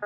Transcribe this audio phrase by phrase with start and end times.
[0.00, 0.04] Hé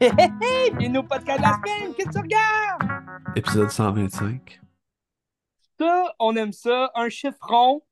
[0.00, 0.70] hé hé!
[0.76, 1.94] Bienvenue au podcast de la semaine!
[1.96, 3.36] Qu'est-ce que tu regardes?
[3.36, 4.60] Épisode 125.
[5.80, 6.90] Ça, on aime ça.
[6.94, 7.82] Un chiffron.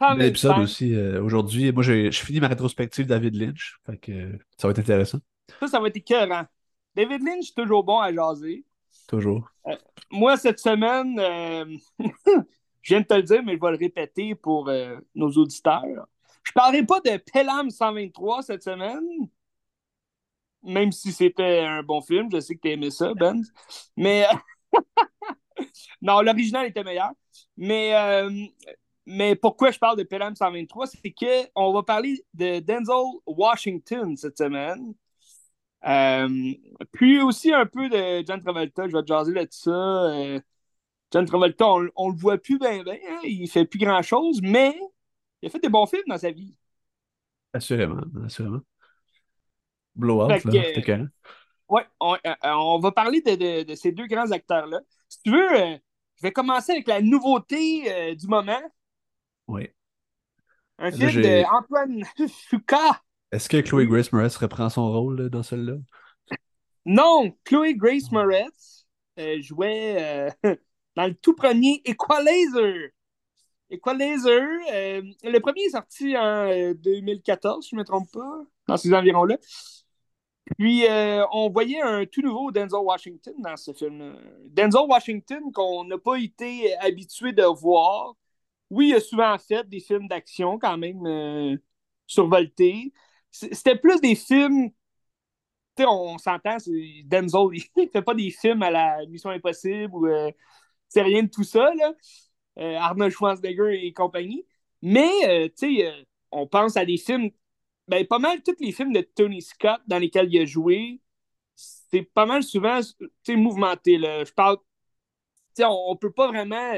[0.00, 0.94] Bel épisode aussi.
[0.94, 3.78] euh, Aujourd'hui, moi, j'ai je finis ma rétrospective David Lynch.
[3.86, 5.18] Fait que euh, ça va être intéressant.
[5.60, 6.46] Ça, ça va être écœurant.
[6.94, 8.64] David Lynch, toujours bon à jaser.
[9.06, 9.48] Toujours.
[10.10, 11.76] Moi, cette semaine, euh,
[12.82, 16.06] je viens de te le dire, mais je vais le répéter pour euh, nos auditeurs.
[16.42, 19.28] Je parlerai pas de Pelham 123 cette semaine,
[20.62, 22.28] même si c'était un bon film.
[22.32, 23.42] Je sais que tu aimé ça, Ben.
[23.96, 24.26] Mais
[26.02, 27.10] non, l'original était meilleur.
[27.56, 28.30] Mais, euh,
[29.06, 34.38] mais pourquoi je parle de Pelham 123, c'est qu'on va parler de Denzel Washington cette
[34.38, 34.94] semaine.
[35.86, 36.28] Euh,
[36.92, 39.70] puis aussi un peu de John Travolta, je vais te jaser là de ça.
[39.72, 40.40] Euh,
[41.12, 44.40] John Travolta, on, on le voit plus bien, bien, hein, il fait plus grand chose,
[44.42, 44.76] mais
[45.42, 46.56] il a fait des bons films dans sa vie.
[47.52, 48.62] Assurément, assurément.
[49.94, 51.04] Blowout, que, là, c'était carré.
[51.68, 54.80] Ouais, on, euh, on va parler de, de- de ces deux grands acteurs-là.
[55.08, 55.76] Si tu veux, euh,
[56.16, 58.60] je vais commencer avec la nouveauté euh, du moment,
[59.48, 59.70] Oui.
[60.78, 62.02] un Là, film d'Antoine
[62.48, 63.00] Fuqua.
[63.32, 65.76] Est-ce que Chloé Grace Moretz reprend son rôle dans celui-là?
[66.84, 68.86] Non, Chloé Grace Moretz
[69.18, 70.54] euh, jouait euh,
[70.96, 72.90] dans le tout premier Equalizer.
[73.70, 78.42] Equalizer, euh, le premier est sorti en euh, 2014, si je ne me trompe pas,
[78.66, 79.38] dans ces environs-là.
[80.58, 80.84] Puis,
[81.32, 84.18] on voyait un tout nouveau Denzel Washington dans ce film.
[84.46, 88.16] Denzel Washington qu'on n'a pas été habitué de voir.
[88.68, 91.60] Oui, il a souvent fait des films d'action quand même
[92.08, 92.92] survoltés.
[93.30, 94.70] C'était plus des films
[95.76, 96.56] tu sais, on s'entend,
[97.04, 97.40] Denzel,
[97.76, 100.30] il fait pas des films à la Mission Impossible ou euh,
[100.88, 101.94] c'est rien de tout ça, là.
[102.58, 104.46] Euh, Arnold Schwarzenegger et compagnie.
[104.82, 107.30] Mais, euh, tu sais, on pense à des films,
[107.88, 111.00] ben, pas mal tous les films de Tony Scott dans lesquels il a joué,
[111.54, 114.24] c'est pas mal souvent, tu sais, mouvementé, là.
[114.24, 114.64] Je parle, tu
[115.62, 116.72] sais, on, on peut pas vraiment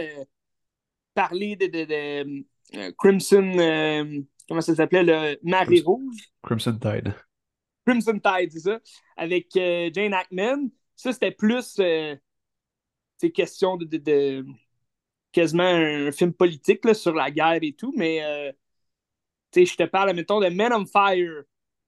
[1.15, 6.31] parler de, de, de, Crimson, comment ça s'appelait, le Marée Rouge?
[6.43, 7.15] Crimson Tide.
[7.87, 8.81] Crimson Tide, c'est ça,
[9.17, 10.69] avec euh, Jane Hackman.
[10.95, 12.15] Ça, c'était plus euh,
[13.35, 14.47] question de, de- de-
[15.33, 18.53] quasiment un film politique là, sur la guerre et tout, mais euh,
[19.55, 21.45] sais, je te parle, mettons, de Men on Fire.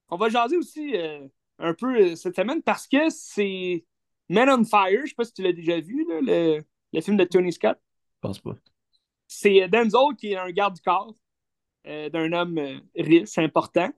[0.09, 3.85] On va jaser aussi euh, un peu cette semaine parce que c'est
[4.31, 6.65] Men on Fire, je sais pas si tu l'as déjà vu, là, le,
[6.95, 7.77] le film de Tony Scott.
[7.77, 8.55] Je pense pas.
[9.27, 11.15] C'est Denzel qui est un garde du corps
[11.85, 13.91] d'un homme euh, riche, important.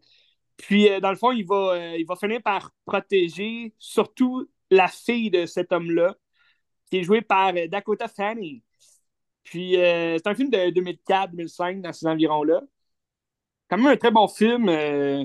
[0.56, 4.88] Puis, euh, dans le fond, il va, euh, il va finir par protéger surtout la
[4.88, 6.16] fille de cet homme-là,
[6.90, 8.62] qui est jouée par euh, Dakota Fanning.
[9.44, 12.62] Puis, euh, c'est un film de 2004-2005, dans ces environs-là.
[13.68, 15.24] Quand même un très bon film, euh,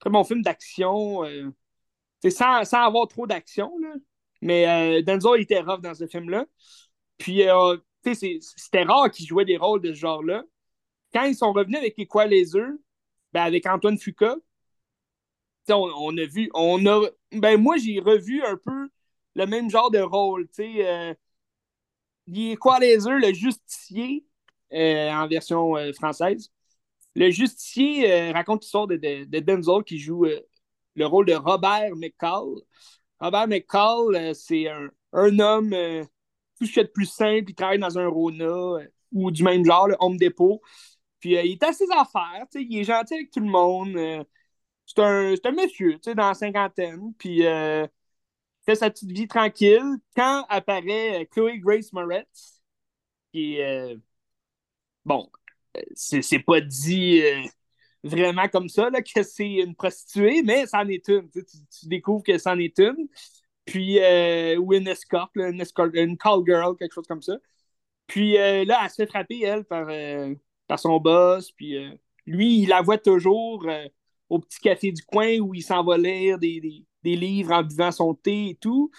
[0.00, 1.50] très bon film d'action, euh,
[2.30, 3.72] sans, sans avoir trop d'action.
[4.42, 4.68] Mais
[5.00, 6.46] euh, Denzel était rough dans ce film-là.
[7.18, 10.44] Puis, euh, c'était rare qu'il jouait des rôles de ce genre-là.
[11.14, 12.66] Quand ils sont revenus avec Equalizer,
[13.32, 13.98] ben avec Antoine
[15.66, 18.88] sais, on, on a vu, on a, ben moi j'ai revu un peu
[19.34, 21.14] le même genre de rôle, tu euh,
[22.28, 24.24] The Equalizer, le justicier,
[24.72, 26.50] euh, en version euh, française.
[27.16, 30.26] Le justicier raconte l'histoire de, de, de Denzel qui joue
[30.96, 32.56] le rôle de Robert McCall.
[33.20, 35.70] Robert McCall, c'est un, un homme
[36.58, 39.42] tout ce qu'il y a de plus simple, il travaille dans un Rona ou du
[39.44, 40.62] même genre, le Home Depot.
[41.24, 43.46] Puis euh, il est à ses affaires, tu sais, il est gentil avec tout le
[43.46, 43.96] monde.
[43.96, 44.22] euh,
[44.86, 47.14] c'est un, un monsieur, tu sais, dans la cinquantaine.
[47.18, 49.82] Puis euh, il fait sa petite vie tranquille.
[50.16, 52.62] Quand apparaît Chloé Grace Moretz,
[53.32, 53.96] qui est.
[55.04, 55.28] bon,
[55.94, 57.22] c'est pas dit
[58.04, 61.30] vraiment comme ça, là, que c'est une prostituée, mais c'en est une.
[61.30, 63.08] Tu, tu- découvres que c'en est une.
[63.66, 67.36] Puis, euh, ou une escorte, une, escort- une call girl, quelque chose comme ça.
[68.08, 69.88] Puis là, elle se fait frapper, elle, par,
[70.66, 71.52] par son boss.
[71.52, 71.90] Puis euh,
[72.26, 73.86] lui, il la voit toujours euh,
[74.28, 78.14] au petit café du coin où il s'en va lire des, livres en buvant son
[78.14, 78.90] thé et tout.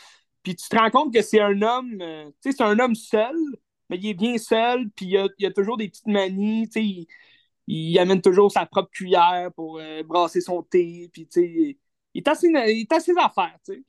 [0.43, 2.95] Puis tu te rends compte que c'est un homme, euh, tu sais, c'est un homme
[2.95, 3.35] seul,
[3.89, 7.07] mais il est bien seul, puis il a, a toujours des petites manies, tu sais,
[7.67, 11.77] il, amène toujours sa propre cuillère pour brasser son thé, puis tu sais,
[12.13, 13.83] il est à ses, tu sais.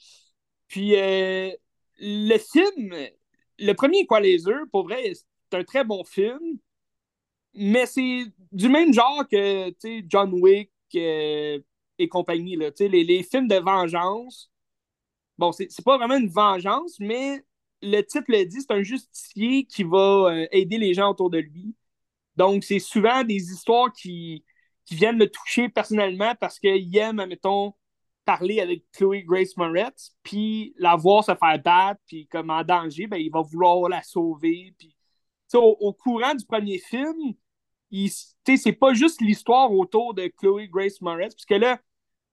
[0.68, 0.94] Puis
[1.98, 2.94] le film,
[3.58, 6.58] le premier Equalizer, pour vrai, c'est un très bon film,
[7.56, 9.72] mais c'est du même genre que,
[10.08, 11.58] John Wick euh,
[11.98, 14.50] et compagnie, là, les, les films de vengeance,
[15.38, 17.44] bon, c'est pas vraiment une vengeance, mais
[17.82, 21.38] le titre le dit, c'est un justicier qui va euh, aider les gens autour de
[21.38, 21.74] lui.
[22.36, 24.44] Donc, c'est souvent des histoires qui,
[24.84, 27.74] qui viennent le toucher personnellement parce qu'il aime, admettons,
[28.24, 33.06] parler avec Chloé Grace Moretz, puis la voir se faire battre, puis comme en danger,
[33.06, 34.74] ben, il va vouloir la sauver.
[34.78, 34.94] Puis,
[35.54, 37.34] au, courant du premier film,
[37.90, 41.80] c'est pas juste l'histoire autour de Chloé Grace Moretz, puisque là,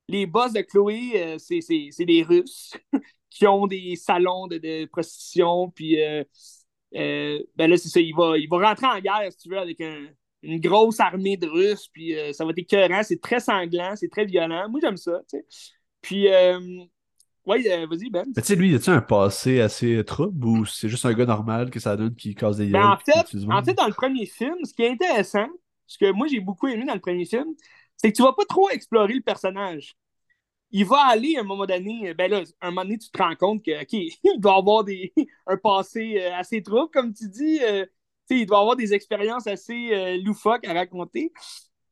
[0.08, 2.74] les boss de Chloé, euh, c'est des Russes
[3.30, 6.24] qui ont des salons de, prostitution, puis euh,
[6.96, 9.58] euh, ben là, c'est ça, il va, il va rentrer en guerre, si tu veux,
[9.58, 14.10] avec une grosse armée de Russes, puis ça va être écœurant, c'est très sanglant, c'est
[14.10, 14.70] très violent.
[14.70, 15.46] Moi, j'aime ça, tu sais.
[16.02, 16.28] Puis,
[17.46, 18.26] oui, vas-y, Ben.
[18.36, 21.70] tu sais, lui, y a-tu un passé assez trouble ou c'est juste un gars normal
[21.70, 24.56] que ça donne qui cause des ben, en, fait, en fait, dans le premier film,
[24.64, 25.48] ce qui est intéressant,
[25.86, 27.54] ce que moi j'ai beaucoup aimé dans le premier film,
[27.98, 29.96] c'est que tu vas pas trop explorer le personnage.
[30.72, 33.36] Il va aller à un moment donné, ben là, un moment donné, tu te rends
[33.36, 33.94] compte que, OK,
[34.24, 35.14] il doit avoir des,
[35.48, 37.60] un passé euh, assez trouble, comme tu dis.
[37.64, 37.86] Euh,
[38.30, 41.32] il doit avoir des expériences assez euh, loufoques à raconter.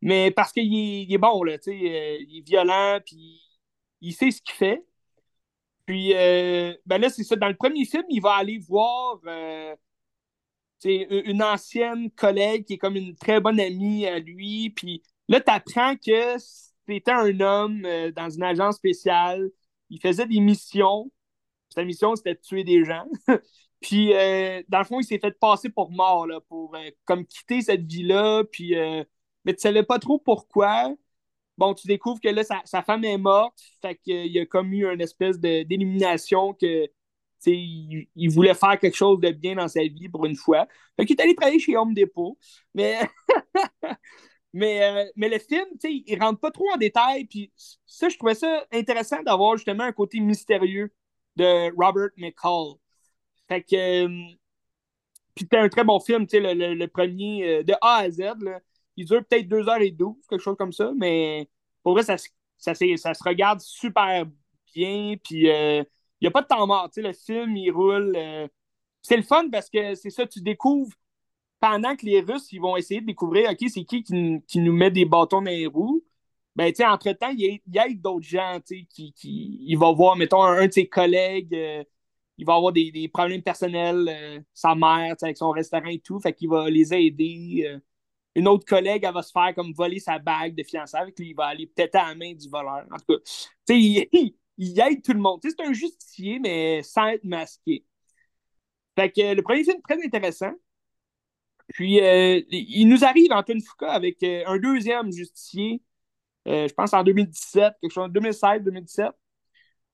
[0.02, 3.40] Mais parce qu'il est, est, bon, là, il est violent, puis
[4.00, 4.84] il sait ce qu'il fait.
[5.92, 6.14] Puis,
[6.86, 7.36] ben là, c'est ça.
[7.36, 9.20] Dans le premier film, il va aller voir
[10.82, 14.72] c'est une ancienne collègue qui est comme une très bonne amie à lui.
[14.72, 16.38] Puis là, tu apprends que
[16.88, 19.52] c'était un homme euh, dans une agence spéciale.
[19.90, 21.12] Il faisait des missions.
[21.70, 23.08] Sa mission, c'était de tuer des gens.
[23.82, 27.26] puis, euh, dans le fond, il s'est fait passer pour mort, là, pour euh, comme
[27.26, 28.44] quitter cette vie-là.
[28.52, 28.74] Puis,
[29.46, 30.96] mais tu savais pas trop pourquoi.
[31.62, 33.62] Bon, tu découvres que là, sa, femme est morte.
[33.84, 36.90] Fait qu'il a comme eu une espèce d'élimination que
[37.46, 40.68] il, voulait faire quelque chose de bien dans sa vie pour une fois.
[40.98, 42.36] Fait qu'il est allé travailler chez Home Depot.
[42.74, 42.98] Mais,
[44.54, 47.26] mais, euh, mais le film, il rentre pas trop en détail.
[47.26, 47.52] Puis
[47.86, 50.92] ça, je trouvais ça intéressant d'avoir justement un côté mystérieux
[51.36, 52.74] de Robert McCall.
[53.48, 54.06] Fait que.
[54.06, 54.36] Euh,
[55.36, 58.34] puis c'était un très bon film, le, le, premier euh, de A à Z.
[59.02, 60.92] Il dure peut-être 2h12, quelque chose comme ça.
[60.96, 61.50] Mais
[61.84, 62.16] pour vrai, ça,
[62.58, 64.26] ça, ça se regarde super
[64.74, 65.16] bien.
[65.24, 65.48] Puis
[66.22, 66.90] il n'y a pas de temps mort.
[66.96, 68.14] le film, il roule.
[68.16, 68.48] Euh,
[69.02, 70.94] c'est le fun parce que c'est ça, tu découvres
[71.60, 74.92] pendant que les Russes ils vont essayer de découvrir OK, c'est qui, qui, nous met
[74.92, 76.04] des bâtons dans les roues?
[76.56, 79.66] Ben, entre-temps, il y a, d'autres gens qui, qui.
[79.68, 81.56] Il va voir, mettons, un, de ses collègues.
[81.56, 81.84] Euh,
[82.38, 86.34] il va avoir des, problèmes personnels, euh, sa mère, avec son restaurant et tout, fait
[86.34, 87.80] qu'il va les aider.
[88.36, 91.30] Une autre collègue, elle va se faire comme voler sa bague de fiançailles, avec lui,
[91.30, 92.86] il va aller peut-être à la main du voleur.
[92.92, 93.24] En tout cas,
[93.68, 95.40] sais, il, il aide tout le monde.
[95.44, 97.86] c'est un justicier, mais sans être masqué.
[98.98, 100.54] Fait que le premier film, très intéressant.
[101.74, 105.82] Puis, euh, il nous arrive, Antoine Foucault, avec euh, un deuxième justicier,
[106.48, 109.12] euh, je pense en 2017, quelque chose en 2016-2017.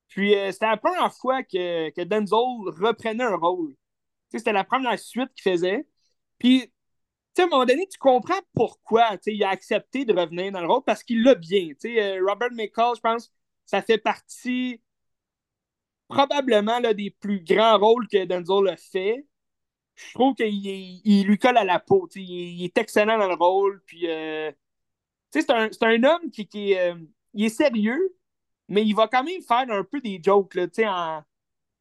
[0.10, 2.38] Puis, c'était la première fois que, que Denzel
[2.82, 3.76] reprenait un rôle.
[4.30, 5.88] C'était la première suite qu'il faisait.
[6.40, 6.72] Puis,
[7.42, 10.84] à un moment donné, tu comprends pourquoi il a accepté de revenir dans le rôle
[10.86, 11.74] parce qu'il l'a bien.
[12.26, 13.32] Robert McCall, je pense,
[13.66, 14.82] ça fait partie
[16.08, 19.26] probablement là, des plus grands rôles que Denzel a fait.
[19.96, 22.08] Je trouve qu'il lui colle à la peau.
[22.16, 23.82] Il, est excellent dans le rôle.
[23.86, 24.52] Puis, euh,
[25.32, 26.96] c'est un, un, homme qui, qui est, euh,
[27.34, 28.16] il est sérieux,
[28.68, 31.24] mais il va quand même faire un peu des jokes là, en,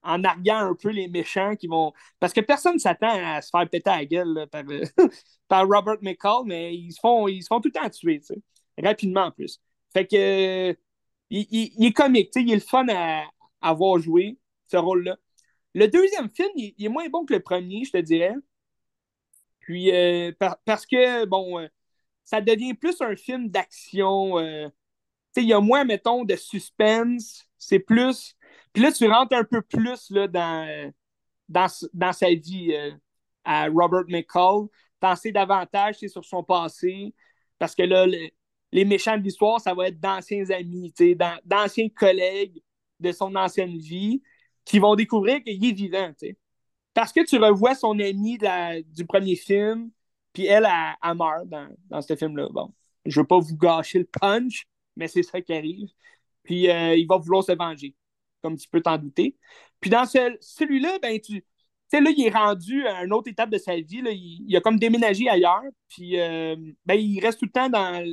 [0.07, 1.93] en arguant un peu les méchants qui vont.
[2.21, 4.63] Parce que personne ne s'attend à se faire péter à la gueule par,
[5.49, 8.21] par, Robert McCall, mais ils se font, ils se font tout le temps tuer,
[8.83, 9.61] rapidement en plus.
[9.93, 10.77] Fait que
[11.31, 13.25] il, est comique, il est le fun à,
[13.61, 15.17] avoir joué, ce rôle-là.
[15.75, 18.35] Le deuxième film, il, est moins bon que le premier, je te dirais.
[19.61, 20.33] Puis, euh,
[20.65, 21.69] parce que, bon, euh,
[22.25, 24.39] ça devient plus un film d'action.
[24.39, 24.69] Euh,
[25.37, 27.45] il y a moins, mettons, de suspense.
[27.59, 28.37] C'est plus.
[28.73, 30.93] Puis là, tu rentres un peu plus là, dans,
[31.49, 32.75] dans, dans sa vie
[33.45, 34.67] à Robert McCall.
[35.01, 37.15] T'en sais davantage sur son passé.
[37.59, 38.07] Parce que là,
[38.73, 40.93] les méchants de l'histoire, ça va être d'anciens amis,
[41.45, 42.63] d'anciens collègues
[43.01, 44.23] de son ancienne vie
[44.65, 46.13] qui vont découvrir qu'il est vivant.
[46.93, 48.39] Parce que tu revois son ami
[48.87, 49.91] du premier film,
[50.33, 52.49] puis elle, a meurt dans, ce film-là.
[52.51, 52.73] Bon,
[53.07, 55.89] je veux pas vous gâcher le punch, mais c'est ça qui arrive.
[56.43, 57.95] Puis euh, il va vouloir se venger,
[58.47, 59.37] comme tu peux t'en douter.
[59.81, 61.45] Puis dans celui-là, ben, tu
[61.89, 64.03] sais, là, il est rendu à une autre étape de sa vie.
[64.47, 65.65] il, a comme déménagé ailleurs.
[65.89, 68.05] Puis euh, ben, il reste tout le temps dans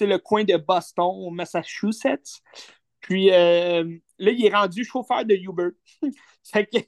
[0.00, 2.40] le coin de Boston, Massachusetts.
[3.00, 3.84] Puis euh,
[4.18, 5.68] là, il est rendu chauffeur de Uber.
[6.50, 6.78] fait que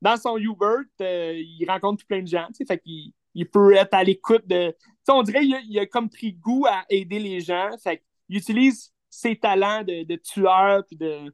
[0.00, 2.46] dans, son Uber, euh, il rencontre plein de gens.
[2.66, 4.74] Fait qu'il il peut être à l'écoute de.
[5.08, 7.70] on dirait qu'il a, comme pris goût à aider les gens.
[7.82, 11.32] Fait qu'il utilise ses talents de, tueur puis de,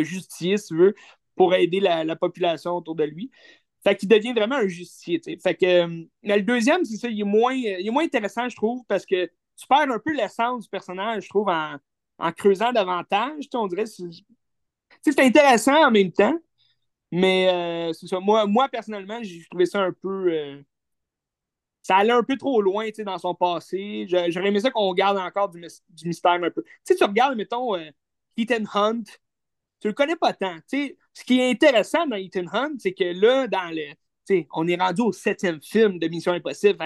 [0.00, 0.94] de justicier, si tu veux,
[1.36, 3.30] pour aider la, population autour de lui.
[3.82, 5.20] Fait qu'il devient vraiment un justicier.
[5.42, 8.56] Fait que euh, le deuxième, c'est ça, il est, moins, il est moins intéressant, je
[8.56, 9.26] trouve, parce que
[9.56, 11.78] tu perds un peu l'essence du personnage, je trouve, en,
[12.32, 13.44] creusant davantage.
[13.54, 16.38] On dirait c'est intéressant en même temps.
[17.12, 18.20] Mais euh, c'est ça.
[18.20, 20.32] Moi, moi, personnellement, j'ai trouvé ça un peu.
[20.32, 20.62] Euh,
[21.82, 24.06] ça allait un peu trop loin dans son passé.
[24.08, 25.60] J'aurais aimé ça qu'on garde encore du,
[26.04, 26.62] mystère un peu.
[26.86, 27.90] Tu tu regardes, mettons, euh,
[28.36, 29.04] Ethan Hunt,
[29.80, 30.56] tu le connais pas tant.
[30.68, 33.94] ce qui est intéressant dans Ethan Hunt, c'est que là, dans le.
[34.52, 36.78] On est rendu au septième film de Mission Impossible.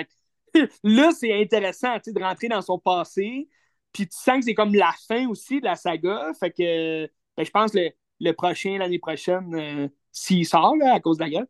[0.85, 3.49] là, c'est intéressant de rentrer dans son passé.
[3.93, 6.33] Puis tu sens que c'est comme la fin aussi de la saga.
[6.41, 11.19] Fait que ben, je pense que le, prochain, l'année prochaine, euh, s'il sort à cause
[11.19, 11.47] de la guerre,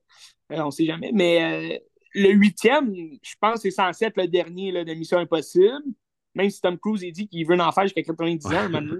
[0.51, 1.13] euh, on ne sait jamais.
[1.13, 1.81] Mais
[2.15, 5.83] le huitième, je pense que c'est censé être le dernier là, de Mission Impossible.
[6.35, 8.97] Même si Tom Cruise a dit qu'il veut en faire jusqu'à 90 ans, maintenant,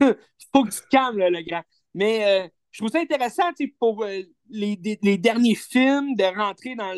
[0.52, 1.62] faut que tu te calmes, le grand.
[1.94, 4.76] Mais euh, je trouve ça intéressant pour euh, les,
[5.18, 6.94] derniers films de rentrer dans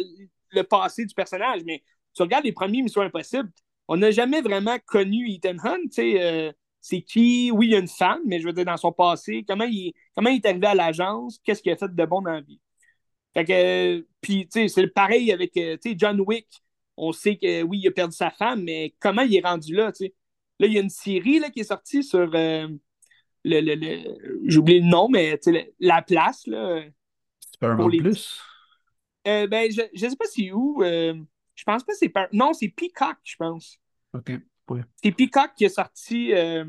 [0.51, 1.63] le passé du personnage.
[1.65, 1.83] Mais
[2.15, 3.51] tu regardes les premiers Missions Impossibles,
[3.87, 5.99] on n'a jamais vraiment connu Ethan Hunt.
[5.99, 7.51] Euh, c'est qui?
[7.53, 9.93] Oui, il y a une femme, mais je veux dire, dans son passé, comment il,
[10.15, 12.61] comment il est arrivé à l'agence, qu'est-ce qu'il a fait de bon dans la vie?
[13.35, 16.49] Fait que, puis, tu sais, c'est pareil avec, sais, John Wick.
[16.97, 19.93] On sait que, oui, il a perdu sa femme, mais comment il est rendu là?
[20.01, 22.35] Là, il y a une série là, qui est sortie sur,
[23.45, 25.39] le, le, le j'ai oublié le nom, mais
[25.81, 26.47] la place.
[26.47, 26.83] Là,
[27.61, 27.99] pour les...
[27.99, 28.41] Plus?
[29.27, 30.83] Euh, ben, je, je sais pas c'est où.
[30.83, 31.15] Euh,
[31.55, 32.13] je pense pas que c'est.
[32.33, 33.79] Non, c'est Peacock, je pense.
[34.15, 34.33] OK.
[34.71, 34.83] Ouais.
[35.03, 36.33] C'est Peacock qui est sorti.
[36.33, 36.65] Euh...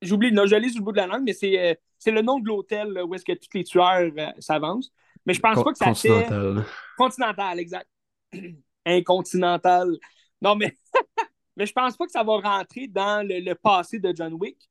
[0.00, 2.12] J'oublie le nom, je l'ai sur le bout de la langue, mais c'est, euh, c'est
[2.12, 4.92] le nom de l'hôtel où est-ce que tous les tueurs euh, s'avancent.
[5.26, 6.62] Mais je pense pas que ça Continental.
[6.62, 6.70] fait.
[6.96, 7.88] Continental, exact.
[8.86, 9.96] Incontinental.
[10.40, 10.76] Non, mais.
[11.58, 14.70] mais je pense pas que ça va rentrer dans le passé de John Wick.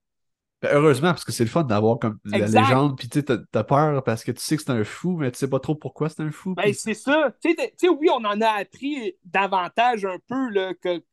[0.62, 4.04] Ben, heureusement, parce que c'est le fun d'avoir comme la légende, puis tu as, peur
[4.04, 6.24] parce que tu sais que c'est un fou, mais tu sais pas trop pourquoi c'est
[6.24, 6.56] un fou.
[6.56, 7.32] Ben, c'est ça.
[7.44, 11.04] Tu sais, oui, on en a appris davantage un peu, là, que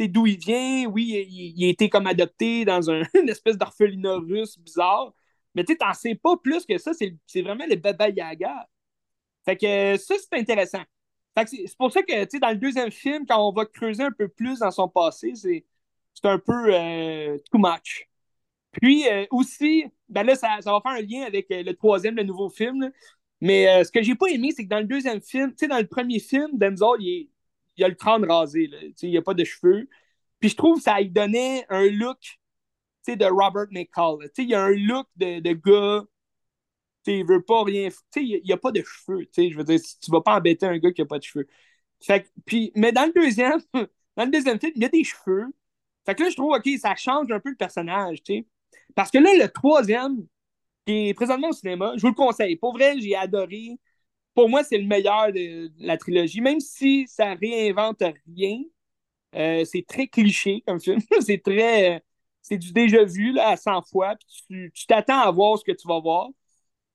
[0.00, 0.86] d'où il vient.
[0.86, 5.12] Oui, il, a été comme adopté dans un, une espèce d'orphelinat russe bizarre.
[5.54, 6.92] Mais tu t'en sais pas plus que ça.
[6.94, 8.66] C'est vraiment le Baba Yaga.
[9.44, 10.82] Fait que ça, c'est intéressant.
[11.46, 14.60] C'est pour ça que, dans le deuxième film, quand on va creuser un peu plus
[14.60, 15.64] dans son passé, c'est
[16.24, 18.08] un peu euh, too much.
[18.72, 22.24] Puis euh, aussi, ben là, ça, va faire un lien avec euh, le troisième, le
[22.24, 22.90] nouveau film.
[23.40, 25.78] Mais ce que j'ai pas aimé, c'est que dans le deuxième film, tu sais, dans
[25.78, 27.28] le premier film, Denzel, il,
[27.84, 28.70] a le crâne rasé.
[29.02, 29.88] Il n'y a pas de cheveux.
[30.40, 32.38] Puis je trouve que ça lui donnait un look
[33.06, 34.30] de Robert McCall.
[34.38, 36.04] Il y a un look de, de gars.
[37.06, 37.88] Il veut pas rien.
[38.16, 39.28] Il n'y a, pas de cheveux.
[39.36, 41.46] Je veux dire, tu vas pas embêter un gars qui n'a pas de cheveux.
[42.00, 42.30] Fait,
[42.76, 43.60] mais dans le deuxième,
[44.16, 45.46] dans le deuxième film, il y a des cheveux.
[46.06, 48.46] Fait que là, je trouve, OK, ça change un peu le personnage, tu sais.
[48.94, 50.26] Parce que là, le troisième,
[50.86, 52.56] qui est présentement au cinéma, je vous le conseille.
[52.56, 53.78] Pour vrai, j'ai adoré.
[54.34, 58.02] Pour moi, c'est le meilleur de la trilogie, même si ça réinvente
[58.36, 58.62] rien.
[59.34, 61.00] Euh, c'est très cliché comme film.
[61.20, 62.02] c'est très.
[62.42, 64.14] c'est du déjà vu là, à 100 fois.
[64.48, 66.28] Tu t'attends à voir ce que tu vas voir.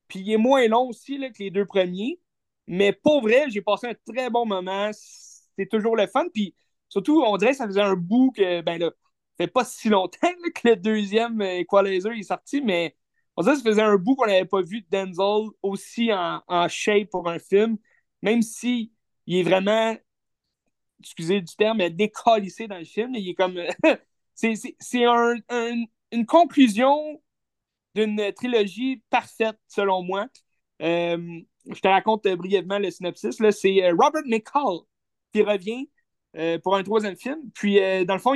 [0.09, 2.19] Puis il est moins long aussi là, que les deux premiers.
[2.67, 4.91] Mais pour vrai, j'ai passé un très bon moment.
[4.91, 6.25] C'est toujours le fun.
[6.33, 6.55] Puis
[6.89, 8.91] surtout, on dirait que ça faisait un bout que, ben là,
[9.37, 12.95] fait pas si longtemps que le deuxième euh, Equalizer est sorti, mais
[13.37, 17.09] on dirait que ça faisait un bout qu'on n'avait pas vu Denzel aussi en, shape
[17.09, 17.77] pour un film,
[18.21, 18.91] même si
[19.27, 19.95] il est vraiment,
[20.99, 23.15] excusez du terme, décalissé dans le film.
[23.15, 23.57] Il est comme.
[24.35, 25.35] c'est un,
[26.11, 27.21] une conclusion
[28.05, 30.27] d'une trilogie parfaite, selon moi.
[30.81, 31.39] Euh,
[31.69, 33.37] je te raconte brièvement le synopsis.
[33.51, 34.79] C'est euh, Robert McCall
[35.33, 35.89] qui revient
[36.63, 37.39] pour un troisième film.
[37.55, 38.35] Puis, dans le fond,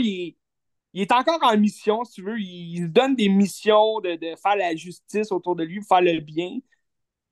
[0.93, 2.39] il est encore en mission, si tu veux.
[2.39, 6.60] Il, donne des missions de, faire la justice autour de lui, faire le bien.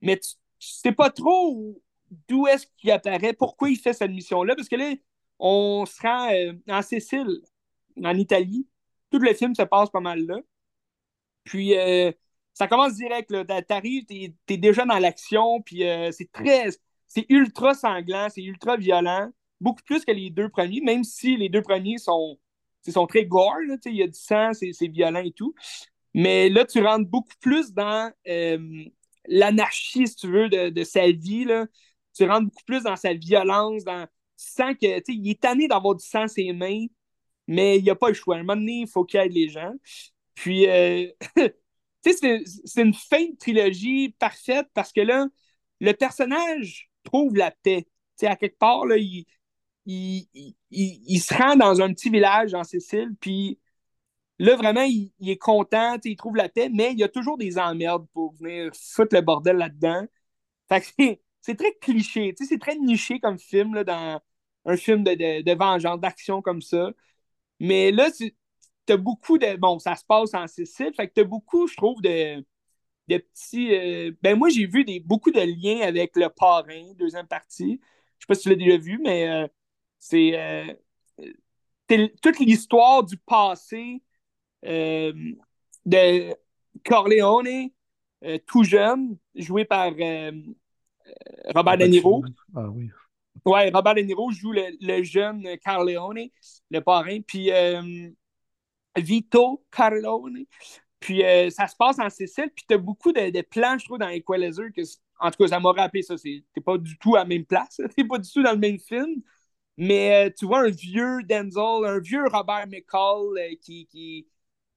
[0.00, 1.80] Mais tu, ne sais pas trop
[2.28, 4.54] d'où est-ce qu'il apparaît, pourquoi il fait cette mission-là.
[4.54, 4.94] Parce que là,
[5.38, 7.40] on se rend euh, en Sicile,
[8.02, 8.66] en Italie.
[9.10, 10.38] Tout le film se passe pas mal là.
[11.44, 12.12] Puis euh,
[12.54, 13.32] ça commence direct.
[13.66, 16.68] T'arrives, t'es es déjà dans l'action, puis euh, c'est très.
[17.06, 19.30] C'est ultra sanglant, c'est ultra violent.
[19.60, 22.38] Beaucoup plus que les deux premiers, même si les deux premiers sont
[22.90, 25.54] sont très gore, il y a du sang, c'est violent et tout.
[26.14, 28.84] Mais là, tu rentres beaucoup plus dans euh,
[29.26, 31.44] l'anarchie, si tu veux, de, sa vie.
[31.44, 31.66] Là.
[32.14, 34.06] Tu rentres beaucoup plus dans sa violence, dans...
[34.06, 36.86] tu sens que il est tanné d'avoir du sang ses mains,
[37.46, 38.36] mais il n'y a pas le choix.
[38.36, 39.72] À un moment donné, il faut qu'il aide les gens.
[40.34, 41.06] Puis, euh,
[42.04, 45.26] c'est une fin de trilogie parfaite parce que là,
[45.80, 47.86] le personnage trouve la paix.
[48.16, 49.26] sais, à quelque part, là, il,
[49.86, 53.58] il, se rend dans un petit village en Sicile, puis
[54.38, 57.58] Là, vraiment, il, est content, il trouve la paix, mais il y a toujours des
[57.58, 60.04] emmerdes pour venir foutre le bordel là-dedans.
[61.40, 64.20] C'est très cliché, c'est très niché comme film, là, dans
[64.64, 66.90] un film de, de, de vengeance, d'action comme ça.
[67.60, 68.10] Mais là,
[68.86, 69.56] t'as beaucoup de.
[69.56, 72.44] Bon, ça se passe en Sicile, fait que t'as beaucoup, je trouve, de,
[73.08, 73.74] de petits.
[73.74, 77.80] Euh, ben, moi, j'ai vu des, beaucoup de liens avec le parrain, deuxième partie.
[78.18, 79.46] Je sais pas si tu l'as déjà vu, mais euh,
[79.98, 80.38] c'est.
[80.38, 80.74] Euh,
[82.22, 84.02] toute l'histoire du passé
[84.62, 86.34] de
[86.86, 87.68] Corleone,
[88.46, 89.92] tout jeune, joué par
[91.54, 92.24] Robert De Niro.
[92.56, 92.88] Ah oui.
[93.44, 96.28] Ouais, Robert De Niro joue le, le jeune Corleone,
[96.70, 97.20] le parrain.
[97.20, 97.50] Puis
[98.96, 100.44] Vito Carlone.
[101.00, 103.84] Puis euh, ça se passe en Sicile, puis tu as beaucoup de, de, plans, je
[103.84, 104.82] trouve, dans Equalizer, que
[105.18, 106.14] en tout cas, ça m'a rappelé ça.
[106.16, 108.78] T'es pas du tout à la même place, t'es pas du tout dans le même
[108.78, 109.22] film.
[109.76, 114.28] Mais euh, tu vois un vieux Denzel, un vieux Robert McCall euh, qui, qui,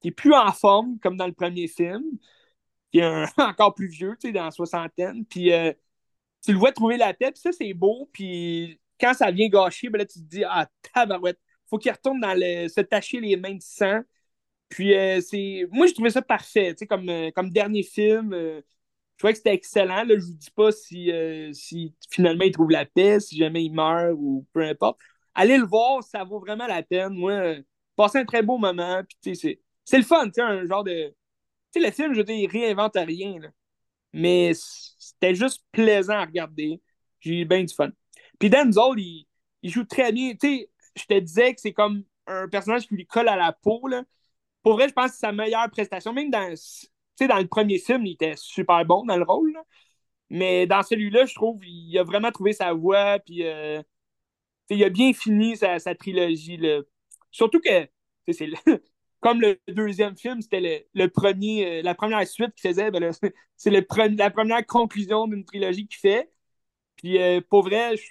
[0.01, 2.03] qui, est plus en forme, comme dans le premier film,
[2.91, 5.25] qui est encore plus vieux, tu sais, dans la soixantaine.
[5.25, 5.51] Puis
[6.43, 8.09] tu le vois trouver la tête, puis ça, c'est beau.
[8.13, 12.19] Puis quand ça vient gâcher, ben là, tu te dis, ah, tabarouette, faut qu'il retourne
[12.19, 12.67] dans le.
[12.67, 14.01] se tacher les mains de sang.
[14.69, 15.67] Puis euh, c'est.
[15.71, 16.75] Moi, je trouvais ça parfait.
[16.89, 18.33] Comme, euh, comme dernier film.
[18.33, 18.61] Euh,
[19.13, 20.03] je trouvais que c'était excellent.
[20.03, 21.09] Là, je vous dis pas si,
[21.53, 24.99] si finalement il trouve la paix, si jamais il meurt ou peu importe.
[25.33, 27.13] Allez le voir, ça vaut vraiment la peine.
[27.13, 27.55] Moi,
[27.95, 29.01] passer un très beau moment.
[29.21, 31.09] Puis c'est, c'est le fun, tu un genre de.
[31.71, 33.39] Tu sais, le film, je veux dire, il réinvente rien.
[33.39, 33.49] Là.
[34.13, 36.81] Mais c'était juste plaisant à regarder.
[37.19, 37.91] J'ai eu bien du fun.
[38.39, 39.27] Puis Denzel, il,
[39.61, 40.33] il joue très bien.
[40.33, 43.51] Tu sais, je te disais que c'est comme un personnage qui lui colle à la
[43.53, 43.81] peau.
[44.63, 46.13] Pour vrai, je pense que c'est sa meilleure prestation.
[46.13, 49.57] Même dans, le premier film, il était super bon dans le rôle.
[50.29, 53.19] Mais dans celui-là, je trouve qu'il a vraiment trouvé sa voix.
[53.19, 53.81] Puis, euh,
[54.69, 56.59] il a bien fini sa, trilogie.
[57.31, 57.87] Surtout que
[58.31, 58.49] c'est
[59.21, 62.91] comme le deuxième film, c'était le, premier, euh, la première suite qu'il faisait.
[62.91, 63.11] Ben
[63.57, 66.31] c'est la première conclusion d'une trilogie qu'il fait.
[66.97, 68.03] Puis euh, pour vrai, je,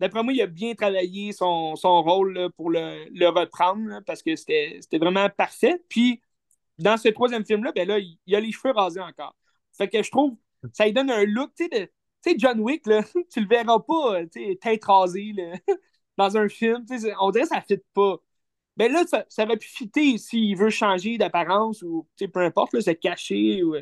[0.00, 5.28] D'après moi, il a bien travaillé son, rôle pour le, reprendre parce que c'était vraiment
[5.28, 5.82] parfait.
[5.88, 6.22] Puis,
[6.78, 9.36] dans ce troisième film-là, ben là, il, a les cheveux rasés encore.
[9.76, 10.36] Fait que je trouve
[10.72, 13.80] ça lui donne un look, tu sais, tu sais, John Wick, là, tu le verras
[13.80, 15.34] pas, tu sais, tête rasée,
[16.16, 16.84] dans un film,
[17.20, 18.16] on dirait que ça ne fit pas.
[18.76, 22.40] Ben là, ça, ça aurait pu fitter s'il veut changer d'apparence ou, tu sais, peu
[22.40, 23.76] importe, là, se cacher ou,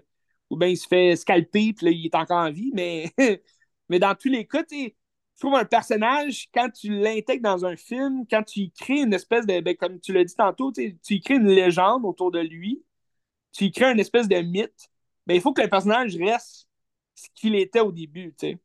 [0.51, 3.13] ou bien il se fait scalper, puis là, il est encore en vie, mais,
[3.89, 4.97] mais dans tous les cas, tu sais,
[5.38, 9.14] je trouve un personnage, quand tu l'intègres dans un film, quand tu y crées une
[9.14, 12.40] espèce de, ben, comme tu l'as dit tantôt, tu y crées une légende autour de
[12.40, 12.83] lui,
[13.53, 14.90] tu y crées une espèce de mythe,
[15.29, 16.68] ben, il faut que le personnage reste
[17.14, 18.59] ce qu'il était au début, tu sais.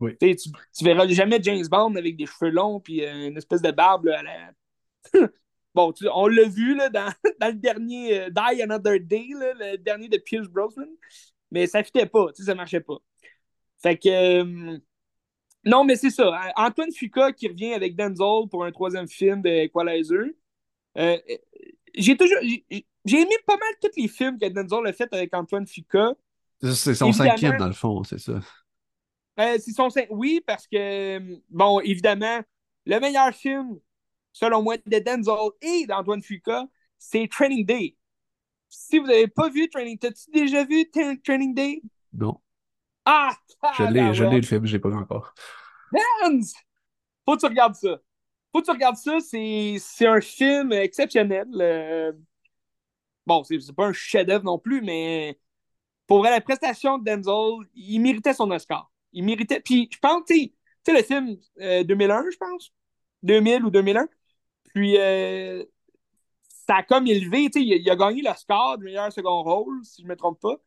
[0.00, 0.16] Oui.
[0.18, 3.70] Tu, tu verras jamais James Bond avec des cheveux longs puis euh, une espèce de
[3.70, 4.52] barbe à la...
[5.74, 9.76] bon, on l'a vu là, dans, dans, le dernier euh, Die Another Day, là, le
[9.76, 10.88] dernier de Pierce Brosnan,
[11.50, 12.96] mais ça fitait pas, ça marchait pas.
[13.82, 14.08] Fait que...
[14.42, 14.78] Euh,
[15.68, 16.32] non, mais c'est ça.
[16.56, 20.30] Antoine Fuca qui revient avec Denzel pour un troisième film de Equalizer.
[20.96, 21.18] Euh,
[21.94, 22.38] j'ai toujours.
[22.42, 26.14] J'ai aimé pas mal tous les films que Denzel a fait avec Antoine Fuca.
[26.60, 28.40] C'est son cinquième, dans le fond, c'est ça.
[29.38, 32.40] Euh, c'est son Oui, parce que, bon, évidemment,
[32.84, 33.78] le meilleur film,
[34.32, 36.66] selon moi, de Denzel et d'Antoine Fuca,
[36.98, 37.96] c'est Training Day.
[38.68, 40.90] Si vous n'avez pas vu Training, t'as-tu déjà vu
[41.24, 41.82] Training Day?
[42.12, 42.40] Non.
[43.10, 43.34] Ah!
[43.78, 45.32] Je l'ai, je l'ai le film, je l'ai pas vu encore.
[45.90, 46.52] Dance!
[47.24, 47.98] Faut que tu regardes ça.
[48.52, 51.46] Faut que tu regardes ça, c'est un film exceptionnel.
[51.54, 52.12] Euh,
[53.26, 55.40] bon, c'est pas un chef-d'œuvre non plus, mais
[56.06, 58.92] pour vrai, la prestation de Denzel, il méritait son Oscar.
[59.12, 59.60] Il méritait.
[59.60, 60.52] Puis je pense, tu
[60.84, 62.74] sais, le film 2001, euh, je pense?
[63.22, 64.06] 2000 ou 2001.
[64.74, 65.64] Puis euh,
[66.66, 69.82] ça a comme élevé, tu sais, il, il, a gagné l'Oscar de meilleur second rôle,
[69.82, 70.60] si je ne me trompe pas.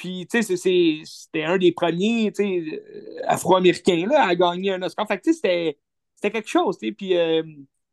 [0.00, 0.56] Puis, tu sais,
[1.04, 5.06] c'était un des premiers, euh, afro-américains, à gagner un Oscar.
[5.06, 5.76] Fait que, tu sais,
[6.14, 6.92] c'était quelque chose, tu sais.
[6.92, 7.42] Puis, euh,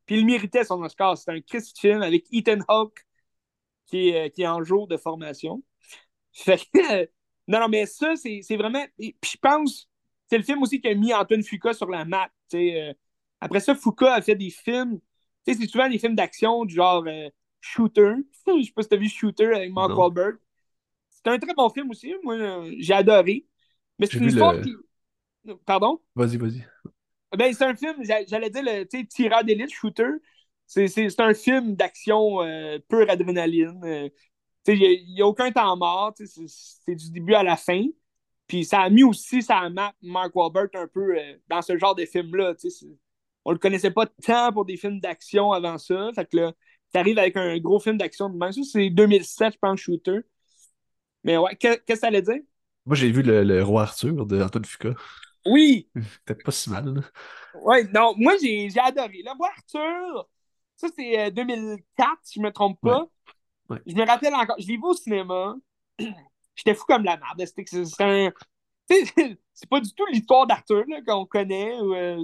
[0.05, 1.17] puis il méritait son Oscar.
[1.17, 3.05] C'était un Chris film avec Ethan Hawke,
[3.87, 5.61] qui est, euh, qui est en jour de formation.
[6.31, 7.09] Fait que,
[7.45, 8.85] non, non, mais ça, c'est vraiment...
[8.97, 9.89] Puis je pense,
[10.29, 12.95] c'est le film aussi qui a mis Antoine Fuqua sur la map, tu sais.
[13.41, 15.01] après ça, Fuqua a fait des films,
[15.45, 17.03] tu sais, c'est souvent des films d'action du genre
[17.59, 18.13] Shooter.
[18.47, 20.37] Je sais pas si t'as vu Shooter avec Mark Wahlberg.
[21.23, 22.13] C'est un très bon film aussi.
[22.23, 22.37] Moi,
[22.79, 23.45] j'ai adoré.
[23.99, 24.73] Mais c'est une histoire qui.
[25.65, 25.99] Pardon?
[26.15, 26.65] Vas-y, vas-y.
[27.35, 30.09] Ben, c'est un film, j'allais dire, le tireur d'élite, shooter.
[30.65, 33.81] C'est un film d'action euh, pure adrénaline.
[33.83, 34.09] Euh,
[34.67, 36.13] il n'y a, aucun temps mort.
[36.17, 37.83] C'est du début à la fin.
[38.47, 41.95] Puis ça a mis aussi sa map Mark Wahlberg un peu euh, dans ce genre
[41.95, 42.53] de film-là.
[43.45, 46.11] On le connaissait pas tant pour des films d'action avant ça.
[46.15, 46.53] Fait que là,
[46.91, 48.51] qui arrive avec un gros film d'action de même.
[48.51, 50.19] C'est 2007, je pense, Shooter.
[51.27, 52.39] Mais ouais, qu'est-ce que ça allait dire?
[52.85, 54.93] Moi, j'ai vu le, Roi Arthur de Antoine Fuca.
[55.45, 55.89] Oui!
[56.25, 57.03] C'était pas si mal.
[57.63, 59.21] Ouais, non, moi, j'ai adoré.
[59.25, 60.29] Le Roi Arthur,
[60.77, 63.05] ça, c'est 2004, euh, si je me trompe pas.
[63.85, 65.55] Je me rappelle encore, je l'ai vu au cinéma.
[66.55, 67.43] J'étais fou comme la merde.
[69.53, 71.77] C'est pas du tout l'histoire d'Arthur qu'on connaît.
[71.81, 72.23] Euh,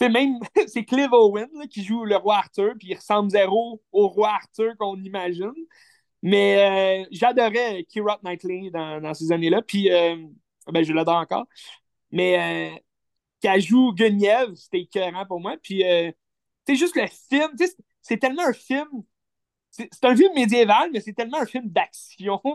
[0.00, 4.30] même, c'est Clive Owen qui joue le roi Arthur, puis il ressemble zéro au roi
[4.30, 5.52] Arthur qu'on imagine.
[6.22, 10.16] Mais euh, j'adorais Kira Knightley dans, ces années-là, puis euh,
[10.68, 11.46] ben, je l'adore encore.
[12.12, 12.78] Mais
[13.44, 15.56] euh, joue Guenièvre, c'était écœurant pour moi.
[15.62, 15.82] Puis,
[16.66, 17.50] c'est juste le film,
[18.00, 18.88] c'est tellement un film.
[19.70, 22.40] C'est un film médiéval, mais c'est tellement un film d'action.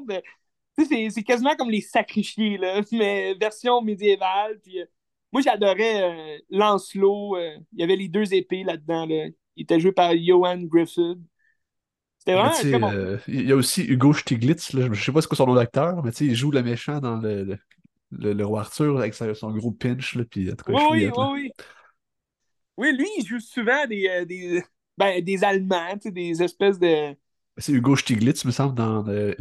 [0.77, 4.59] C'est quasiment comme Les Sacrifiés, là, mais version médiévale.
[4.61, 4.79] Puis,
[5.31, 7.37] moi, j'adorais Lancelot.
[7.39, 9.07] il y avait les deux épées là-dedans.
[9.09, 11.17] Il était joué par Johan Griffith.
[12.27, 15.55] Euh, il y a aussi Hugo Stiglitz, là, je sais pas ce que son nom
[15.55, 17.57] d'acteur, mais il joue le méchant dans le,
[18.11, 20.15] le, Roi Arthur avec son gros pinch.
[20.15, 21.51] Là, puis, oui, oui, oui,
[22.77, 22.97] oui.
[22.97, 24.63] lui, il joue souvent des, euh, des,
[24.97, 27.15] ben, des Allemands, des espèces de.
[27.57, 29.35] C'est Hugo Stiglitz, me semble, dans les,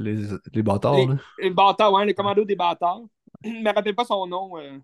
[0.52, 0.96] les bâtards.
[0.96, 3.02] Les, les bâtards, ouais, le commando des bâtards.
[3.44, 4.56] Je me rappelle pas son nom.
[4.56, 4.78] Euh...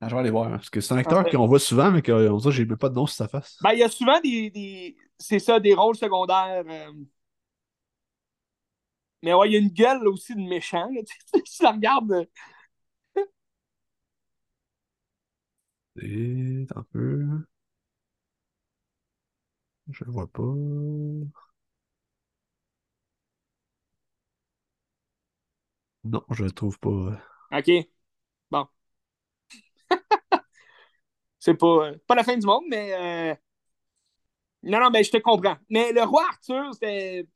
[0.00, 2.36] Ah, je vais aller voir, parce que c'est un acteur qu'on voit souvent, mais qu'on
[2.36, 3.56] dirait j'ai même pas de nom sur sa face.
[3.62, 4.94] Ben, il y a souvent des, des...
[5.18, 6.64] c'est ça, des rôles secondaires.
[9.24, 10.88] Euh, mais ouais, il y a une gueule aussi de méchant.
[11.44, 12.26] Tu la regardes.
[16.00, 17.22] Et un peu.
[19.90, 20.42] Je le vois pas.
[26.04, 27.20] Non, je le trouve pas.
[27.52, 27.70] OK.
[28.50, 28.68] Bon.
[31.38, 32.92] C'est pas, euh, pas la fin du monde, mais.
[33.32, 33.34] Euh,
[34.62, 35.56] non, non, mais je te comprends.
[35.70, 37.26] Mais le roi Arthur, c'était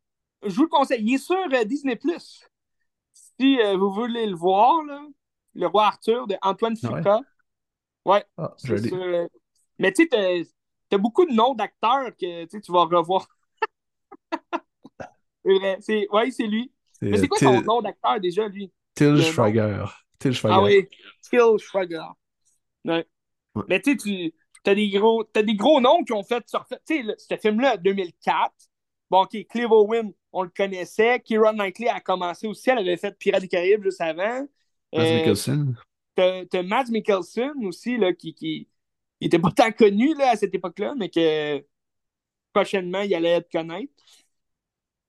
[0.42, 1.02] je vous le conseille.
[1.02, 1.98] Il est sur euh, Disney.
[3.38, 5.02] Si euh, vous voulez le voir, là,
[5.54, 7.20] Le Roi Arthur de Antoine ah Fuqua.
[8.04, 8.24] Ouais.
[8.36, 9.28] Ah, euh,
[9.78, 10.48] mais tu sais,
[10.88, 13.26] t'as beaucoup de noms d'acteurs que tu vas revoir.
[15.44, 15.76] c'est.
[15.80, 16.08] C'est...
[16.10, 16.72] Ouais, c'est lui.
[17.02, 18.72] Mais c'est quoi son nom d'acteur déjà, lui?
[18.94, 19.86] Till Schweiger.
[20.18, 20.56] Till Schweiger.
[20.58, 20.86] Ah oui,
[21.22, 22.06] Till Schweiger.
[22.84, 23.06] Ouais.
[23.68, 24.32] Mais tu sais,
[24.64, 26.42] tu as des gros, as des gros noms qui ont fait.
[26.42, 28.52] Tu sais, ce film-là, 2004.
[29.10, 31.20] Bon, OK, Clive Owen, on le connaissait.
[31.20, 32.70] Kieran Knightley a commencé aussi.
[32.70, 34.46] Elle avait fait Pirates des Caraïbes juste avant.
[34.92, 35.76] Matt euh, Mikkelsen.
[36.14, 38.68] T'as Matt Mikkelsen aussi, là, qui, qui
[39.20, 41.64] était pas tant connu là, à cette époque-là, mais que
[42.52, 43.92] prochainement, il allait être connaître.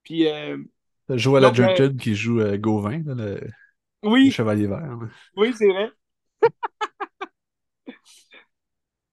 [0.03, 0.27] Puis.
[0.27, 0.57] Euh,
[1.09, 3.39] Joel Edgerton qui joue euh, Gauvin, le...
[4.03, 4.31] oui.
[4.31, 4.97] Chevalier Vert.
[5.35, 5.91] Oui, c'est vrai.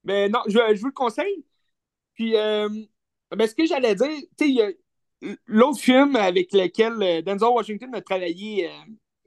[0.03, 1.45] mais non, je, je, vous le conseille.
[2.13, 2.35] Puis,
[3.33, 4.77] euh, ben, ce que j'allais dire, tu sais,
[5.47, 8.71] l'autre film avec lequel euh, Denzel Washington a travaillé euh,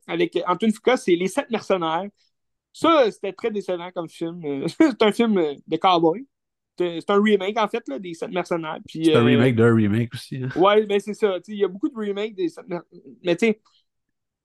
[0.06, 2.08] avec Antoine Fuqua, c'est Les Sept Mercenaires.
[2.72, 4.40] Ça, c'était très décevant comme film.
[4.44, 5.34] Euh, c'est un film
[5.66, 6.26] de cowboy.
[6.78, 8.78] C'est un remake, en fait, là, des Sept Mercenaires.
[8.88, 10.42] C'est un remake d'un remake aussi.
[10.42, 10.48] Hein.
[10.56, 11.38] Ouais, ben c'est ça.
[11.46, 13.02] Il y a beaucoup de remakes des Sept Mercenaires.
[13.22, 13.60] Mais tu sais,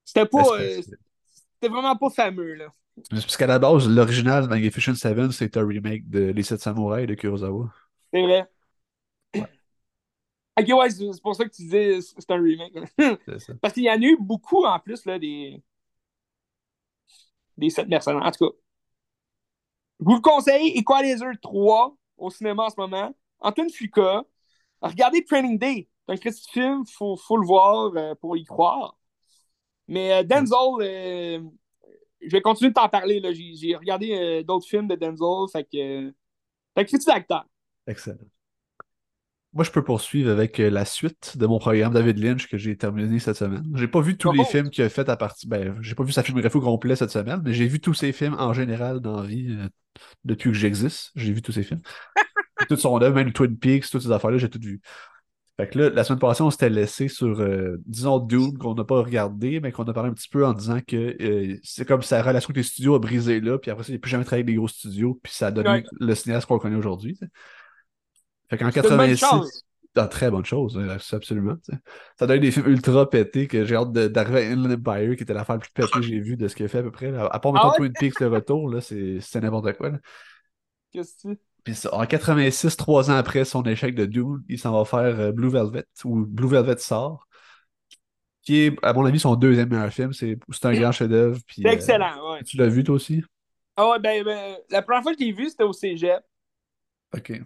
[0.04, 0.44] c'était pas.
[0.60, 2.68] c'était vraiment pas fameux, là.
[3.12, 7.14] Parce qu'à la base, l'original Magnificent Seven, c'est un remake de Les Sept Samouraïs de
[7.14, 7.72] Kurosawa.
[8.12, 8.48] C'est vrai.
[10.60, 12.74] Ok, ouais, c'est pour ça que tu disais c'est un remake.
[13.62, 15.62] Parce qu'il y en a eu beaucoup en plus, là, des.
[17.58, 18.24] Des sept mercenaires.
[18.24, 18.56] En tout cas,
[20.00, 23.16] je vous le conseille, Equalizer 3 au cinéma en ce moment.
[23.40, 24.24] Antoine Fuca.
[24.82, 25.90] Regardez Training Day.
[26.08, 28.98] C'est un petit film, il faut, faut, le voir euh, pour y croire.
[29.88, 31.42] Mais euh, Denzel, euh,
[32.22, 33.22] je vais continuer de t'en parler.
[33.34, 35.50] J'ai regardé d'autres films de Denzel.
[35.52, 36.14] Fait que.
[36.76, 37.46] Fait que c'est acteur.
[37.88, 38.18] Excellent.
[39.54, 42.76] Moi, je peux poursuivre avec euh, la suite de mon programme David Lynch que j'ai
[42.76, 43.64] terminé cette semaine.
[43.76, 44.46] J'ai pas vu tous les oh!
[44.46, 45.50] films qu'il a fait à partir.
[45.50, 48.12] Ben, j'ai pas vu sa filmographie au complet cette semaine, mais j'ai vu tous ses
[48.12, 49.68] films en général dans la vie euh,
[50.26, 51.12] depuis que j'existe.
[51.16, 51.82] J'ai vu tous ses films.
[52.68, 54.82] tout son œuvre, même Twin Peaks, toutes ces affaires-là, j'ai tout vu.
[55.56, 58.84] Fait que là, la semaine passée, on s'était laissé sur, euh, disons, Dune, qu'on n'a
[58.84, 61.18] pas regardé, mais qu'on a parlé un petit peu en disant que
[61.64, 64.00] c'est comme sa relation avec les studios a brisé là, puis après ça, il n'a
[64.00, 66.76] plus jamais travaillé avec des gros studios, puis ça a donné le cinéaste qu'on connaît
[66.76, 67.18] aujourd'hui.
[68.50, 69.26] Fait qu'en 86.
[69.96, 70.80] C'est une très bonne chose,
[71.12, 71.56] absolument.
[72.20, 75.34] Ça donne des films ultra pétés que j'ai hâte d'arriver à Inland Empire, qui était
[75.34, 77.12] l'affaire la plus pétée que j'ai vue de ce qu'il a fait à peu près.
[77.18, 79.94] À part ah Twin Peaks le retour, là, c'est n'importe quoi.
[80.92, 84.86] Qu'est-ce que Puis en 86, trois ans après son échec de Dune, il s'en va
[84.86, 87.28] faire euh, Blue Velvet, ou Blue Velvet sort,
[88.44, 90.14] qui est, à mon avis, son deuxième meilleur film.
[90.14, 91.40] C'est un grand chef-d'œuvre.
[91.50, 92.44] C'est euh, excellent, ouais.
[92.44, 93.24] Tu l'as vu toi aussi?
[93.76, 96.24] Ah ouais, ben, ben, la première fois que je l'ai vu, c'était au cégep.
[97.16, 97.42] OK.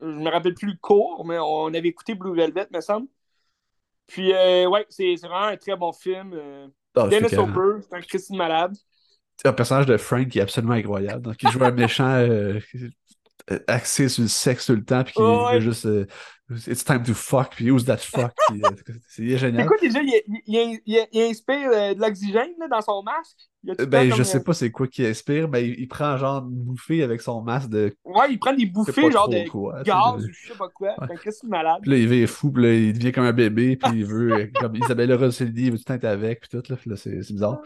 [0.00, 3.08] Je me rappelle plus le cours, mais on avait écouté Blue Velvet, me semble.
[4.06, 6.32] Puis, euh, ouais, c'est vraiment un très bon film.
[6.34, 6.68] Euh.
[6.94, 7.36] Ah, c'est Dennis.
[7.36, 8.76] Hopper, c'est un Christine malade.
[9.44, 11.22] Un personnage de Frank qui est absolument incroyable.
[11.22, 12.60] Donc, il joue un méchant euh,
[13.66, 15.60] axé sur le sexe tout le temps, puis qui Oh, ouais.
[15.60, 16.06] juste euh,
[16.66, 18.32] It's time to fuck, puis who's that fuck.
[18.48, 18.68] Puis, euh,
[19.08, 19.66] c'est est C'est génial.
[19.66, 20.00] quoi déjà?
[20.02, 23.38] Il, il- il- il inspire euh, de l'oxygène là, dans son masque?
[23.88, 26.50] Ben, je comme, sais euh, pas c'est quoi qui inspire, mais il, prend genre une
[26.64, 30.26] bouffée avec son masque de Ouais, il prend des bouffées, genre de quoi, gaz de-
[30.26, 30.88] ou je sais pas quoi.
[30.88, 30.94] Ouais.
[31.06, 31.78] C'est un Christine malade.
[31.80, 34.32] Puis là, il devient fou, puis là, il devient comme un bébé, puis il veut,
[34.32, 36.96] euh, comme Isabelle Rossellini, il veut tout le temps être avec, puis tout, là, là,
[36.96, 37.62] c'est c'est bizarre.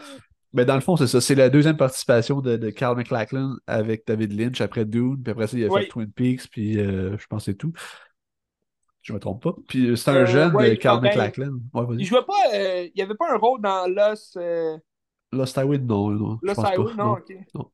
[0.53, 1.21] Mais dans le fond, c'est ça.
[1.21, 5.47] C'est la deuxième participation de, de Carl McLachlan avec David Lynch après Dune, puis après
[5.47, 5.83] ça, il a Oui.
[5.83, 7.73] fait Twin Peaks, puis euh, je pense que c'est tout.
[9.03, 9.55] Je me trompe pas.
[9.69, 11.53] Puis euh, c'est un Euh, jeune ouais, de Carl ben, McLachlan.
[11.75, 12.35] Ouais, Il jouait pas.
[12.55, 14.39] euh, il avait pas un rôle dans Lost.
[15.33, 16.41] Lost Highway, non, non.
[16.43, 16.95] Lost Highway, pas.
[16.95, 17.33] non, ok.
[17.55, 17.71] Non.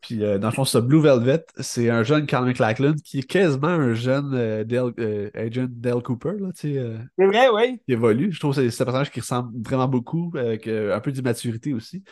[0.00, 3.22] Puis euh, dans le fond, ça, Blue Velvet, c'est un jeune Carl McLachlan qui est
[3.22, 6.96] quasiment un jeune euh, Dale- euh, agent Dale Cooper, là, tu sais.
[7.18, 7.80] C'est vrai, oui.
[7.86, 8.32] qui évolue.
[8.32, 11.74] Je trouve que c'est c'est un personnage qui ressemble vraiment beaucoup, avec un peu d'immaturité
[11.74, 12.02] aussi.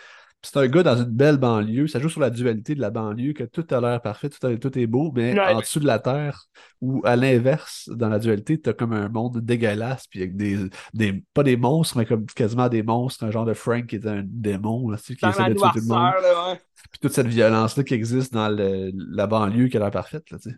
[0.42, 1.86] C'est un gars dans une belle banlieue.
[1.86, 4.56] Ça joue sur la dualité de la banlieue, que tout a l'air parfait, tout, a-
[4.56, 5.52] tout est beau, mais Ouais.
[5.54, 6.46] en dessous de la terre,
[6.80, 10.56] ou à l'inverse, dans la dualité, t'as comme un monde dégueulasse, puis avec des,
[10.94, 11.22] des.
[11.34, 14.22] Pas des monstres, mais comme quasiment des monstres, un genre de Frank qui est un
[14.24, 16.12] démon, là, tu sais, qui Dans essaie de tuer tout le monde.
[16.22, 16.60] là, ouais.
[16.90, 20.38] Puis toute cette violence-là qui existe dans le- la banlieue qui a l'air parfaite, là,
[20.38, 20.56] tu sais.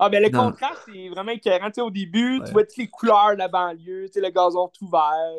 [0.00, 0.46] Ah, ben le Non.
[0.50, 1.70] contraste, c'est vraiment écœurant.
[1.78, 4.88] Au début, tu vois toutes les couleurs de la banlieue, tu sais, le gazon tout
[4.88, 5.38] vert.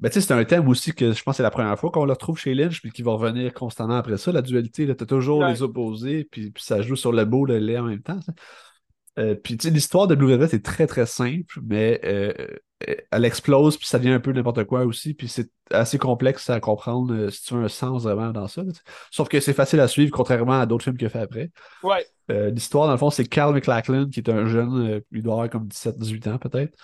[0.00, 1.90] Ben, tu sais, c'est un thème aussi que je pense que c'est la première fois
[1.90, 4.30] qu'on le retrouve chez Lynch, puis qui va revenir constamment après ça.
[4.30, 5.50] La dualité, là, t'as toujours Ouais.
[5.52, 8.20] les opposés, puis, puis ça joue sur le beau, le laid en même temps.
[8.22, 8.32] ça.
[9.18, 12.32] Euh, puis, tu sais, l'histoire de Blue Velvet est très, très simple, mais euh,
[12.88, 16.48] euh, elle explose, puis ça devient un peu n'importe quoi aussi, puis c'est assez complexe
[16.50, 18.62] à comprendre euh, si tu veux un sens vraiment dans ça.
[18.62, 18.70] tu.
[19.10, 21.50] Sauf que c'est facile à suivre, contrairement à d'autres films qu'il a fait après.
[21.82, 22.06] Ouais.
[22.28, 25.66] L'histoire, dans le fond, c'est Carl McLachlan, qui est un jeune, il doit avoir comme
[25.66, 26.76] 17-18 ans peut-être.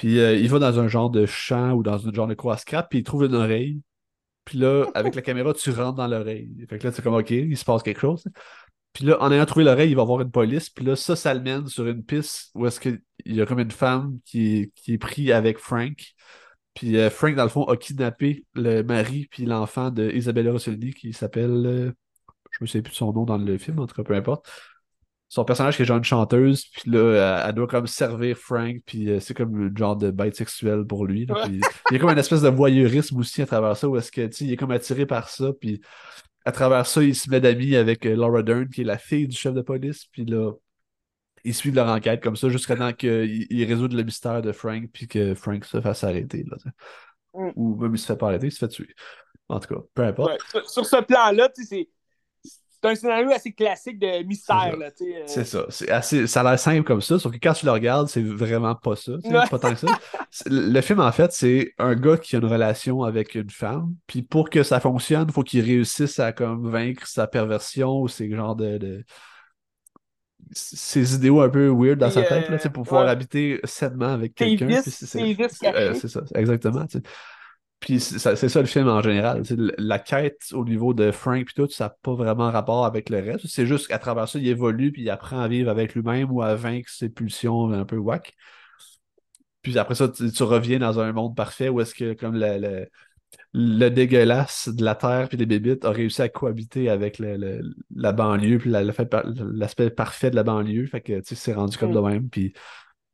[0.00, 2.56] Puis euh, il va dans un genre de champ ou dans un genre de croix
[2.56, 3.82] scrap, puis il trouve une oreille.
[4.46, 6.50] Puis là, avec la caméra, tu rentres dans l'oreille.
[6.70, 8.24] Fait que là, c'est comme, OK, il se passe quelque chose.
[8.94, 10.70] Puis là, en ayant trouvé l'oreille, il va voir une police.
[10.70, 13.60] Puis là, ça, ça le mène sur une piste où est-ce qu'il y a comme
[13.60, 16.02] une femme qui qui est prise avec Frank.
[16.72, 20.94] Puis euh, Frank, dans le fond, a kidnappé le mari puis l'enfant de Isabella Rossellini
[20.94, 21.66] qui s'appelle...
[21.66, 21.92] euh,
[22.52, 24.50] je me souviens plus de son nom dans le film, en tout cas, peu importe.
[25.32, 29.08] Son personnage qui est genre une chanteuse, puis là, elle, doit comme servir Frank, puis
[29.08, 31.24] euh, c'est comme une genre de bête sexuelle pour lui.
[31.24, 31.44] là, Ouais.
[31.44, 34.10] puis il y a comme une espèce de voyeurisme aussi à travers ça, où est-ce
[34.10, 35.80] que, il est comme attiré par ça, puis
[36.44, 39.28] à travers ça, il se met d'amis avec euh, Laura Dern, qui est la fille
[39.28, 40.50] du chef de police, puis là,
[41.44, 44.90] ils suivent leur enquête comme ça jusqu'à temps qu'ils ils résoudent le mystère de Frank,
[44.92, 46.44] puis que Frank se fasse arrêter.
[46.50, 46.56] Là.
[47.34, 47.52] Mm.
[47.54, 48.92] Ou même il se fait pas arrêter, il se fait tuer.
[49.48, 50.32] En tout cas, peu importe.
[50.32, 50.38] Ouais.
[50.50, 51.88] Sur, sur ce plan-là, tu sais, c'est
[52.82, 54.74] c'est un scénario assez classique de mystère.
[55.26, 55.58] C'est ça.
[55.58, 55.94] Euh, C'est ça.
[55.96, 58.74] Assez, ça a l'air simple comme ça, sauf que quand tu le regardes, c'est vraiment
[58.74, 59.12] pas ça.
[59.12, 59.46] Ouais.
[59.50, 59.86] Pas tant que ça.
[60.46, 64.22] Le film, en fait, c'est un gars qui a une relation avec une femme, puis
[64.22, 68.30] pour que ça fonctionne, il faut qu'il réussisse à comme vaincre sa perversion ou ces
[68.30, 69.04] genres de, de-
[70.52, 73.10] ces idéaux un peu weird dans Et, sa tête, là, euh, pour pouvoir ouais.
[73.10, 74.80] habiter sainement avec quelqu'un.
[74.82, 75.16] c'est-
[75.76, 76.86] euh, c'est ça, exactement.
[77.80, 79.42] Puis c'est ça, le film en général.
[79.78, 83.18] La quête au niveau de Frank puis tout, ça n'a pas vraiment rapport avec le
[83.20, 83.46] reste.
[83.46, 86.42] C'est juste qu'à travers ça, il évolue puis il apprend à vivre avec lui-même ou
[86.42, 88.34] à vaincre ses pulsions un peu whack.
[89.62, 92.58] Puis après ça, tu, tu reviens dans un monde parfait où est-ce que comme le,
[92.58, 92.88] le,
[93.52, 97.62] le dégueulasse de la terre puis des bébites a réussi à cohabiter avec le-
[97.94, 100.86] la banlieue puis la- l'aspect parfait de la banlieue.
[100.86, 101.94] Fait que tu sais, c'est rendu comme Mm.
[101.94, 102.52] de même puis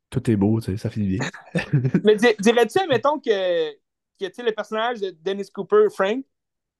[0.09, 1.29] tout est beau, ça finit bien.
[2.03, 3.71] Mais di- dirais-tu, mettons, que,
[4.19, 6.23] que le personnage de Dennis Cooper, Frank,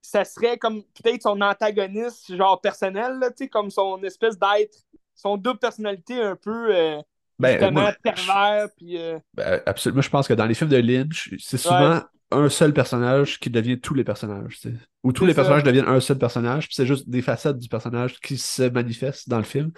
[0.00, 4.78] ça serait comme peut-être son antagoniste, genre personnel, là, comme son espèce d'être,
[5.14, 7.02] son double personnalité un peu, euh,
[7.38, 8.96] Ben, moi, pervers, puis...
[8.98, 10.02] euh, Ben, absolument.
[10.02, 13.80] Je pense que dans les films de Lynch, c'est souvent un seul personnage qui devient
[13.80, 14.60] tous les personnages.
[15.02, 15.36] Ou tous les ça.
[15.36, 19.28] personnages deviennent un seul personnage, puis c'est juste des facettes du personnage qui se manifestent
[19.28, 19.72] dans le film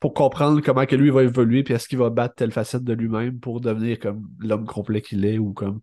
[0.00, 2.92] pour comprendre comment que lui va évoluer, puis est-ce qu'il va battre telle facette de
[2.92, 5.80] lui-même pour devenir comme l'homme complet qu'il est ou comme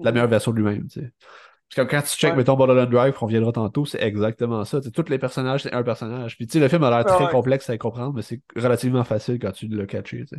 [0.00, 0.88] la meilleure version de lui-même.
[0.88, 1.12] tu sais.
[1.74, 2.36] Parce que quand tu check, Ouais.
[2.36, 4.80] mettons, Borderland Drive, qu'on reviendra tantôt, c'est exactement ça.
[4.80, 6.36] Tous les personnages, c'est un personnage.
[6.36, 7.30] Puis tu sais, le film a l'air très Ouais.
[7.30, 10.36] complexe à comprendre, mais c'est relativement facile quand tu tu sais.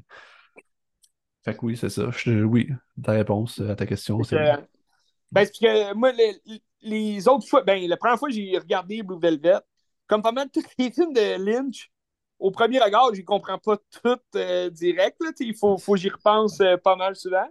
[1.43, 2.10] Fait que oui, c'est ça.
[2.12, 2.70] Je- oui,
[3.04, 4.36] ta réponse à ta question, c'est.
[4.36, 6.41] que- ben, c'est parce que moi, les,
[6.82, 9.60] les autres fois, ben, la première fois que j'ai regardé Blue Velvet,
[10.08, 11.91] comme pas mal tous les films de Lynch,
[12.39, 15.17] au premier regard, je comprends pas tout euh, direct.
[15.22, 17.48] Là, il faut, faut que j'y repense euh, pas mal souvent.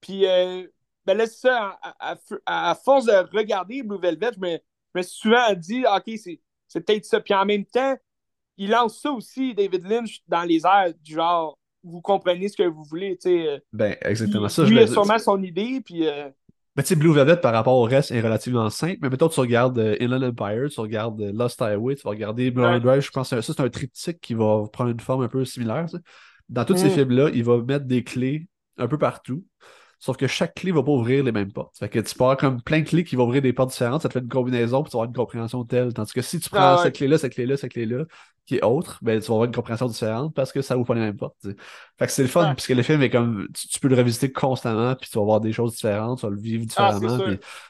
[0.00, 0.66] Puis, euh,
[1.08, 2.16] ben là, c'est ça, à,
[2.46, 4.50] à- à force de regarder Blue Velvet, je me,
[4.94, 6.14] je me suis souvent dit, OK,
[6.68, 7.20] c'est peut-être ça.
[7.20, 7.96] Puis en même temps,
[8.58, 12.64] il lance ça aussi, David Lynch, dans les airs, du genre, vous comprenez ce que
[12.64, 13.62] vous voulez, tu sais.
[13.72, 14.64] Ben, exactement il, ça.
[14.64, 16.06] Lui je a sûrement son idée, puis...
[16.06, 16.28] euh,
[16.76, 18.98] Mais tu sais, Blue Velvet par rapport au reste est relativement simple.
[19.00, 22.50] Mais mettons, tu regardes euh, Inland Empire, tu regardes euh, Lost Highway, tu vas regarder
[22.50, 22.80] Mulholland Ouais.
[22.80, 23.00] Drive.
[23.02, 25.88] Je pense que ça, c'est un triptyque qui va prendre une forme un peu similaire.
[25.88, 25.98] ça.
[26.48, 26.90] Dans tous ces Mm.
[26.90, 29.44] films-là, il va mettre des clés un peu partout.
[29.98, 31.76] Sauf que chaque clé va pas ouvrir les mêmes portes.
[31.78, 34.02] Fait que tu peux avoir comme plein de clés qui vont ouvrir des portes différentes,
[34.02, 35.92] ça te fait une combinaison, puis tu vas avoir une compréhension telle.
[35.92, 36.82] Tandis que si tu prends Ah ouais.
[36.84, 38.04] cette clé-là, cette clé-là, cette clé-là,
[38.46, 40.94] qui est autre, ben tu vas avoir une compréhension différente parce que ça ouvre pas
[40.94, 41.36] les mêmes portes.
[41.98, 43.46] Fait que c'est le fun, puisque le film est comme.
[43.54, 46.30] Tu, tu peux le revisiter constamment, puis tu vas voir des choses différentes, tu vas
[46.30, 47.18] le vivre Ah, différemment,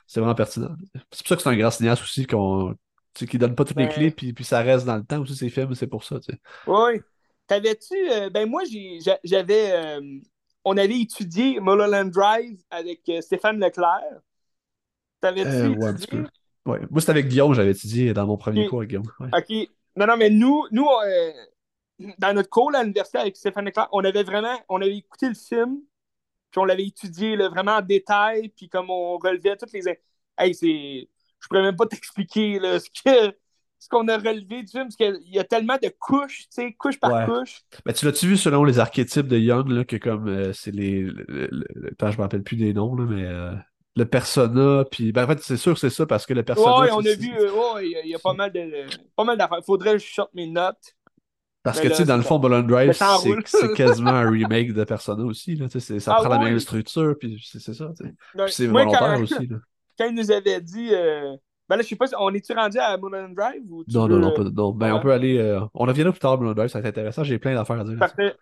[0.06, 0.76] c'est vraiment pertinent.
[1.10, 2.74] C'est pour ça que c'est un grand cinéaste aussi, qu'on.
[3.14, 5.34] Qui donne pas toutes les Ben- clés, puis, puis ça reste dans le temps aussi,
[5.34, 6.38] ces films, c'est pour ça, tu sais.
[6.66, 7.00] Oui.
[7.48, 7.94] T'avais-tu.
[8.12, 8.62] euh, ben, moi,
[9.24, 9.72] j'avais.
[9.72, 10.00] euh,
[10.64, 14.21] on avait étudié Mulholland Drive avec euh, Stéphane Leclerc.
[15.21, 16.25] T'avais-tu Euh, ouais, un petit peu.
[16.66, 16.81] Ouais.
[16.90, 19.11] Moi, c'était avec Guillaume, j'avais étudié dans mon premier cours avec Guillaume.
[19.21, 19.29] Ouais.
[19.33, 19.68] OK.
[19.97, 21.33] Non, non, mais nous, nous euh,
[22.18, 24.57] dans notre cours à l'université avec Stéphane Leclerc, on avait vraiment.
[24.68, 25.81] On avait écouté le film,
[26.51, 29.83] puis on l'avait étudié là, vraiment en détail, puis comme on relevait toutes les.
[30.37, 31.09] Hey, c'est.
[31.40, 33.37] Je pourrais même pas t'expliquer là, ce que.
[33.80, 36.72] Ce qu'on a relevé du film, parce qu'il y a tellement de couches, tu sais,
[36.72, 37.24] couche par Ouais.
[37.26, 37.60] couche.
[37.86, 41.02] Ben, tu l'as-tu vu selon les archétypes de Young, là, que comme euh, c'est les.
[41.02, 43.52] Le, le- je me rappelle plus des noms, là, mais euh,
[43.96, 46.80] le persona, puis ben, en fait, c'est sûr que c'est ça parce que le persona.
[46.80, 48.86] Ouais, on a vu, euh, ouais, il y a- il y, a pas mal de,
[49.16, 49.60] pas mal d'affaires.
[49.64, 50.94] Faudrait que je sorte mes notes.
[51.64, 52.92] Parce Ben que, tu sais, dans le fond, Mulholland Drive,
[53.44, 55.54] c'est quasiment un remake de Persona aussi.
[55.56, 57.86] Là, ça Ah prend la même structure, puis c'est ça.
[58.00, 58.44] Ouais.
[58.46, 59.46] Puis c'est volontaire quand, aussi.
[59.48, 59.56] Là.
[59.98, 61.34] quand il nous avait dit, euh,
[61.68, 64.07] ben là, je sais pas, si- on est-tu rendu à Mulholland Drive ou tu Non,
[64.07, 64.72] veux, non, non, euh, pas, non.
[64.72, 65.02] Ben, on ouais.
[65.02, 65.38] peut aller.
[65.38, 67.24] euh, on reviendra plus tard, Mulholland Drive, ça va être intéressant.
[67.24, 67.98] J'ai plein d'affaires à dire.
[67.98, 68.35] Parfait.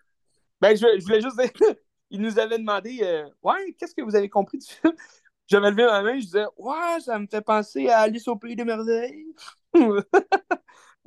[0.61, 1.51] Ben, je, je voulais juste dire,
[2.09, 4.93] il nous avait demandé, euh, ouais, qu'est-ce que vous avez compris du film?
[5.49, 8.55] J'avais levé ma main, je disais, ouais, ça me fait penser à Alice au Pays
[8.55, 9.27] des Merveilles.
[9.73, 9.81] tu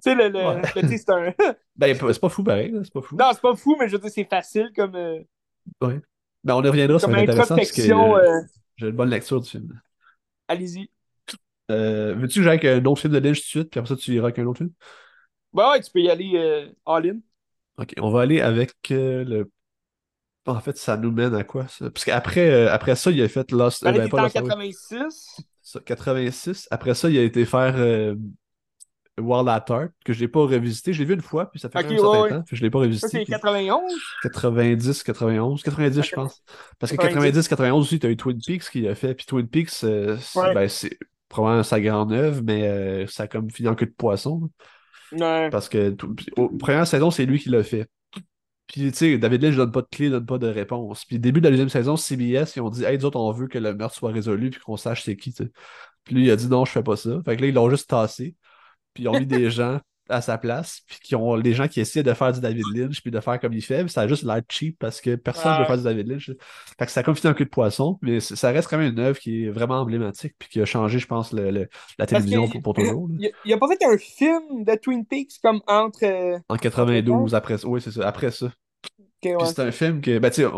[0.02, 0.62] sais, le, le, Ouais.
[0.76, 1.35] le- c'est un.
[1.76, 2.70] Ben, c'est pas fou, pareil.
[2.70, 3.16] là, C'est pas fou.
[3.16, 5.20] non, c'est pas fou, mais je veux dire, c'est facile comme, euh,
[5.83, 6.00] Ouais.
[6.42, 8.42] Ben, on y reviendra, ça va être intéressant parce que euh, euh,
[8.76, 9.78] j'ai une bonne lecture du film.
[10.48, 10.90] Allez-y.
[11.70, 13.94] Euh, Veux-tu que j'aille avec un autre film de Lynch tout de suite, puis après
[13.94, 14.70] ça, tu iras avec un autre film?
[15.52, 17.18] Ben ouais, tu peux y aller euh, all-in.
[17.78, 19.50] Ok, on va aller avec euh, le.
[20.46, 21.90] En fait, ça nous mène à quoi ça?
[21.90, 23.85] Parce qu'après euh, après ça, il a fait Lost.
[23.85, 24.48] Ben pas en Lost Highway.
[24.48, 25.42] 86.
[25.62, 26.68] Ça, 86.
[26.70, 27.76] Après ça, il a été faire
[29.20, 30.92] World at Heart, que je l'ai pas revisité.
[30.92, 32.42] Je l'ai vu une fois, puis ça fait Ok, quand même un certain ouais, temps,
[32.42, 33.09] puis je l'ai pas revisité.
[33.09, 33.92] c'est puis 91.
[34.22, 36.42] 90, 91, 90, je pense.
[36.78, 37.14] Parce que 90.
[37.14, 39.14] 90, 91 aussi, tu as eu Twin Peaks qui a fait.
[39.14, 40.54] Puis Twin Peaks, c'est Ouais.
[40.54, 40.98] ben, c'est
[41.30, 44.50] probablement sa grande œuvre, mais euh, ça a comme fini en queue de poisson.
[45.12, 45.50] Ouais.
[45.50, 47.88] Parce que tout- au- première saison, c'est lui qui l'a fait.
[48.68, 51.04] Puis, tu sais, David Lynch donne pas de clé, donne pas de réponse.
[51.04, 53.48] Puis, début de la deuxième saison, CBS, ils ont dit, hey, nous autres, on veut
[53.48, 55.50] que le meurtre soit résolu, puis qu'on sache c'est qui, tu sais.
[56.04, 57.20] Puis lui, il a dit, non, je fais pas ça.
[57.24, 58.36] Fait que là, ils l'ont juste tassé.
[58.94, 59.80] Puis, ils ont mis des gens
[60.11, 63.01] à sa place, puis qui ont les gens qui essaient de faire du David Lynch,
[63.03, 65.59] puis de faire comme il fait, ça a juste l'air cheap parce que personne ne
[65.61, 66.31] veut faire du David Lynch.
[66.79, 68.99] Fait que ça a comme en queue de poisson, mais ça reste quand même une
[68.99, 71.68] œuvre qui est vraiment emblématique, puis qui a changé, je pense, le- le-
[71.99, 73.09] la télévision pour, pour toujours.
[73.18, 76.05] Il a, il a pas fait un film de Twin Peaks comme entre.
[76.05, 77.66] euh, En 92, après ça.
[77.68, 78.07] Oui, c'est ça.
[78.07, 78.46] Après ça.
[78.46, 78.53] ok,
[79.20, 79.46] Puis ouais.
[79.46, 80.18] c'est un film que.
[80.18, 80.49] Ben, tu sais,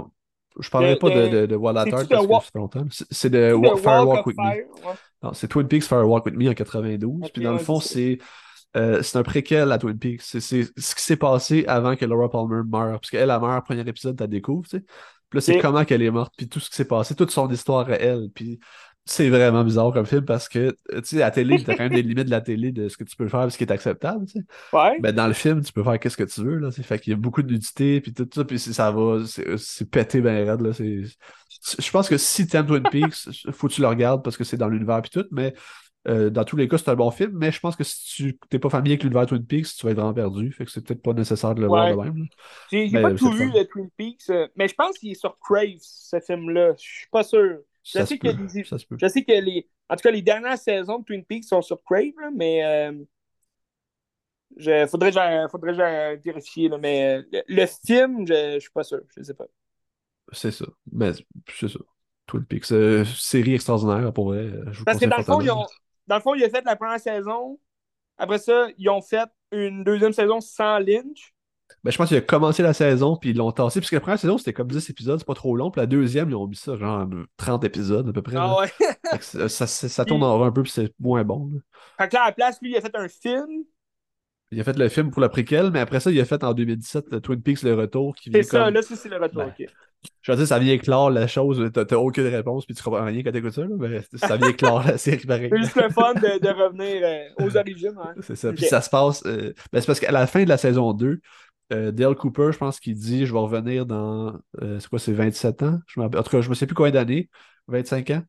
[0.60, 2.84] je parlerai De- pas de, de- de, parce que Wa- ça fait longtemps.
[2.90, 4.44] C'est c'est de The Wa- Fire Walk Walk of with Me.
[4.44, 4.94] Ouais.
[5.22, 7.20] Non, c'est Twin Peaks Fire Walk with Me en 92.
[7.22, 8.18] Ok, Puis dans le fond, c'est
[8.51, 10.22] c'est euh, c'est un préquel à Twin Peaks.
[10.22, 13.00] C'est ce qui s'est passé avant que Laura Palmer meure.
[13.00, 14.84] Parce qu'elle, elle meurt, premier épisode, tu la découvres, tu sais.
[15.28, 17.48] Puis là, c'est comment qu'elle est morte, puis tout ce qui s'est passé, toute son
[17.50, 18.28] histoire à elle.
[18.34, 18.60] Puis
[19.04, 21.94] c'est vraiment bizarre comme film parce que, tu sais, à la télé, t'as quand même
[21.94, 24.26] des limites de la télé de ce que tu peux faire, ce qui est acceptable,
[24.26, 24.44] tu sais.
[24.72, 25.00] Ouais.
[25.00, 26.70] Ben, dans le film, tu peux faire qu'est-ce que tu veux, là.
[26.70, 29.22] Fait qu'il y a beaucoup de nudité, puis tout ça, puis ça va,
[29.56, 30.70] c'est pété ben raide, là.
[30.72, 34.56] Je pense que si t'aimes Twin Peaks, faut que tu le regardes parce que c'est
[34.56, 35.54] dans l'univers puis tout, mais
[36.08, 38.38] euh, dans tous les cas, c'est un bon film, mais je pense que si tu
[38.50, 40.52] t'es pas familier avec l'univers Twin Peaks, tu vas être vraiment perdu.
[40.52, 42.26] Fait que c'est peut-être pas nécessaire de le voir de même.
[42.70, 45.38] J'ai Ben, pas tout vu de Twin Peaks, euh, mais je pense qu'il est sur
[45.38, 46.72] Crave, ce film-là.
[46.76, 47.58] Je suis pas sûr.
[47.84, 48.32] Je Ça sais peut.
[48.32, 48.96] des- Ça se peut.
[49.00, 49.68] Je sais que les.
[49.88, 52.64] En tout cas, les dernières saisons de Twin Peaks sont sur Crave, là, mais.
[52.64, 52.92] Euh...
[54.56, 54.86] Je...
[54.86, 58.54] Faudrait que faudrait que vérifier, là, mais euh, le, film, je...
[58.54, 59.00] je suis pas sûr.
[59.16, 59.46] Je sais pas.
[60.32, 60.66] C'est ça.
[60.92, 61.12] Mais
[61.54, 61.78] c'est ça.
[62.26, 62.72] Twin Peaks.
[62.72, 64.50] euh, série extraordinaire, pour vrai.
[64.70, 65.66] Je vous Parce que dans le fond, ils ont.
[66.06, 67.58] Dans le fond, il a fait la première saison.
[68.18, 71.34] Après ça, ils ont fait une deuxième saison sans Lynch.
[71.84, 74.00] Ben, je pense qu'il a commencé la saison, puis ils l'ont tassé, parce que la
[74.00, 76.46] première saison, c'était comme 10 épisodes, c'est pas trop long, puis la deuxième, ils ont
[76.46, 77.06] mis ça genre
[77.38, 78.36] 30 épisodes à peu près.
[78.38, 79.48] Ah ouais.
[79.48, 81.50] Ça tourne en rond un peu, puis c'est moins bon.
[81.52, 81.60] là.
[81.98, 83.64] Fait que là, à la place, lui, il a fait un film.
[84.52, 86.52] Il a fait le film pour la préquel, mais après ça, il a fait en
[86.52, 88.14] 2017 le Twin Peaks Le Retour.
[88.30, 89.66] C'est ça, là, c'est le retour, ben, ok.
[90.20, 93.22] Je veux dire, ça vient éclore la chose, t'as aucune réponse, puis tu comprends rien
[93.22, 95.48] quand t'écoutes ça, là, mais ça vient éclore la série pareil.
[95.50, 97.94] C'est juste le fun de, de revenir euh, aux origines.
[97.98, 98.14] Hein.
[98.20, 99.22] C'est ça, puis ça se passe.
[99.26, 101.20] Euh, ben, c'est parce qu'à la fin de la saison 2,
[101.72, 104.38] euh, Dale Cooper, je pense qu'il dit Je vais revenir dans.
[104.60, 105.78] c'est quoi, c'est 27 ans?
[105.86, 107.30] Je En tout cas, je ne sais plus combien d'années,
[107.68, 108.22] 25 ans?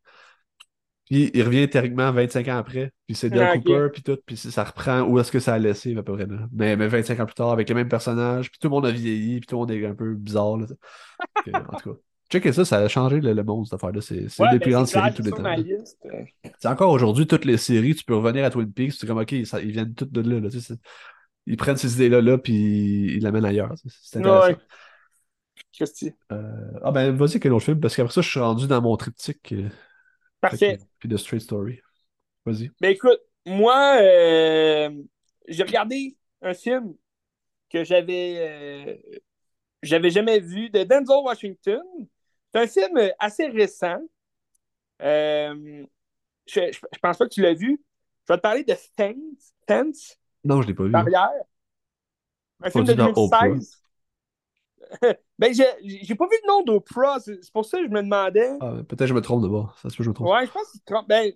[1.13, 2.91] Puis il revient théoriquement 25 ans après.
[3.05, 4.17] Puis c'est Dale Cooper, puis tout.
[4.25, 6.25] Puis ça reprend où est-ce que ça a laissé, à peu près.
[6.25, 6.47] Là.
[6.51, 8.49] Mais, mais 25 ans plus tard, avec les mêmes personnages.
[8.49, 9.39] Puis tout le monde a vieilli.
[9.39, 10.57] Puis tout le monde est un peu bizarre.
[10.57, 10.65] Là,
[11.53, 11.99] en tout cas.
[12.31, 14.01] Checkez ça, ça a changé le, monde, cette affaire-là.
[14.01, 15.43] C'est une des plus grandes séries de tous les temps.
[16.57, 19.33] C'est encore aujourd'hui, toutes les séries, tu peux revenir à Twin Peaks, c'est comme, OK,
[19.33, 20.39] ils viennent toutes de là.
[20.39, 20.49] là
[21.45, 23.75] ils prennent ces idées-là, là, puis ils l'amènent ailleurs.
[23.85, 24.47] C'est intéressant.
[24.47, 24.57] Ouais.
[26.31, 27.79] Euh, ah ben, vas-y, quel autre film?
[27.79, 29.53] Parce qu'après ça, je suis rendu dans mon triptyque.
[30.43, 30.79] Euh, Parfait.
[30.99, 31.79] Puis de Straight Story.
[32.45, 32.69] Vas-y.
[32.81, 34.91] Ben écoute, moi, euh,
[35.47, 36.95] j'ai regardé un film
[37.69, 38.99] que j'avais
[39.81, 41.81] j'avais jamais vu de Denzel Washington.
[42.53, 43.99] C'est un film assez récent.
[44.99, 45.85] je,
[46.45, 47.81] je, pense pas que tu l'as vu.
[48.27, 48.73] Je vais te parler de.
[49.67, 50.17] Fence.
[50.43, 50.91] Non, je l'ai pas vu.
[50.91, 51.31] Barrière.
[52.61, 53.82] Un film de 2016.
[55.39, 57.19] ben, j'ai pas vu le nom d'Oprah.
[57.19, 58.51] C'est pour ça que je me demandais.
[58.61, 59.77] Ah, Peut-être que je me trompe de bord.
[59.81, 60.29] Ça se peut je me trompe.
[60.29, 61.05] Ouais, je pense.
[61.07, 61.31] Ben,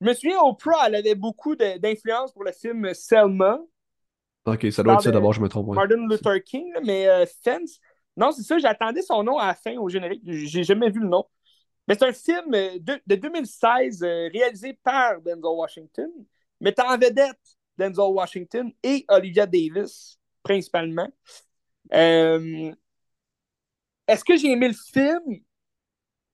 [0.00, 3.60] je me souviens, Oprah, elle avait beaucoup d'influence pour le film Selma.
[4.46, 5.68] Ok, ça doit être ça d'abord, je me trompe.
[5.68, 5.76] Ouais.
[5.76, 7.80] Martin Luther King, mais euh, Fence.
[8.16, 10.22] Non, c'est ça, j'attendais son nom à la fin au générique.
[10.24, 11.24] J'ai jamais vu le nom.
[11.88, 16.10] Mais c'est un film euh, de, de 2016 euh, réalisé par Denzel Washington,
[16.60, 17.38] mettant en vedette
[17.78, 21.08] Denzel Washington et Olivia Davis, principalement.
[21.92, 22.72] Euh,
[24.06, 25.40] est-ce que j'ai aimé le film?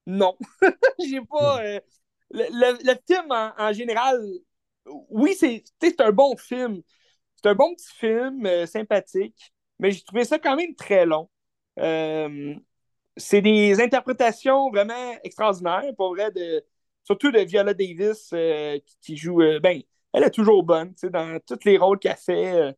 [0.07, 0.37] Non.
[0.99, 1.63] j'ai pas.
[1.65, 1.81] Euh,
[2.31, 4.21] le, film en, général,
[5.11, 6.83] oui, c'est un bon film.
[7.37, 11.29] C'est un bon petit film, euh, sympathique, mais j'ai trouvé ça quand même très long.
[13.17, 16.65] c'est des interprétations vraiment extraordinaires, pour vrai, de,
[17.05, 18.35] surtout de Viola Davis
[19.01, 19.39] qui, joue.
[19.63, 22.53] ben, elle est toujours bonne, dans tous les rôles qu'elle fait.
[22.53, 22.73] Euh,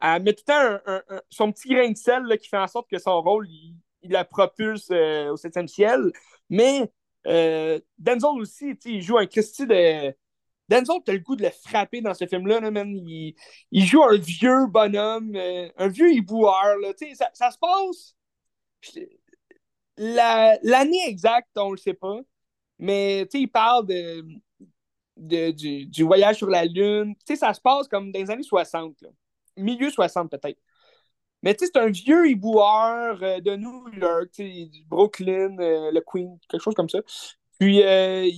[0.00, 2.98] elle, met tout le temps son petit grain de sel qui fait en sorte que
[2.98, 6.12] son rôle, il, la propulse euh, au septième ciel.
[6.48, 6.90] Mais
[7.26, 10.14] euh, Denzel aussi, il joue un Christy de.
[10.68, 12.60] Denzel, t'as le goût de le frapper dans ce film-là,
[13.72, 15.36] Il, joue un vieux bonhomme,
[15.76, 16.76] un vieux hiboueur,
[17.14, 18.14] Ça, ça se passe.
[19.96, 22.20] L'année exacte, on le sait pas.
[22.78, 24.24] Mais il parle de
[25.20, 27.14] du, voyage sur la Lune.
[27.26, 29.04] Tu ça se passe comme dans les années 60,
[29.56, 30.60] milieu 60 peut-être.
[31.42, 36.00] Mais tu sais, c'est un vieux hiboueur euh, de New York, du Brooklyn, euh, le
[36.00, 37.00] Queen, quelque chose comme ça.
[37.58, 38.28] Puis, euh,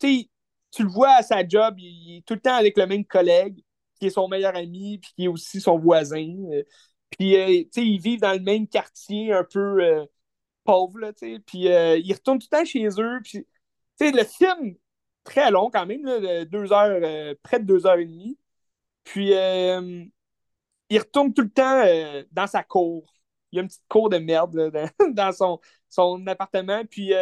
[0.00, 3.62] tu le vois à sa job, il, est tout le temps avec le même collègue,
[3.98, 6.26] qui est son meilleur ami, puis qui est aussi son voisin.
[7.10, 10.06] puis, tu sais, ils vivent dans le même quartier, un peu
[10.64, 11.40] pauvre, là, tu sais.
[11.40, 13.20] Puis, ils retournent tout le temps chez eux.
[13.24, 13.46] Puis,
[13.98, 14.76] tu sais, le film
[15.24, 16.02] très long quand même,
[16.46, 18.38] deux heures, près de deux heures et demie.
[19.04, 19.32] Puis
[20.94, 23.04] il retourne tout le temps euh, dans sa cour.
[23.50, 24.72] Il y a une petite cour de merde
[25.10, 25.32] dans,
[25.88, 26.84] son, appartement.
[26.84, 27.12] Puis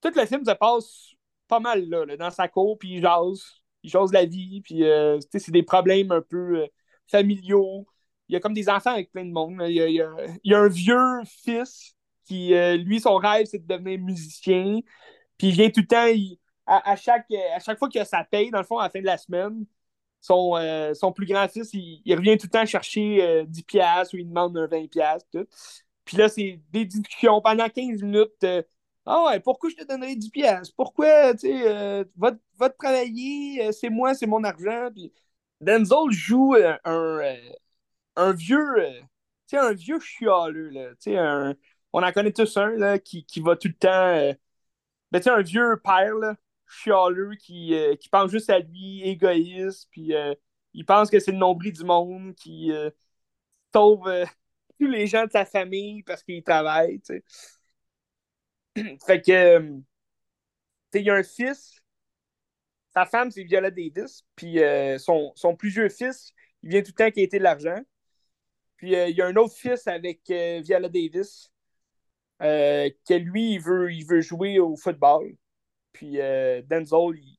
[0.00, 1.12] tout le film se passe
[1.46, 3.62] pas mal là, dans sa cour, puis il jase.
[3.84, 4.82] Il jase la vie, puis
[5.30, 6.66] c'est des problèmes un peu
[7.06, 7.86] familiaux.
[8.28, 9.62] Il y a comme des enfants avec plein de monde.
[9.68, 14.80] Il y a, un vieux fils qui, lui, son rêve, c'est de devenir musicien.
[15.38, 18.24] Puis il vient tout le temps, il, à, chaque, à chaque fois qu'il a sa
[18.24, 19.64] paye, dans le fond, à la fin de la semaine,
[20.20, 24.14] son, euh, son plus grand fils, il, revient tout le temps chercher 10 euh, piastres
[24.14, 25.28] ou il demande un 20 piastres.
[25.32, 25.46] Tout.
[26.04, 28.44] Puis là, c'est des discussions pendant 15 minutes.
[28.44, 28.62] Euh,
[29.06, 30.74] ah ouais, pourquoi je te donnerais 10 piastres?
[30.76, 34.90] Pourquoi, tu sais, va, va, travailler, c'est moi, c'est mon argent.
[34.94, 35.12] Puis
[35.60, 36.54] Denzel joue
[36.84, 37.20] un,
[38.16, 38.74] un vieux,
[39.46, 40.90] tu sais, un vieux chialeux, là.
[41.00, 41.18] Tu sais,
[41.92, 44.36] on en connaît tous un, là, qui, qui va tout le temps...
[45.10, 46.36] Ben, tu sais, un vieux père, là,
[46.68, 50.34] chialeux qui, euh, qui pense juste à lui, égoïste, puis euh,
[50.74, 52.90] il pense que c'est le nombril du monde, qui euh,
[53.74, 54.04] sauve
[54.80, 57.00] tous les gens de sa famille parce qu'il travaille,
[59.06, 59.80] fait que,
[60.94, 61.80] il y a un fils,
[62.94, 64.58] sa femme, c'est Viola Davis, puis
[64.98, 67.78] son, son, plus fils, il vient tout le temps quitter de l'argent.
[68.76, 71.52] Puis il y a un autre fils avec Viola Davis,
[72.40, 73.60] que lui, il
[74.06, 75.36] veut jouer au football.
[75.98, 77.36] Puis euh, Denzel, il,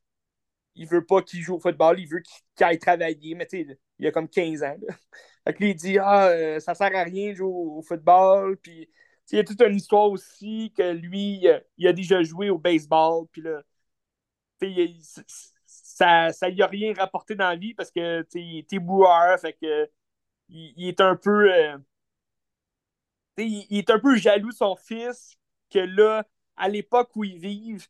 [0.75, 3.79] il veut pas qu'il joue au football, il veut qu'il aille travailler, mais tu sais,
[3.99, 4.75] il a comme 15 ans.
[5.47, 8.57] Fait que lui, il dit Ah, euh, ça sert à rien de jouer au, football.
[8.57, 8.89] Puis
[9.31, 11.45] il y a toute une histoire aussi que lui,
[11.77, 13.27] il a déjà joué au baseball.
[13.31, 13.61] Puis là,
[15.65, 19.53] ça, ça lui a rien rapporté dans la vie parce que il était boueur, fait
[19.53, 19.89] que
[20.49, 21.53] il, est un peu.
[21.53, 21.77] Euh,
[23.37, 25.37] il, est un peu jaloux de son fils
[25.69, 26.25] que là,
[26.57, 27.87] à l'époque où ils vivent,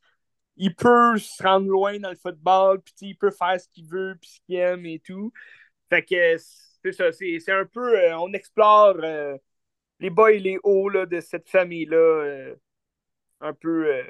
[0.60, 4.18] il peut se rendre loin dans le football, puis il peut faire ce qu'il veut,
[4.22, 5.32] puis ce qu'il aime et tout.
[5.90, 6.38] Fait que
[6.84, 7.98] c'est ça, c'est un peu.
[8.00, 9.38] Euh, on explore euh,
[10.00, 12.54] les bas et les hauts là, de cette famille-là.
[13.42, 14.04] un peu.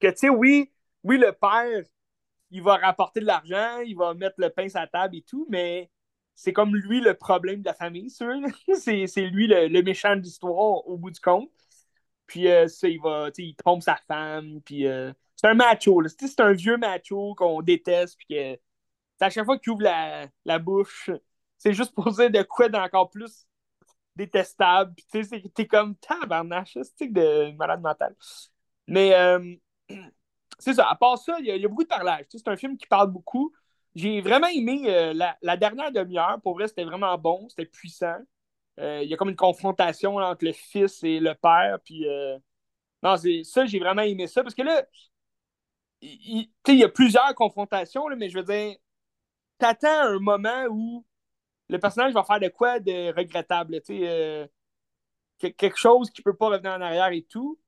[0.00, 0.72] que tu sais, oui,
[1.04, 1.84] oui, le père,
[2.50, 5.46] il va rapporter de l'argent, il va mettre le pain sur la table et tout,
[5.50, 5.90] mais
[6.34, 8.10] c'est comme lui le problème de la famille,
[8.74, 11.50] c'est, c'est lui le, méchant de l'histoire au bout du compte.
[12.32, 16.40] Puis euh, ça, il va, il trompe sa femme, puis euh, c'est un macho, c'est
[16.40, 18.58] un vieux macho qu'on déteste, puis que
[19.20, 21.10] à chaque fois qu'il ouvre la, la bouche,
[21.58, 23.46] c'est juste pour dire de quoi d'encore plus
[24.16, 24.94] détestable.
[25.12, 28.16] Tu sais, t'es comme tabarnache, c'est de malade mental.
[28.86, 29.54] Mais euh,
[30.58, 30.88] c'est ça.
[30.88, 32.24] À part ça, il y, a beaucoup de parlage.
[32.30, 33.52] C'est un film qui parle beaucoup.
[33.94, 35.12] J'ai vraiment aimé euh,
[35.42, 36.40] la, dernière demi-heure.
[36.42, 37.46] Pour vrai, c'était vraiment bon.
[37.50, 38.16] C'était puissant.
[38.80, 41.78] Euh, il y a comme une confrontation entre le fils et le père.
[41.84, 42.38] Puis, euh,
[43.02, 44.42] non, ça, j'ai vraiment aimé ça.
[44.42, 44.84] Parce que là,
[46.00, 48.76] il, y a plusieurs confrontations, mais je veux dire,
[49.58, 51.06] t'attends un moment où
[51.68, 53.80] le personnage va faire de quoi de regrettable.
[55.38, 57.58] quelque chose qui peut pas revenir en arrière et tout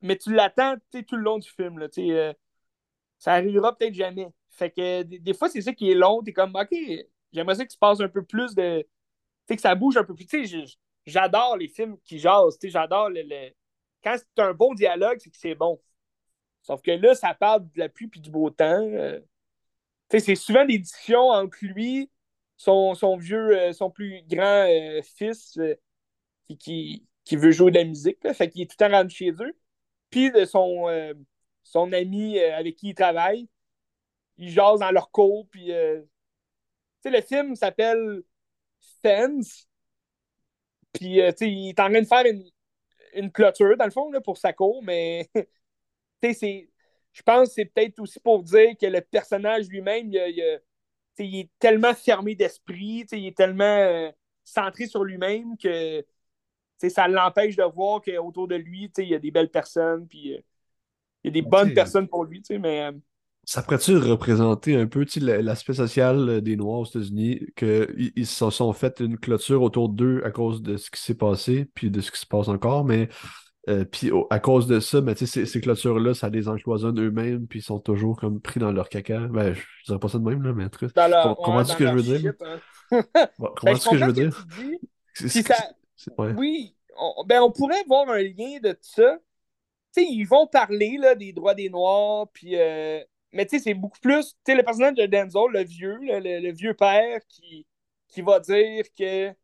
[0.00, 1.78] mais tu l'attends tout le long du film.
[1.78, 2.32] Là, euh,
[3.18, 4.28] ça arrivera peut-être jamais.
[4.50, 6.22] Fait que des, fois, c'est ça qui est long.
[6.22, 6.76] T'es comme, OK,
[7.32, 8.86] j'aimerais ça qu'il se passe un peu plus de.
[9.48, 10.26] Tu que ça bouge un peu plus.
[10.26, 10.64] Tu sais,
[11.06, 12.58] j'adore les films qui jasent.
[12.62, 13.50] J'adore le,
[14.02, 15.80] Quand c'est un bon dialogue, c'est que c'est bon.
[16.62, 18.82] Sauf que là, ça parle de la pluie puis du beau temps.
[18.82, 19.20] Euh.
[20.10, 22.10] c'est souvent des discussions entre lui,
[22.56, 24.66] son, son vieux, euh, son plus grand
[25.02, 25.58] fils
[26.58, 28.22] qui, qui, veut jouer de la musique.
[28.24, 28.34] Là.
[28.34, 29.56] Fait qu'il est tout le temps rendu chez eux
[30.10, 31.14] puis de son, euh,
[31.62, 33.48] son ami euh, avec qui il travaille.
[34.38, 35.72] Ils jasent dans leur cours, puis...
[35.72, 36.00] Euh,
[37.02, 38.22] tu sais, le film s'appelle
[39.02, 39.66] Fence.
[40.92, 42.24] Puis, tu sais, il est en train de faire
[43.14, 45.28] une, clôture, dans le fond, là, pour sa cour, mais...
[46.22, 46.70] tu sais,
[47.12, 50.60] Je pense que c'est peut-être aussi pour dire que le personnage lui-même, il,
[51.18, 54.12] il, est tellement fermé d'esprit, il est tellement
[54.44, 56.04] centré sur lui-même que
[56.88, 60.40] ça l'empêche de voir qu'autour de lui, il y a des belles personnes, puis euh,
[61.24, 62.90] il y a des bonnes personnes pour lui, mais...
[63.48, 68.26] Euh, ça pourrait-tu représenter un peu l'aspect social euh, des Noirs aux États-Unis, qu'ils ils
[68.26, 71.90] se sont fait une clôture autour d'eux à cause de ce qui s'est passé, puis
[71.90, 73.08] de ce qui se passe encore, mais
[73.92, 77.62] puis à cause de ça, ben, ces, ces clôtures-là, ça les encloisonne eux-mêmes, puis ils
[77.62, 79.26] sont toujours comme pris dans leur caca.
[79.26, 81.86] Ben, je dirais pas ça de même, là, mais en tout cas, comment est-ce que
[81.86, 82.32] je veux dire?
[82.40, 83.02] Hein.
[83.36, 84.46] comment est-ce que je veux dire?
[86.38, 89.18] Oui, on, ben on pourrait voir un lien de ça.
[89.92, 92.56] sais, ils vont parler là, des droits des Noirs, puis.
[92.56, 93.00] Euh,
[93.32, 94.30] mais tu sais, c'est beaucoup plus.
[94.44, 97.66] Tu sais, le personnage de Denzel, le vieux, le, vieux père, qui,
[98.08, 99.34] qui va dire que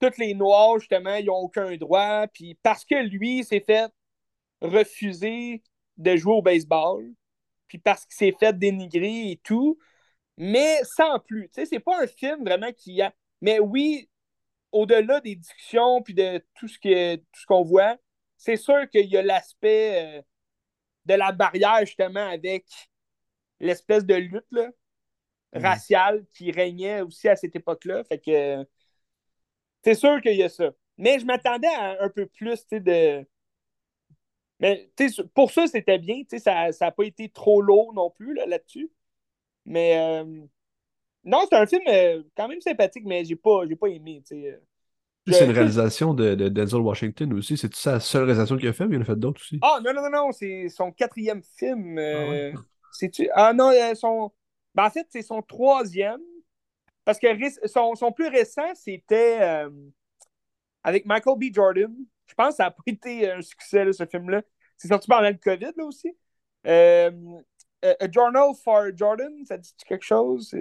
[0.00, 3.90] tous les Noirs, justement, ils n'ont aucun droit, puis parce que lui s'est fait
[4.62, 5.62] refuser
[5.98, 7.04] de jouer au baseball,
[7.68, 9.78] puis parce qu'il s'est fait dénigrer et tout,
[10.36, 11.48] mais sans plus.
[11.50, 13.14] Tu sais, c'est pas un film vraiment qui a.
[13.42, 14.10] Mais oui,
[14.72, 17.96] au-delà des discussions puis de tout ce que tout ce qu'on voit,
[18.36, 20.22] c'est sûr qu'il y a l'aspect euh,
[21.06, 22.64] de la barrière justement avec
[23.60, 24.70] l'espèce de lutte là,
[25.54, 25.62] mhm.
[25.62, 28.04] raciale qui régnait aussi à cette époque-là.
[28.04, 28.66] Fait que
[29.84, 30.70] c'est sûr qu'il y a ça.
[30.98, 33.26] Mais je m'attendais à un peu plus de.
[34.58, 34.90] Mais
[35.34, 36.22] pour ça, c'était bien.
[36.38, 38.90] Ça n'a pas été trop lourd non plus là-dessus.
[39.64, 40.46] mais euh,
[41.24, 44.22] non, c'est un film euh, quand même sympathique, mais j'ai pas, pas aimé.
[44.26, 47.56] C'est une réalisation de, de, Denzel Washington aussi.
[47.56, 49.58] C'est sa seule réalisation qu'il a fait, mais il en a fait d'autres aussi?
[49.62, 51.98] Ah non, non, non, non, c'est son quatrième film.
[51.98, 52.60] Euh, ah,
[52.92, 53.28] C'est-tu.
[53.34, 54.32] Ah non, euh, son.
[54.74, 56.20] Ben, en fait, c'est son troisième.
[57.04, 57.26] Parce que
[57.66, 59.40] son, son plus récent, c'était
[60.84, 61.52] avec Michael B.
[61.52, 61.92] Jordan.
[62.26, 64.42] Je pense que ça n'a pas été un succès, ce film-là.
[64.76, 66.16] C'est sorti pendant le COVID, là aussi.
[66.64, 70.54] A Journal for Jordan, ça dit quelque chose?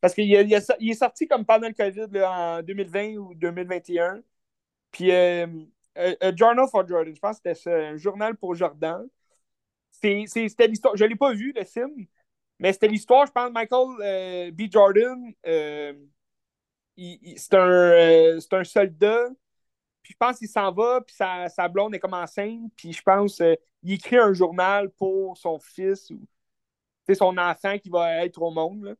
[0.00, 4.22] Parce qu'il est sorti comme pendant le COVID en 2020 ou 2021.
[4.92, 5.46] Puis euh,
[5.96, 9.08] a, Journal for Jordan, je pense que c'était un journal pour Jordan.
[10.00, 12.06] C'était l'histoire, je ne l'ai pas vu le film,
[12.58, 14.62] mais c'était l'histoire, je pense, Michael euh, B.
[14.70, 15.94] Jordan, euh,
[17.36, 19.28] c'est un, un, soldat,
[20.02, 23.02] puis je pense qu'il s'en va, puis sa, sa, blonde est comme enceinte, puis je
[23.02, 23.40] pense
[23.82, 26.20] il écrit un journal pour son fils ou
[27.14, 28.84] son enfant qui va être au monde.
[28.84, 28.94] Là.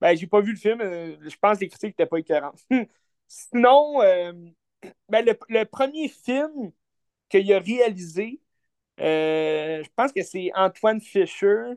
[0.00, 0.80] Ben, j'ai pas vu le film.
[0.80, 2.64] Euh, je pense que les critiques n'étaient pas écœurantes.
[3.28, 4.32] Sinon, euh,
[5.08, 6.72] ben, le, premier film
[7.28, 8.40] qu'il a réalisé,
[9.00, 11.72] euh, je pense que c'est Antoine Fisher.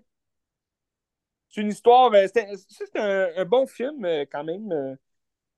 [1.49, 2.11] c'est une histoire.
[2.33, 2.47] c'est
[2.95, 4.97] un, bon film quand même.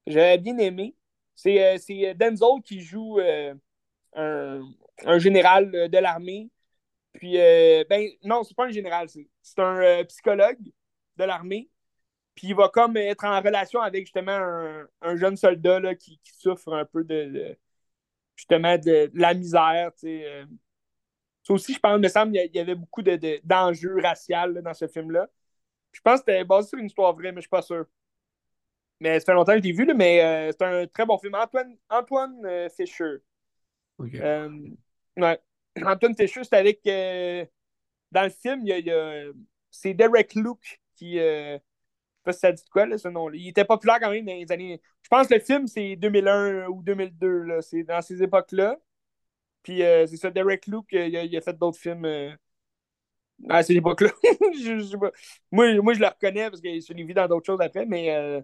[0.08, 0.96] J'avais bien aimé.
[1.36, 3.20] C'est Denzel qui joue
[4.16, 4.62] un,
[5.06, 6.50] un, général de l'armée.
[7.14, 10.60] Puis, ben, non, c'est pas un général, c'est un psychologue
[11.18, 11.70] de l'armée.
[12.36, 16.74] Puis il va comme être en relation avec justement un, jeune soldat là, qui, souffre
[16.74, 17.58] un peu de,
[18.36, 19.92] justement de, la misère.
[20.04, 20.46] Euh.
[21.44, 24.88] Ça aussi, je pense, me semble qu'il y avait beaucoup d'enjeux de, raciaux dans ce
[24.88, 25.28] film-là.
[25.92, 27.86] Je pense que c'était basé sur une histoire vraie, mais je suis pas sûr.
[29.00, 31.36] Mais ça fait longtemps que je l'ai vu, mais euh, c'est un très bon film.
[31.36, 33.18] Antoine, Antoine euh, Fisher.
[35.18, 35.40] ouais.
[35.86, 36.82] Antoine Fisher, c'est avec.
[36.86, 39.32] dans le film, il y a,
[39.72, 41.18] c'est Derek Luke qui,
[42.24, 43.36] sais pas si ça dit quoi, là, ce nom-là.
[43.38, 44.82] Il était populaire quand même dans les années.
[45.02, 47.28] Je pense que le film, c'est 2001 ou 2002.
[47.44, 47.62] Là.
[47.62, 48.78] C'est dans ces époques-là.
[49.64, 52.36] Puis euh, c'est ça, Derek Luke, euh, il a, fait d'autres films euh,
[53.50, 54.10] à ces époques-là.
[55.52, 58.44] moi, moi, je le reconnais parce que je l'ai vu dans d'autres choses après, mais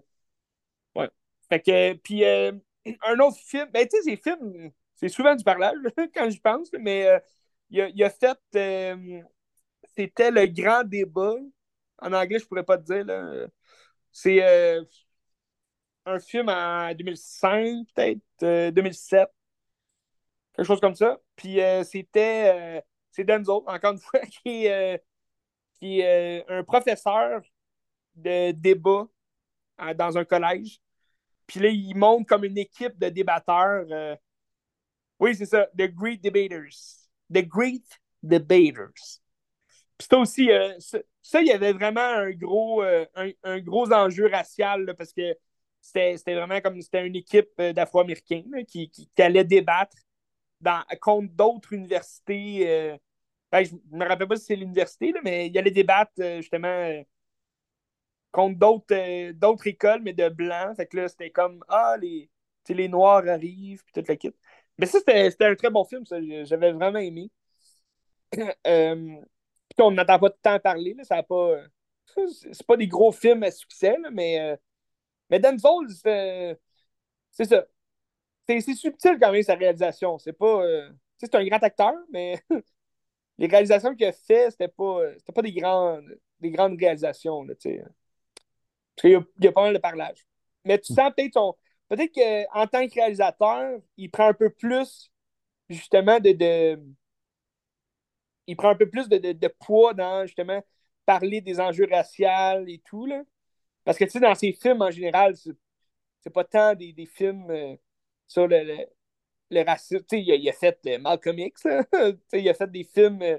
[0.94, 1.10] ouais.
[1.48, 5.78] Fait que, puis un autre film, ben tu sais, ces films, c'est souvent du parlage
[6.14, 7.06] quand je pense, mais
[7.70, 8.38] il a, il, a, fait,
[9.96, 11.34] c'était le grand débat.
[11.98, 13.48] En anglais, je pourrais pas te dire.
[14.12, 14.40] C'est
[16.06, 19.28] un film en 2005, peut-être, 2007.
[20.60, 21.18] Euh, quelque chose comme ça.
[21.36, 22.82] Puis euh, c'était.
[23.10, 25.02] c'est Denzel, encore une fois, qui est,
[25.74, 27.40] qui est un professeur
[28.14, 29.06] de débat
[29.96, 30.80] dans un collège.
[31.46, 33.86] Puis là, il monte comme une équipe de débatteurs.
[35.18, 37.08] oui, c'est ça, The Great Debaters.
[37.32, 37.86] The Great
[38.22, 39.20] Debaters.
[39.96, 40.50] Puis ça aussi,
[41.22, 43.06] ça, il y avait vraiment un gros, euh,
[43.44, 45.36] un, gros enjeu racial parce que
[45.80, 49.96] c'était vraiment comme c'était une équipe euh, d'Afro-Américains qui, qui, allait débattre
[51.00, 52.68] contre d'autres universités.
[52.68, 52.98] Euh,
[53.52, 57.02] ben, je ne me rappelle pas si c'est l'université, mais il allait débattre justement
[58.32, 58.58] contre
[59.34, 60.76] d'autres écoles, mais de blancs.
[60.76, 62.30] Fait que là, c'était comme Ah, les,
[62.68, 64.32] les Noirs arrivent, puis toute la kit.
[64.78, 66.16] Mais ça, c'était un très bon film, ça.
[66.44, 67.30] J'avais vraiment aimé.
[69.78, 70.94] on n'entend pas à parler.
[70.94, 71.56] Là, ça pas.
[72.52, 74.40] C'est pas des gros films à succès, mais.
[74.40, 74.56] Euh,
[75.30, 75.40] mais
[77.30, 77.66] c'est ça.
[78.48, 80.18] C'est subtil quand même sa réalisation.
[80.18, 80.64] C'est pas.
[80.64, 82.40] Euh, c'est un grand acteur, mais
[83.38, 85.02] les réalisations qu'il a fait, c'était pas,
[85.34, 87.44] pas des grandes, des grandes réalisations.
[87.44, 87.62] Là, Parce
[89.00, 89.10] qu'il
[89.40, 90.26] y, a, pas mal de parlage.
[90.64, 91.56] Mais tu sens peut-être son.
[91.88, 95.10] Peut-être qu'en tant que réalisateur, il prend un peu plus
[95.68, 96.80] justement de, de
[98.46, 100.60] il prend un peu plus de, poids dans justement
[101.06, 103.06] parler des enjeux raciaux et tout.
[103.06, 103.22] Là.
[103.84, 107.76] Parce que tu sais, dans ses films en général, c'est pas tant des, films euh,
[108.30, 108.86] sur le,
[109.50, 110.04] le, racisme.
[110.08, 111.66] Tu sais, il, a fait euh, Malcolm X,
[112.32, 113.22] il a fait des films.
[113.22, 113.38] Euh,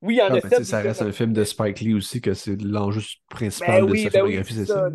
[0.00, 0.64] oui, en effet.
[0.64, 4.04] Ça reste un film de Spike Lee aussi, que c'est l'enjeu principal ben de sa
[4.04, 4.90] ben photographie, c'est ça.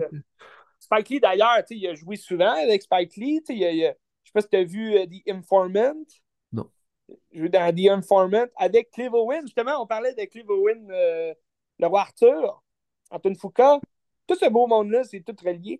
[0.80, 3.42] Spike Lee, d'ailleurs, il a joué souvent avec Spike Lee.
[3.50, 6.06] Il a, je sais pas si tu as vu The Informant
[7.32, 9.42] joue dans The Informant avec Clive Owen.
[9.42, 11.34] Justement, on parlait de Clive Owen, euh,
[11.78, 12.64] le roi Arthur,
[13.10, 13.82] Antoine Foucault.
[14.28, 15.80] Tout ce beau monde-là, c'est tout relié.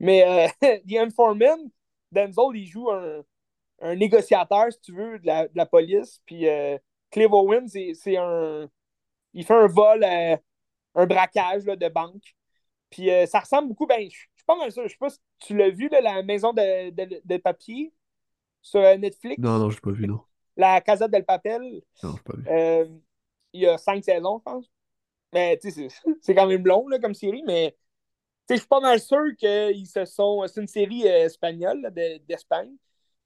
[0.00, 1.70] Mais euh, The Informant,
[2.12, 6.20] Denzel, il joue un, négociateur, si tu veux, de la, police.
[6.26, 6.78] Puis euh,
[7.10, 8.68] Clive Owen, c'est un.
[9.34, 12.34] Il fait un vol, un braquage de banque.
[12.90, 13.86] Puis ça ressemble beaucoup.
[13.86, 14.84] Ben, je suis pas mal sûr.
[14.84, 17.92] Je sais pas si tu l'as vu, la maison de, de, papier
[18.62, 19.38] sur Netflix.
[19.38, 20.20] Non, non, je l'ai pas vu, non.
[20.56, 21.82] La Casa del Papel.
[22.48, 22.86] Euh,
[23.52, 24.70] il y a cinq saisons, je pense.
[25.32, 25.58] Mais
[26.20, 27.76] c'est quand même long là, comme série, mais
[28.48, 30.44] je suis pas mal sûr qu'ils se sont.
[30.46, 31.92] C'est une série euh, espagnole
[32.28, 32.72] d'Espagne.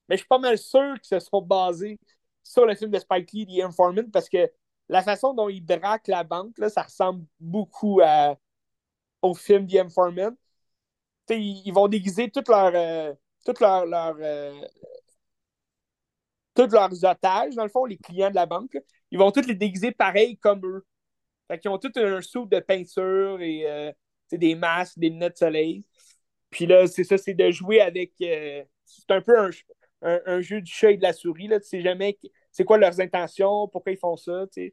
[0.08, 1.98] mais je suis pas mal sûr qu'ils se sont basés
[2.42, 4.50] sur le film de Spike Lee, The Informant, parce que
[4.88, 8.00] la façon dont ils braquent la banque, là, ça ressemble beaucoup
[9.22, 10.36] au film The Informant.
[11.30, 13.14] Ils, vont déguiser toute leur, euh,
[13.44, 14.16] toute leur, leur,
[16.54, 18.76] tous leurs otages, dans le fond, les clients de la banque,
[19.10, 20.84] ils vont tous les déguiser pareil comme eux.
[21.48, 23.92] Fait qu'ils ont tous un sou de peinture et euh,
[24.38, 25.84] des masques, des lunettes de soleil.
[26.50, 28.12] Puis là, c'est ça, c'est de jouer avec.
[28.22, 29.50] Euh, c'est un peu
[30.02, 31.48] un, jeu du chat et de la souris.
[31.48, 31.60] Là.
[31.60, 32.18] Tu sais jamais
[32.50, 34.46] c'est quoi leurs intentions, pourquoi ils font ça.
[34.52, 34.72] Puis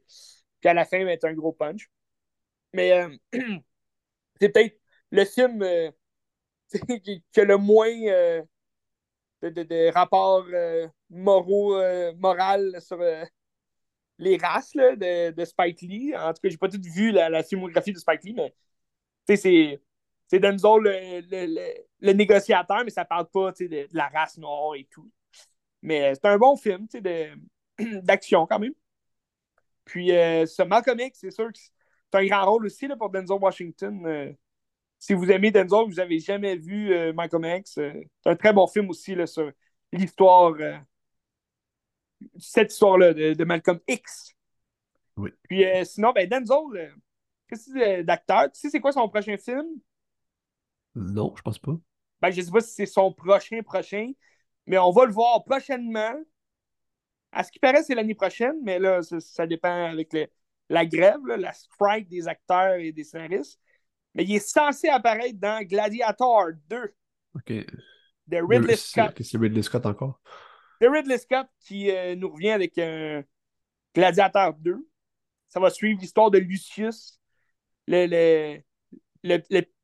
[0.64, 1.88] à la fin, c'est un gros punch.
[2.72, 3.08] Mais euh,
[4.40, 4.78] c'est peut-être
[5.10, 5.64] le film
[7.04, 7.92] qui, a le moins
[9.42, 13.24] de, rapports euh, moraux, euh, moraux sur euh,
[14.18, 16.16] les races de, de, Spike Lee.
[16.16, 18.54] En tout cas, j'ai pas tout vu la, filmographie de Spike Lee, mais
[19.36, 19.80] c'est
[20.26, 24.74] c'est Denzel le, le, le, négociateur, mais ça parle pas de, de, la race noire
[24.74, 25.10] et tout.
[25.80, 26.86] Mais c'est un bon film
[28.02, 28.74] d'action quand même.
[29.86, 31.58] Puis ce Malcolm X, c'est sûr que
[32.10, 34.06] c'est un grand rôle aussi là, pour Denzel Washington.
[34.06, 34.32] Euh,
[34.98, 38.52] si vous aimez Denzel, vous n'avez jamais vu euh, Malcolm X, euh, c'est un très
[38.52, 39.50] bon film aussi là, sur
[39.92, 40.54] l'histoire,
[42.38, 44.34] cette histoire-là de, Malcolm X.
[45.16, 45.30] Oui.
[45.44, 46.94] Puis sinon, ben, Denzel,
[47.48, 48.50] qu'est-ce que c'est d'acteur?
[48.52, 49.66] Tu sais, c'est quoi son prochain film?
[50.94, 51.76] Non, je pense pas.
[52.20, 54.10] Ben, je sais pas si c'est son prochain prochain,
[54.66, 56.14] mais on va le voir prochainement.
[57.30, 60.16] À ce qui paraît, c'est l'année prochaine, mais là, ça, dépend avec
[60.68, 63.60] la grève, la strike des acteurs et des scénaristes.
[64.14, 66.94] Mais il est censé apparaître dans Gladiator 2.
[67.34, 67.52] OK.
[68.26, 69.22] De Ridley Scott.
[69.22, 70.20] C'est Ridley Scott encore?
[70.80, 73.22] De Ridley Scott qui euh, nous revient avec un
[73.94, 74.88] Gladiator 2.
[75.48, 77.17] Ça va suivre l'histoire de Lucius,
[77.88, 78.62] le,
[79.22, 79.38] le,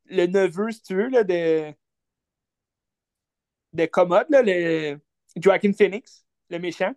[0.06, 1.74] le, neveu, si tu veux, là, de,
[3.72, 5.00] de Commode, là, le
[5.36, 6.94] Joaquin Phoenix, le méchant.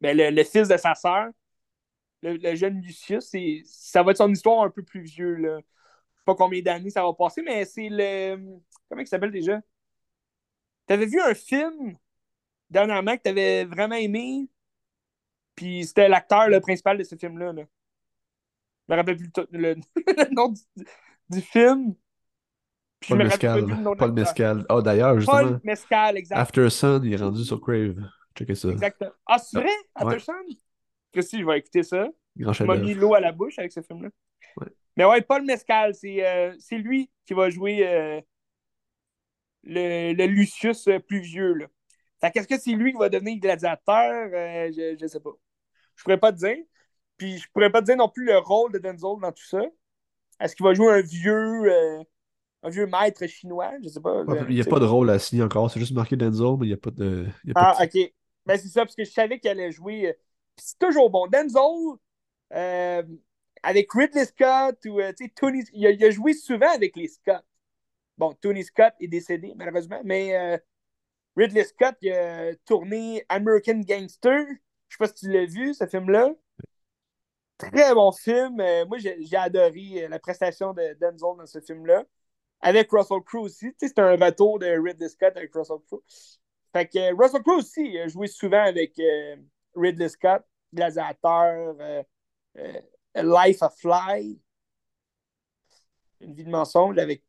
[0.00, 1.30] Ben, le, fils de sa sœur,
[2.22, 3.34] le, jeune Lucius,
[3.64, 5.34] ça va être son histoire un peu plus vieux.
[5.34, 5.58] Là.
[5.58, 8.36] Je sais pas combien d'années ça va passer, mais c'est le.
[8.88, 9.60] Comment il s'appelle déjà?
[10.86, 11.96] T'avais vu un film
[12.70, 14.48] dernièrement que t'avais vraiment aimé,
[15.54, 17.52] puis c'était l'acteur le principal de ce film-là.
[17.52, 17.64] Là.
[18.88, 19.74] Je me rappelle plus le,
[20.34, 20.54] nom
[21.28, 21.94] du, film.
[23.06, 23.66] Paul Mescal.
[23.98, 24.66] Paul Mescal.
[24.70, 25.36] Oh, d'ailleurs, justement.
[25.36, 26.42] Paul Mescal, exactement.
[26.42, 27.96] After Sun, il est rendu sur Crave.
[28.40, 29.10] Exactement.
[29.26, 29.72] Ah, c'est vrai?
[29.94, 30.32] Anderson?
[31.12, 32.08] Que si, je vais écouter ça.
[32.36, 34.10] Grand m'a mis l'eau à la bouche avec ce film-là.
[34.96, 38.20] Mais ouais, Paul Mescal, c'est euh, lui qui va jouer euh,
[39.64, 41.54] le, le, Lucius euh, plus vieux.
[41.54, 42.30] Là.
[42.30, 44.28] qu'est-ce que c'est lui qui va devenir gladiateur?
[44.72, 45.32] je, je sais pas.
[45.96, 46.56] Je pourrais pas te dire.
[47.18, 49.62] Puis je pourrais pas te dire non plus le rôle de Denzel dans tout ça.
[50.40, 52.06] Est-ce qu'il va jouer un vieux
[52.62, 53.72] un vieux maître chinois?
[53.82, 54.24] Je sais pas.
[54.48, 55.70] il n'y a pas de rôle à signer encore.
[55.70, 57.26] C'est juste marqué Denzel, mais il n'y a pas de.
[57.54, 58.12] ah, ok.
[58.46, 60.08] Ben, c'est ça, parce que je savais qu'il allait jouer.
[60.08, 60.12] Euh,
[60.56, 61.26] c'est toujours bon.
[61.26, 61.98] Denzel,
[62.54, 63.02] euh,
[63.62, 67.44] avec Ridley Scott, ou, euh, Tony, il a, il, a, joué souvent avec les Scott.
[68.16, 70.60] Bon, Tony Scott est décédé, malheureusement, mais
[71.36, 74.44] Ridley Scott, il a tourné American Gangster.
[74.88, 76.34] Je sais pas si tu l'as vu, ce film-là.
[77.58, 78.56] Très bon film.
[78.86, 82.04] moi, j'ai adoré la prestation de Denzel dans ce film-là.
[82.60, 83.74] Avec Russell Crowe aussi.
[83.78, 86.02] C'est un retour de Ridley Scott avec Russell Crowe.
[86.72, 89.36] Fait que euh, Russell Crowe aussi a joué souvent avec euh,
[89.74, 90.42] Ridley Scott,
[90.74, 92.02] Gladiateur, euh,
[93.14, 94.38] Life of Fly,
[96.20, 97.22] Une vie de mensonge avec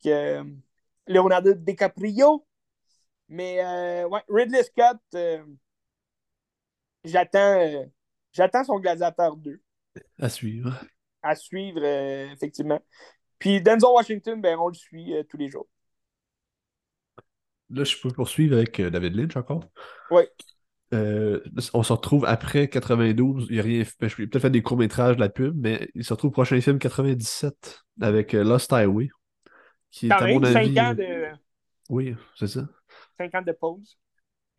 [1.07, 2.45] Leonardo DiCaprio.
[3.29, 3.63] Mais
[4.05, 4.97] ouais, Ridley Scott,
[7.03, 7.85] j'attends
[8.31, 9.61] j'attends son Gladiateur 2.
[10.19, 10.79] À suivre.
[11.21, 12.81] À suivre, effectivement.
[13.37, 15.67] Puis Denzel Washington, ben, on le suit tous les jours.
[17.71, 19.63] Là, je peux poursuivre avec euh, David Lynch encore.
[20.11, 20.23] Oui.
[20.93, 21.39] Euh,
[21.73, 23.47] on se retrouve après 92.
[23.49, 23.83] Il y a rien.
[23.99, 26.59] Ben, je peux peut-être faire des courts-métrages de la pub, mais il se retrouve prochain
[26.61, 29.09] film 97 avec euh, Lost Highway.
[29.91, 30.73] Qui est, à mon avis.
[30.73, 31.27] 5 ans de.
[31.89, 32.67] Oui, c'est ça.
[33.17, 33.97] 5 ans de pause.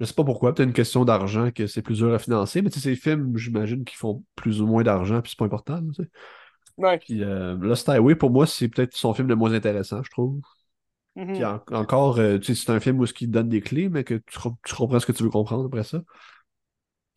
[0.01, 2.71] Je sais pas pourquoi, peut-être une question d'argent que c'est plus dur à financer, mais
[2.71, 5.81] tu sais, ces films, j'imagine, qui font plus ou moins d'argent, puis c'est pas important.
[5.89, 6.11] Tu sais.
[6.79, 6.99] Ouais.
[6.99, 10.41] Puis Lost Highway, pour moi, c'est peut-être son film le moins intéressant, je trouve.
[11.17, 11.61] Mhm.
[11.73, 14.39] encore, euh, c'est un film où il donne des clés, mais que tu,
[14.75, 16.03] comprends ce que tu veux comprendre après ça.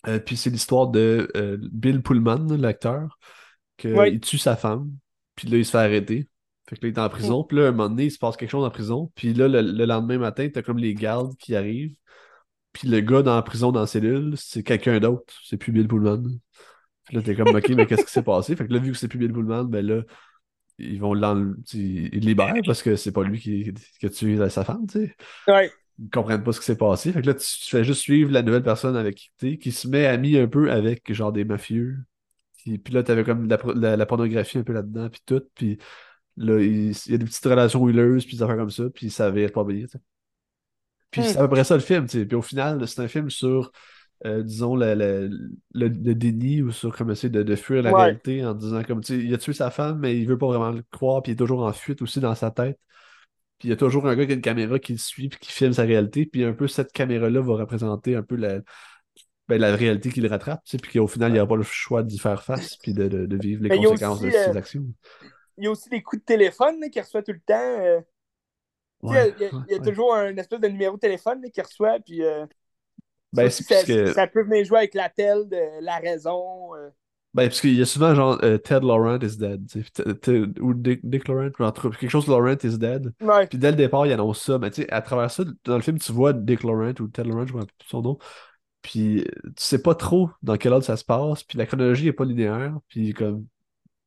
[0.08, 3.20] Euh, puis c'est l'histoire de euh, Bill Pullman, l'acteur,
[3.78, 4.92] qu'il tue sa femme,
[5.36, 6.28] puis là, il se fait arrêter.
[6.68, 7.48] Fait que là, il est en prison, mhm.
[7.48, 9.86] puis là, un moment donné, il se passe quelque chose en prison, puis là, le,
[9.86, 11.96] lendemain matin, t'as comme les gardes qui arrivent,
[12.74, 15.88] puis le gars dans la prison, dans la cellule, c'est quelqu'un d'autre, c'est plus Bill
[15.88, 16.24] Pullman.
[17.06, 18.56] Puis là, t'es comme, ok, mais qu'est-ce qui s'est passé?
[18.56, 20.02] Fait que là, vu que c'est plus Bill Pullman, ben là,
[20.80, 24.64] ils vont l'enlever, ils libèrent parce que c'est pas lui qui, qui a tué sa
[24.64, 25.16] femme, tu sais.
[25.48, 25.72] Ouais.
[26.00, 27.12] Ils comprennent pas ce qui s'est passé.
[27.12, 29.88] Fait que là, tu, fais juste suivre la nouvelle personne avec qui tu qui se
[29.88, 32.00] met ami un peu avec genre des mafieux.
[32.58, 35.44] Puis, puis là, t'avais comme la, la, pornographie un peu là-dedans, puis tout.
[35.54, 35.78] Puis
[36.38, 39.30] là, il, y a des petites relations huileuses, puis des affaires comme ça, puis ça
[39.30, 40.00] va être pas bien, tu sais.
[41.14, 41.26] Puis hmm.
[41.26, 42.26] c'est à peu près ça le film, tu sais.
[42.26, 43.72] Puis au final, c'est un film sur
[44.26, 45.30] euh, disons, le,
[45.74, 49.24] le, déni ou sur comme essayer de, fuir la réalité en disant comme tu sais,
[49.24, 51.38] il a tué sa femme, mais il veut pas vraiment le croire, puis il est
[51.38, 52.80] toujours en fuite aussi dans sa tête.
[53.60, 55.40] Puis il y a toujours un gars qui a une caméra qui le suit puis
[55.40, 58.60] qui filme sa réalité, puis un peu cette caméra-là va représenter un peu la,
[59.50, 61.64] ben, la réalité qu'il rattrape, tu sais, puis qu'au final, il n'y a pas le
[61.64, 64.86] choix d'y faire face puis de, de, vivre les conséquences de ses euh, actions.
[65.58, 67.80] Il y a aussi des coups de téléphone qu'il reçoit tout le temps.
[67.82, 68.00] Euh.
[69.04, 69.36] Il
[69.70, 72.22] y a, toujours un espèce de numéro de téléphone qu'il reçoit, puis
[73.34, 76.76] ben, ça, peut venir jouer avec la telle de la raison.
[76.76, 76.90] Euh.
[77.34, 79.68] Ben, parce qu'il y a souvent genre euh, Ted Laurent is dead.
[80.62, 83.12] ou Dick, Laurent, quelque chose de Laurent is dead.
[83.50, 84.60] Puis dès le départ, il annonce ça.
[84.60, 87.28] Mais tu sais, à travers ça, dans le film, tu vois Dick Laurent ou Ted
[87.28, 88.18] Laurent, je plus son nom.
[88.84, 91.44] Puis tu sais pas trop dans quel ordre ça se passe.
[91.44, 92.78] Puis la chronologie n'est pas linéaire.
[92.88, 93.48] Puis comme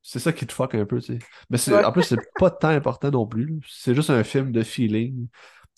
[0.07, 1.19] c'est ça qui te fuck un peu, tu sais.
[1.51, 3.59] Mais en plus, c'est pas tant important non plus.
[3.69, 5.27] C'est juste un film de feeling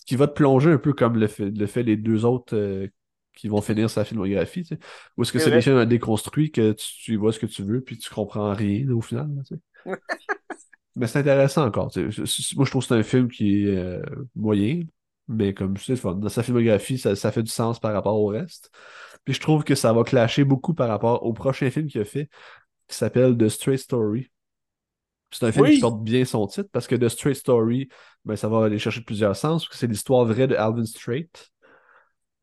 [0.05, 2.87] qui va te plonger un peu comme le fait, le fait les deux autres euh,
[3.35, 4.79] qui vont finir sa filmographie, tu sais.
[5.17, 7.97] Ou est-ce que c'est des films déconstruits que tu, vois ce que tu veux puis
[7.97, 9.97] tu comprends rien au final, tu sais.
[10.95, 11.89] mais c'est intéressant encore.
[11.89, 12.21] Tu sais.
[12.55, 14.03] Moi, je trouve que c'est un film qui est euh,
[14.35, 14.83] moyen,
[15.27, 18.27] mais comme je sais, dans sa filmographie, ça, ça fait du sens par rapport au
[18.27, 18.69] reste.
[19.25, 22.05] Puis je trouve que ça va clasher beaucoup par rapport au prochain film qu'il a
[22.05, 22.29] fait,
[22.89, 24.29] qui s'appelle The Straight Story.
[25.31, 27.87] C'est un film qui porte bien son titre parce que The Straight Story,
[28.25, 29.67] ben, ça va aller chercher plusieurs sens.
[29.71, 31.29] C'est l'histoire vraie de Alvin Strait.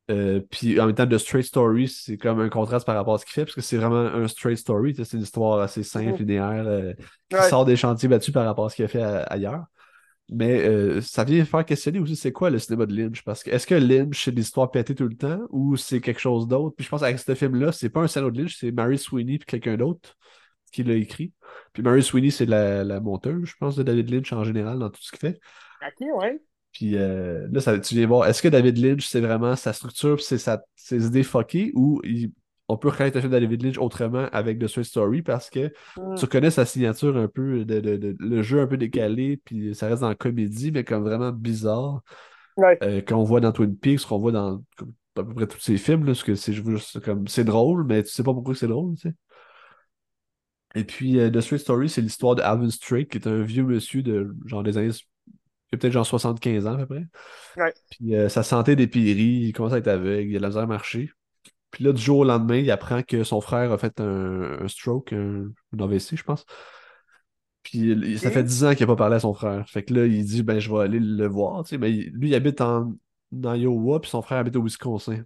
[0.08, 3.18] Euh, puis en même temps, The Straight Story, c'est comme un contraste par rapport à
[3.18, 4.94] ce qu'il fait, parce que c'est vraiment un straight story.
[4.96, 6.18] C'est une histoire assez simple, mm-hmm.
[6.18, 6.92] linéaire, euh,
[7.28, 9.64] qui sort des chantiers battus par rapport à ce qu'il a fait ailleurs.
[10.28, 13.22] Mais euh, ça vient faire questionner aussi c'est quoi le cinéma de Lynch?
[13.22, 16.48] Parce que est-ce que Lynch, c'est l'histoire pétée tout le temps ou c'est quelque chose
[16.48, 16.74] d'autre?
[16.76, 19.38] Puis je pense avec ce film-là, c'est pas un scénario de Lynch, c'est Mary Sweeney
[19.38, 20.16] puis quelqu'un d'autre
[20.72, 21.32] qui l'a écrit.
[21.72, 24.90] Puis Mary Sweeney, c'est la, la, monteuse, je pense, de David Lynch en général dans
[24.90, 25.38] tout ce qu'il fait.
[25.80, 26.40] Ok, ouais.
[26.72, 30.20] Puis euh, là, ça, tu viens voir, est-ce que David Lynch, c'est vraiment sa structure,
[30.20, 30.38] c'est
[30.74, 32.02] ses idées fuckées ou
[32.68, 35.72] on peut reconnaître un film de David Lynch autrement avec The Sweet Story parce que
[35.96, 36.14] mm.
[36.16, 40.02] tu connais sa signature un peu, de, le jeu un peu décalé, puis ça reste
[40.02, 42.02] dans la comédie, mais comme vraiment bizarre.
[42.82, 44.62] Euh, qu'on voit dans Twin Peaks, qu'on voit dans
[45.18, 48.02] à peu près tous ces films, là, parce que c'est juste comme c'est drôle, mais
[48.02, 49.14] tu sais pas pourquoi c'est drôle, tu sais.
[50.74, 53.62] Et puis euh, The Sweet Story, c'est l'histoire de Alvin Strait, qui est un vieux
[53.62, 54.90] monsieur de genre des années
[55.70, 57.72] peut-être genre 75 ans à peu près.
[57.90, 60.62] Puis euh, sa santé dépérit, il commence à être aveugle, il a de la misère
[60.62, 61.10] à marcher.
[61.76, 65.12] Puis là, du jour au lendemain, il apprend que son frère a fait un, stroke,
[65.12, 66.46] un, AVC, je pense.
[67.62, 69.68] Puis ça fait 10 ans qu'il n'a pas parlé à son frère.
[69.68, 71.64] Fait que là, il dit ben je vais aller le voir.
[71.64, 72.94] Tu sais, mais lui, il habite en,
[73.30, 75.24] Iowa, puis son frère habite au Wisconsin.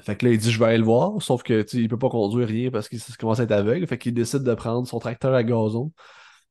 [0.00, 1.88] Fait que là, il dit je vais aller le voir, sauf que tu sais, il
[1.88, 3.86] peut pas conduire rien parce qu'il commence à être aveugle.
[3.86, 5.92] Fait qu'il décide de prendre son tracteur à gazon,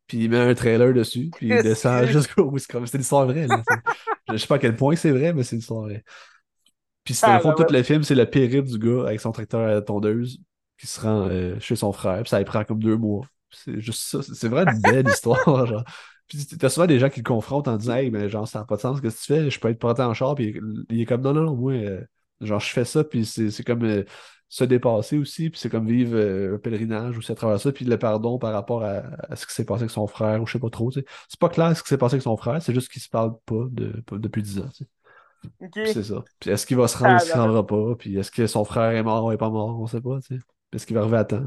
[0.07, 2.85] puis il met un trailer dessus, puis il descend jusqu'au Wisconsin.
[2.85, 3.47] C'est l'histoire vraie.
[3.47, 3.61] Là,
[4.31, 6.05] je sais pas à quel point c'est vrai, mais c'est l'histoire vraie.
[7.07, 9.65] Puis c'est ah, fond, tout le film, c'est le périple du gars avec son tracteur
[9.65, 10.41] à tondeuse
[10.77, 12.21] qui se rend euh, chez son frère.
[12.23, 13.25] Puis ça lui prend comme deux mois.
[13.49, 14.19] C'est juste ça.
[14.21, 15.65] C'est vraiment une belle histoire.
[15.65, 15.85] Genre.
[16.27, 18.65] Puis t'as souvent des gens qui le confrontent en disant Hey, mais genre, ça n'a
[18.65, 20.35] pas de sens ce que tu fais, je peux être porté en char.
[20.35, 22.01] Puis il est comme Non, non, non, moi, euh,
[22.41, 23.05] genre, je fais ça.
[23.05, 24.03] Puis c'est comme euh,
[24.49, 25.49] se dépasser aussi.
[25.49, 26.17] Puis c'est comme vivre
[26.55, 27.71] un pèlerinage aussi à travers ça.
[27.71, 29.01] Puis le pardon par rapport à,
[29.33, 30.91] ce qui s'est passé avec son frère, ou je sais pas trop.
[30.91, 31.05] C'est
[31.39, 33.63] pas clair ce qui s'est passé avec son frère, c'est juste qu'il se parle pas
[33.71, 34.67] depuis dix ans.
[35.73, 36.23] C'est ça.
[36.39, 37.95] Puis est-ce qu'il va se rendre, ou il se rendra pas?
[37.97, 39.79] Puis est-ce que son frère est mort ou est pas mort?
[39.79, 40.41] On sait pas, tu sais.
[40.73, 41.45] Est-ce qu'il va arriver à temps?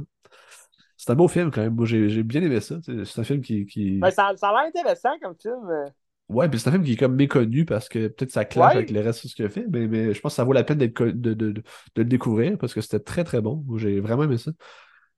[0.97, 1.75] C'est un beau film quand même.
[1.75, 2.77] Moi, j'ai bien aimé ça.
[2.85, 3.65] C'est un film qui.
[3.67, 3.99] qui...
[3.99, 5.69] Ben, ça, ça, a l'air intéressant comme film.
[5.71, 5.89] Euh.
[6.29, 8.91] Ouais, puis c'est un film qui est comme méconnu parce que peut-être ça clash avec
[8.91, 10.63] les restes de ce qu'il a fait, mais, mais je pense que ça vaut la
[10.63, 11.63] peine de, de, de,
[11.97, 13.65] le découvrir parce que c'était très très bon.
[13.77, 14.53] J'ai vraiment aimé ça.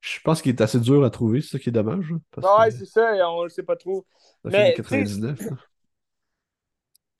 [0.00, 2.12] Je pense qu'il est assez dur à trouver, c'est ça qui est dommage.
[2.36, 4.06] ouais, c'est ça, on le sait pas trop.
[4.44, 5.38] Mais, 99.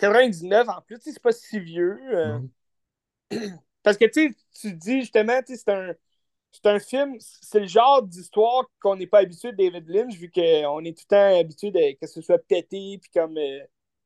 [0.03, 1.99] 99 en plus, c'est pas si vieux.
[2.13, 2.41] Euh.
[3.83, 5.95] Parce que tu tu dis justement, c'est un,
[6.65, 10.85] un film, c'est le genre d'histoire qu'on n'est pas habitué de David Lynch, vu qu'on
[10.85, 13.61] est tout le temps habitué de, que ce soit pété, puis comme euh,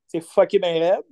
[0.07, 1.05] c'est fucké bien raide.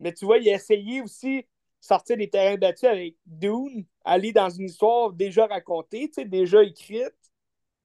[0.00, 1.46] Mais tu vois, il a essayé aussi de
[1.80, 7.14] sortir des terrains battus avec Dune, aller dans une histoire déjà racontée, déjà écrite.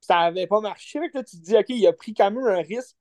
[0.00, 1.00] Ça n'avait pas marché.
[1.14, 2.96] Là, tu te dis, OK, il a pris quand même un risque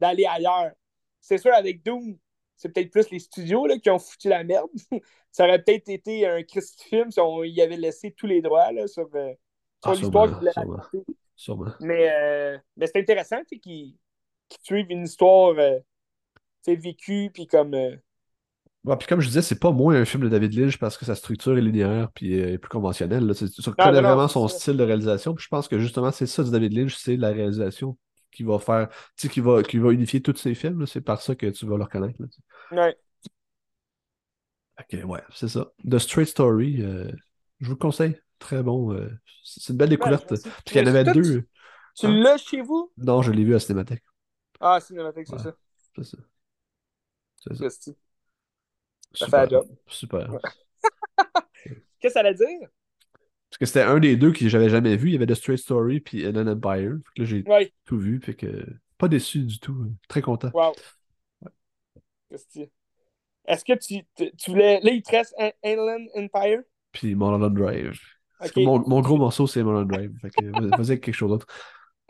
[0.00, 0.72] d'aller ailleurs.
[1.20, 2.18] C'est sûr, avec Dune,
[2.60, 4.68] c'est peut-être plus les studios là, qui ont foutu la merde.
[5.32, 8.70] ça aurait peut-être été un Christ film si on y avait laissé tous les droits
[8.70, 9.32] là, sur, euh,
[9.82, 10.98] sur ah, l'histoire qu'il voulait raconter.
[11.80, 13.94] Mais, euh, mais c'est intéressant qu'ils
[14.50, 15.78] qu suivent une histoire euh,
[16.66, 17.74] vécue, puis comme.
[18.84, 21.14] Puis comme je disais, c'est pas moins un film de David Lynch parce que sa
[21.14, 23.26] structure est linéaire puis est plus conventionnelle.
[23.26, 23.34] Là.
[23.34, 25.34] Tu reconnais vraiment son style de réalisation.
[25.34, 27.96] Puis je pense que justement, c'est ça du David Lynch, c'est la réalisation
[28.30, 30.86] qui va faire, tu sais, qui va, qui va unifier tous ces films.
[30.86, 32.18] C'est par ça que tu vas le reconnaître.
[32.72, 32.96] ouais.
[34.78, 35.72] Ok, ouais, c'est ça.
[35.88, 37.10] The Straight Story, euh,
[37.60, 38.18] je vous le conseille.
[38.38, 38.94] Très bon.
[38.94, 39.10] Euh,
[39.44, 40.26] c'est une belle découverte.
[40.28, 41.44] Parce qu'il y en avait deux.
[41.96, 42.12] Tu hein?
[42.12, 42.90] l'as chez vous?
[42.96, 44.02] Non, je l'ai vu à Cinémathèque.
[44.58, 45.54] Ah, Cinémathèque, c'est ça.
[45.96, 46.18] C'est ça.
[47.36, 47.92] C'est ça.
[49.12, 49.30] Ça Super.
[49.30, 49.68] fait la job.
[49.86, 50.30] Super.
[51.64, 52.68] Qu'est-ce que ça allait dire?
[53.60, 55.08] Que c'était un des deux que j'avais jamais vu.
[55.08, 56.96] Il y avait The Straight Story puis An Empire.
[57.04, 57.44] Fait que là, j'ai
[57.84, 58.18] tout vu.
[58.20, 59.92] Fait que pas déçu du tout.
[60.08, 60.50] Très content.
[60.54, 60.72] Wow.
[63.46, 64.04] Est-ce que tu,
[64.36, 64.80] tu, voulais.
[64.80, 65.34] Là, il te reste
[65.64, 66.62] Inland Empire?
[66.92, 68.00] Puis Mulholland Drive.
[68.56, 70.12] Mon, mon, gros morceau, c'est Mulholland Drive.
[70.20, 71.46] Fait que vas-y quelque chose d'autre.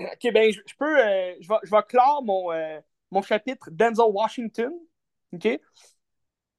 [0.00, 0.98] Ok, ben, je, peux.
[0.98, 2.80] Euh, je, vais, je vais clore mon, euh,
[3.10, 4.72] mon chapitre Denzel Washington.
[5.32, 5.60] Ok?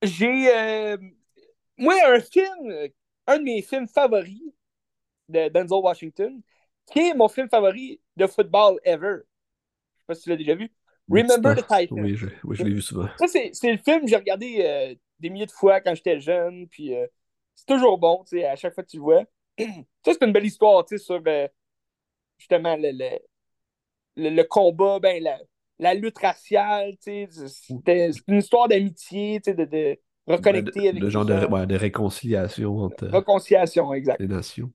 [0.03, 0.55] J'ai.
[0.55, 0.97] Euh,
[1.75, 2.71] moi, un film,
[3.25, 4.43] un de mes films favoris,
[5.31, 6.41] de Denzel Washington.
[6.91, 9.17] qui est mon film favori de football ever.
[9.95, 10.71] Je sais pas si tu l'as déjà vu.
[11.09, 11.95] Remember the Titan.
[11.95, 13.07] Oui, je, oui, je l'ai vu souvent.
[13.17, 16.67] Ça, c'est le film que j'ai regardé euh, des milliers de fois quand j'étais jeune.
[16.67, 17.05] Puis euh,
[17.55, 19.23] c'est toujours bon, tu sais, à chaque fois que tu le vois.
[19.59, 21.47] ça, c'est une belle histoire, tu sais, sur euh,
[22.37, 25.37] justement le, le, le, combat, ben, la,
[25.79, 27.29] la lutte raciale, tu sais.
[27.47, 31.01] C'est une histoire d'amitié, tu sais, de, de reconnecter avec.
[31.01, 33.07] Le genre de, ouais, de, réconciliation entre.
[33.07, 34.19] Réconciliation, exact.
[34.19, 34.71] Les nations.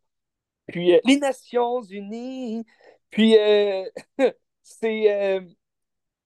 [0.66, 2.64] Puis les Nations Unies.
[3.10, 3.36] Puis
[4.62, 5.40] c'est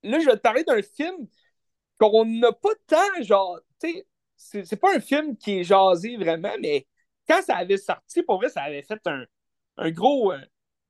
[0.02, 1.26] là, je vais te parler d'un film
[1.98, 3.92] qu'on n'a pas tant, genre, tu
[4.36, 6.86] sais, c'est pas un film qui est jasé vraiment, mais
[7.28, 9.24] quand ça avait sorti, pour vrai, ça avait fait un,
[9.76, 10.40] un gros, euh,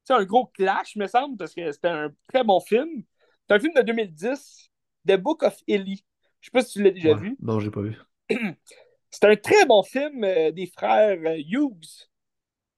[0.08, 3.02] un gros clash, me semble, parce que c'était un très bon film.
[3.48, 4.70] C'est un film de 2010,
[5.06, 6.04] The Book of Ellie.
[6.40, 7.36] Je sais pas si tu l'as déjà vu.
[7.40, 7.96] Non, j'ai pas vu.
[9.10, 11.18] c'est un très bon film euh, des frères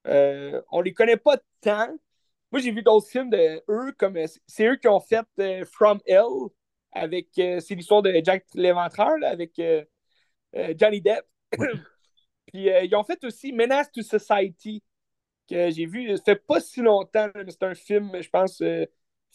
[0.07, 1.89] euh, on les connaît pas tant,
[2.53, 5.65] moi, j'ai vu d'autres films de eux, comme euh, c'est eux qui ont fait euh,
[5.65, 6.51] From Hell,
[6.91, 9.59] avec euh, c'est l'histoire de Jack l'Éventreur, avec
[10.77, 11.25] Johnny Depp.
[12.45, 14.83] Puis ils ont fait aussi Menace to Society,
[15.49, 18.61] que j'ai vu, ça fait pas si longtemps, mais c'est un film, je pense,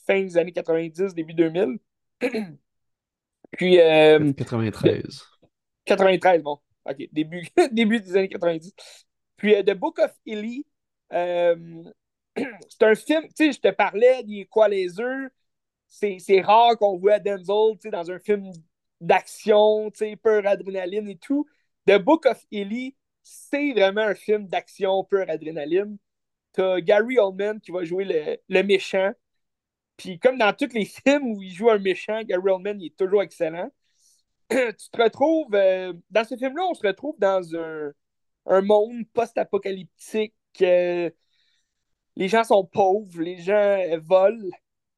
[0.06, 1.76] fin des années 90, début 2000.
[3.50, 3.78] Puis.
[3.78, 5.24] 93.
[5.86, 6.60] 93, bon.
[6.84, 9.07] OK, début, début des années 90.
[9.38, 10.66] Puis The Book of Ellie,
[11.10, 15.28] c'est un film, tu sais, je te parlais des Equalizer.
[15.88, 18.52] C'est rare qu'on voit Denzel dans un film
[19.00, 19.90] d'action,
[20.22, 21.46] peur adrénaline et tout.
[21.86, 25.96] The Book of Ellie, c'est vraiment un film d'action, peur adrénaline.
[26.52, 29.12] T'as Gary Oldman qui va jouer le, le méchant.
[29.96, 32.96] Puis comme dans tous les films où il joue un méchant, Gary Oldman il est
[32.96, 33.70] toujours excellent.
[34.50, 37.92] tu te retrouves, euh, dans ce film-là, on se retrouve dans un,
[38.48, 40.34] un monde post-apocalyptique.
[40.62, 41.10] Euh,
[42.16, 44.50] les gens sont pauvres, les gens volent,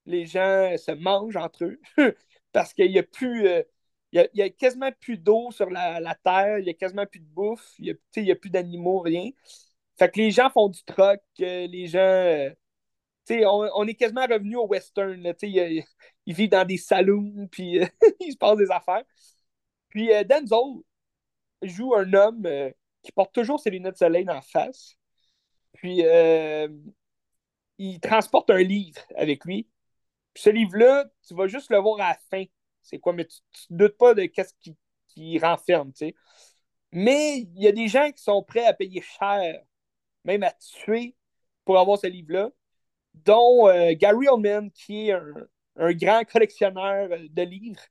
[0.07, 1.80] les gens se mangent entre eux
[2.53, 3.46] parce qu'il n'y a plus.
[3.46, 3.62] Euh,
[4.12, 7.26] il y, a, quasiment plus d'eau sur la, terre, il y a quasiment plus de
[7.26, 9.30] bouffe, il n'y a, plus d'animaux, rien.
[9.96, 11.98] Fait que les gens font du troc, euh, les gens.
[12.01, 12.51] Euh,
[13.30, 15.32] on, on, est quasiment revenu au western.
[15.42, 15.84] ils,
[16.26, 17.78] vivent dans des saloons, puis
[18.20, 19.05] il se passe des affaires.
[19.90, 20.82] Puis Denzel
[21.62, 22.72] joue un homme
[23.03, 24.96] qui porte toujours ses lunettes de soleil la face.
[25.72, 26.03] Puis
[27.78, 29.66] il transporte un livre avec lui.
[30.36, 32.44] ce livre-là, tu vas juste le voir à la fin.
[32.82, 33.40] C'est quoi, mais tu
[33.70, 34.76] ne doutes pas de qu'est-ce qui,
[35.09, 36.14] qui renferme, tu sais.
[36.92, 39.62] Mais il y a des gens qui sont prêts à payer cher,
[40.24, 41.16] même à tuer
[41.64, 42.51] pour avoir ce livre-là,
[43.14, 47.82] dont euh, Gary Oldman, qui est un, grand collectionneur de livres.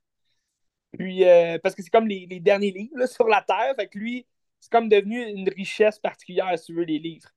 [0.92, 3.74] Puis, euh, parce que c'est comme les, derniers livres sur la Terre.
[3.76, 4.26] Fait que lui,
[4.60, 7.30] c'est comme devenu une richesse particulière, si tu veux, les livres.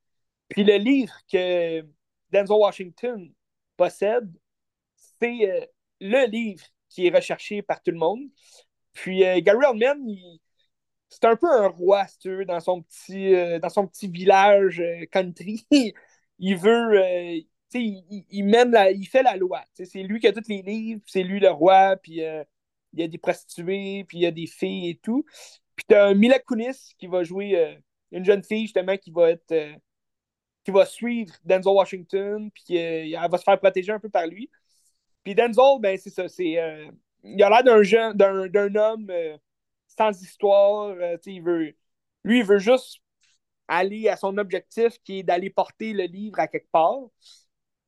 [0.50, 1.82] Puis le livre que
[2.32, 3.34] Denzel Washington
[3.78, 4.30] possède,
[5.20, 5.66] c'est euh,
[6.02, 8.22] le livre qui est recherché par tout le monde.
[8.94, 10.06] Puis euh, Gary Oldman,
[11.10, 14.08] c'est un peu un roi, si tu veux, dans son petit, euh, dans son petit
[14.08, 15.66] village country.
[16.40, 17.00] il veut,
[17.74, 19.64] il, il, mène la, il fait la loi.
[19.74, 22.46] C'est lui qui a tous les livres, c'est lui le roi, puis il
[23.00, 25.26] y a des prostituées, puis il y a des filles et tout.
[25.76, 27.80] Puis t'as Mila Kunis qui va jouer
[28.12, 29.80] une jeune fille, justement, qui va être
[30.64, 34.28] qui va suivre Denzel Washington, puis euh, elle va se faire protéger un peu par
[34.28, 34.50] lui.
[35.24, 36.90] Puis Denzel, ben c'est ça, c'est euh,
[37.24, 39.38] il a l'air d'un jeune, d'un, homme euh,
[39.88, 40.96] sans histoire.
[41.26, 41.76] il veut,
[42.24, 43.00] lui, il veut juste
[43.68, 47.00] aller à son objectif, qui est d'aller porter le livre à quelque part.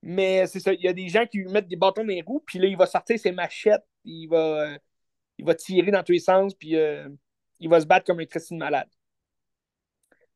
[0.02, 2.22] Mais c'est ça, il y a des gens qui lui mettent des bâtons dans les
[2.22, 4.78] roues, puis là, il va sortir ses machettes, il va,
[5.38, 6.76] il va tirer dans tous les sens, puis
[7.60, 8.90] il va se battre comme un Christine malade.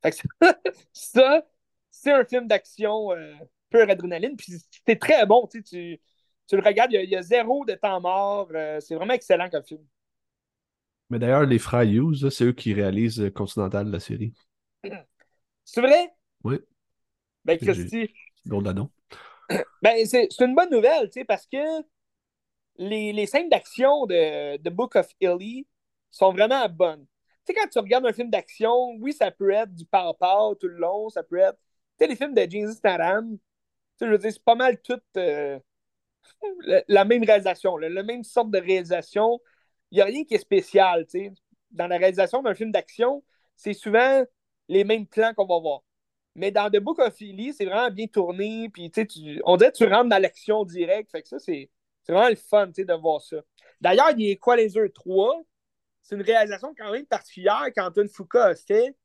[0.02, 0.18] Fait que
[0.94, 1.46] ça,
[1.92, 3.34] c'est un film d'action euh,
[3.70, 4.36] pure adrénaline.
[4.38, 4.54] Puis
[4.86, 5.48] c'est très bon.
[5.48, 8.50] Tu, tu le regardes, il y, a, zéro de temps mort.
[8.54, 9.86] Euh, c'est vraiment excellent comme film.
[11.10, 14.34] Mais d'ailleurs, les frères Hughes, c'est eux qui réalisent euh, Continental, la série.
[15.66, 16.12] C'est vrai?
[16.44, 16.60] Oui.
[17.46, 18.14] Ben, Christy.
[19.82, 21.58] Ben, c'est une bonne nouvelle, tu sais, parce que
[22.78, 25.66] les, les scènes d'action de, de Book of Ellie
[26.12, 27.06] sont vraiment bonnes.
[27.46, 30.68] Tu sais, quand tu regardes un film d'action, oui, ça peut être du pow tout
[30.68, 31.58] le long, ça peut être
[32.00, 33.38] sais, les films de James Statham,
[34.02, 35.60] je veux dire, c'est pas mal tout euh,
[36.88, 39.40] la même réalisation, la même sorte de réalisation.
[39.92, 41.34] Il n'y a rien qui est spécial, tu sais.
[41.72, 43.24] Dans la réalisation d'un film d'action,
[43.56, 44.24] c'est souvent
[44.68, 45.84] les mêmes plans qu'on va voir.
[46.36, 49.78] Mais dans The Book of Philly, c'est vraiment bien tourné, puis tu, on dirait que
[49.78, 51.12] tu rentres dans l'action directe.
[51.12, 51.70] Fait que ça, c'est
[52.08, 53.38] vraiment le fun de voir ça.
[53.82, 55.44] D'ailleurs, il y a Equalizer 3.
[56.10, 58.96] C'est une réalisation quand même particulière qu'Antoine Foucault a fait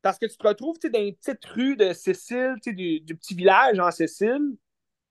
[0.00, 3.78] Parce que tu te retrouves dans une petite rue de Sicile, du, du petit village
[3.78, 4.56] en Sicile.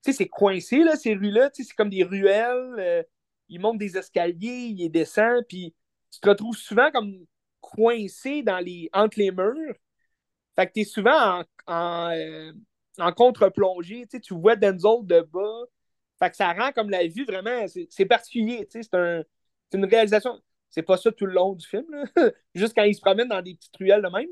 [0.01, 1.51] C'est coincé, là, ces rues-là.
[1.53, 2.75] C'est comme des ruelles.
[2.79, 3.03] Euh,
[3.47, 5.75] il monte des escaliers, il descend, puis
[6.11, 7.13] tu te retrouves souvent comme
[7.61, 9.75] coincé dans les, entre les murs.
[10.55, 14.07] Fait que tu es souvent en, en, euh, contre-plongée.
[14.07, 15.61] Tu vois Denzel de bas.
[16.17, 17.67] Fait que ça rend comme la vue vraiment.
[17.67, 18.67] C'est particulier.
[18.71, 19.23] C'est un,
[19.73, 20.41] une réalisation.
[20.73, 21.85] C'est pas ça tout le long du film,
[22.55, 24.27] juste quand il se promène dans des petites ruelles de même.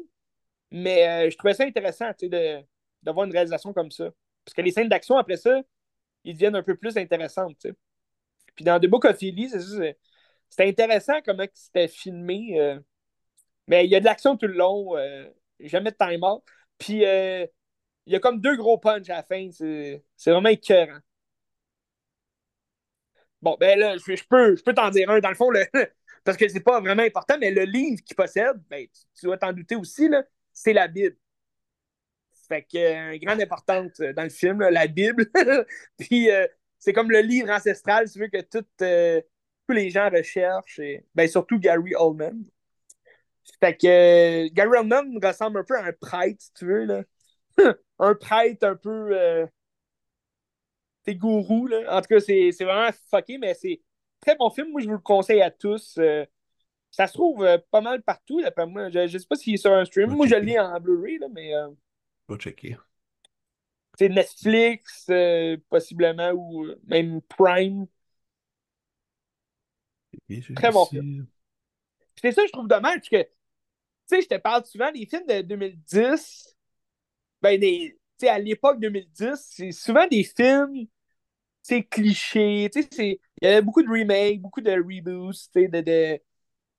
[0.72, 2.62] Mais euh, je trouvais ça intéressant de,
[3.04, 4.10] d'avoir une réalisation comme ça.
[4.44, 5.62] Parce que les scènes d'action, après ça,
[6.24, 7.68] ils deviennent un peu plus intéressantes.
[8.56, 9.98] Puis dans The Book of c'était
[10.60, 12.60] intéressant comment c'était filmé.
[12.60, 12.80] Euh.
[13.68, 15.30] mais il y a de l'action tout le long, euh,
[15.60, 16.44] jamais de time out.
[16.80, 17.50] Puis il
[18.08, 19.48] y a comme deux gros punches à la fin.
[19.52, 21.00] C'est, vraiment écœurant.
[23.42, 25.20] Bon, ben là, je, peux, je peux t'en dire un.
[25.20, 25.66] Dans le fond, le,
[26.24, 29.54] parce que c'est pas vraiment important, mais le livre qu'il possède, ben, tu, dois t'en
[29.54, 30.10] douter aussi,
[30.54, 31.18] c'est la Bible.
[32.48, 35.26] Fait que, euh, grande importance euh, dans le film, la Bible.
[35.98, 36.46] Puis, euh,
[36.80, 38.66] c'est comme le livre ancestral, tu veux que tout,
[39.68, 42.44] tous les gens recherchent, et, ben, surtout Gary Oldman.
[43.60, 46.86] Fait que Gary Oldman ressemble un peu à un prêtre, si tu veux.
[46.86, 47.04] Là.
[48.00, 49.48] un prêtre un peu.
[51.06, 51.98] c'est gourou, là.
[51.98, 53.82] En tout cas, c'est vraiment fucké, mais c'est
[54.22, 54.72] très bon film.
[54.72, 56.00] Moi, je vous le conseille à tous.
[56.92, 58.90] ça se trouve pas mal partout, d'après moi.
[58.90, 60.12] Je, je sais pas s'il est sur un stream.
[60.12, 61.54] Moi, je le lis en Blu-ray, mais
[62.38, 62.78] checker.
[63.98, 67.88] C'est Netflix, euh, possiblement, ou même Prime.
[70.56, 71.28] Très bon film.
[72.22, 73.30] C'est ça, je trouve dommage, que, tu
[74.06, 76.56] sais, je te parle souvent des films de 2010.
[77.42, 80.88] Ben, des, à l'époque 2010, c'est souvent des films,
[81.62, 86.20] c'est clichés, tu sais, il y avait beaucoup de remakes, beaucoup de reboots, de, de,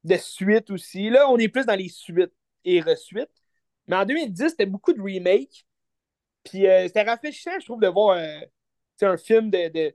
[0.04, 1.10] de suites aussi.
[1.10, 2.32] Là, on est plus dans les suites
[2.64, 3.30] et resuites.
[3.88, 5.66] Mais en 2010, c'était beaucoup de remakes.
[6.44, 8.40] Puis euh, c'était rafraîchissant, je trouve, de voir euh,
[9.02, 9.94] un film de,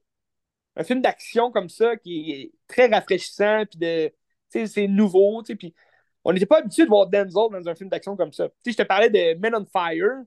[0.76, 4.13] un film d'action comme ça qui est très rafraîchissant, puis de
[4.49, 5.76] c'est nouveau, puis
[6.24, 8.49] on n'était pas habitué de voir Denzel dans un film d'action comme ça.
[8.65, 10.24] je te parlais de Men on Fire,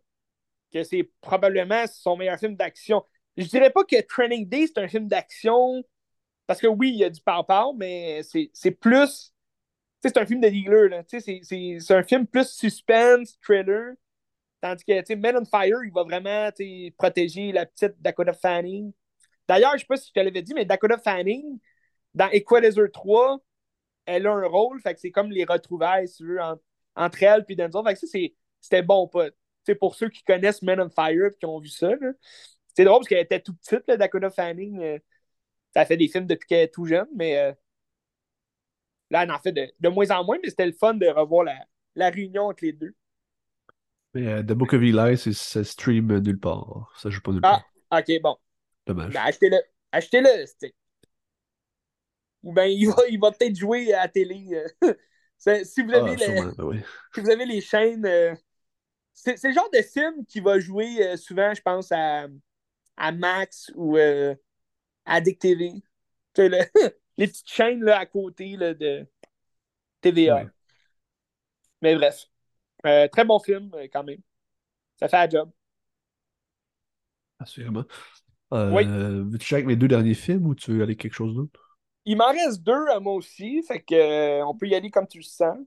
[0.73, 3.05] que c'est probablement son meilleur film d'action.
[3.37, 5.83] Je dirais pas que Training Day, c'est un film d'action,
[6.51, 9.33] parce que oui, il y a du pow mais c'est plus
[10.03, 11.05] c'est un film de dealer.
[11.07, 13.95] C'est un film plus suspense, thriller.
[14.61, 16.51] Tandis que Men on Fire, il va vraiment
[16.99, 18.93] protéger la petite Dakota Fanning.
[19.47, 21.61] D'ailleurs, je ne sais pas si je te l'avais dit, mais Dakota Fanning,
[22.15, 23.39] dans Equalizer 3,
[24.07, 24.81] elle a un rôle.
[24.81, 26.41] Fait que c'est comme les retrouvailles, veux,
[26.97, 27.85] entre elle et Denzel.
[27.87, 28.19] Fait que ça,
[28.61, 29.29] c'était bon, pas.
[29.79, 31.93] pour ceux qui connaissent Men on Fire et qui ont vu ça,
[32.75, 34.99] c'est drôle parce qu'elle était tout petite, Dakota Fanning.
[35.75, 37.53] Ça fait des films depuis qu'elle est tout jeune, mais euh,
[39.11, 41.45] Là, elle en fait de, moins en moins, mais c'était le fun de revoir
[41.97, 42.95] la, réunion entre les deux.
[44.15, 46.93] Mais euh, The Book of Eli, ça stream nulle part.
[46.97, 47.65] Ça joue pas nulle part.
[47.91, 48.37] Ah, ok, bon.
[48.87, 49.13] Dommage.
[49.13, 49.59] Ben, achetez-le.
[49.93, 50.47] Achetez-le,
[52.45, 54.65] Ou bien il va, il va peut-être jouer à la télé.
[54.85, 54.95] Euh.
[55.65, 58.07] si, vous avez ah, les, ben si vous avez les chaînes.
[58.07, 58.35] Euh,
[59.13, 62.27] c'est le genre de film qui va jouer souvent, je pense, à,
[62.97, 63.99] à Max ou
[65.23, 65.73] Dick TV.
[65.73, 65.83] Tu
[66.37, 66.59] sais, le,
[67.19, 69.07] les petites chaînes là, à côté là, de
[70.01, 70.47] TVA.
[71.83, 72.27] Mais bref.
[72.87, 74.21] Euh, très bon film euh, quand même.
[74.99, 75.51] Ça fait un job.
[77.39, 77.85] Assurément.
[78.53, 78.85] Euh, oui.
[78.87, 81.79] Veux-tu avec mes deux derniers films ou tu veux aller quelque chose d'autre?
[82.05, 85.19] Il m'en reste deux à moi aussi, fait que on peut y aller comme tu
[85.19, 85.59] le sens.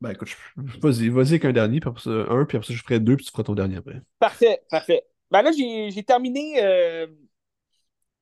[0.00, 2.82] Ben écoute, vas-y, vas-y avec un dernier, puis après ça, un, puis après ça, je
[2.82, 4.00] ferai deux, puis tu feras ton dernier après.
[4.18, 5.04] Parfait, parfait.
[5.30, 6.60] Ben là, j'ai terminé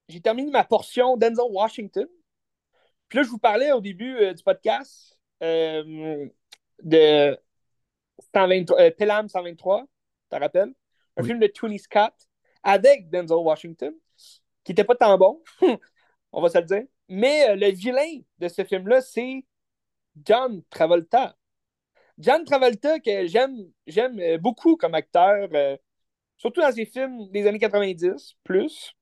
[0.09, 2.07] j'ai terminé ma portion Denzel Washington.
[3.09, 6.27] Puis là, je vous parlais au début euh, du podcast euh,
[6.83, 7.39] de
[8.35, 9.87] 123, euh, Pelham 123, tu
[10.31, 10.73] te rappelles?
[11.17, 12.15] Un film de Tony Scott
[12.63, 13.93] avec Denzel Washington,
[14.65, 15.43] qui n'était pas tant bon,
[16.33, 16.85] on va se le dire.
[17.09, 19.45] Mais le vilain de ce film-là, c'est
[20.25, 21.37] John Travolta.
[22.17, 25.51] John Travolta, que j'aime, j'aime beaucoup comme acteur,
[26.39, 28.95] surtout dans ses films des années 90, plus.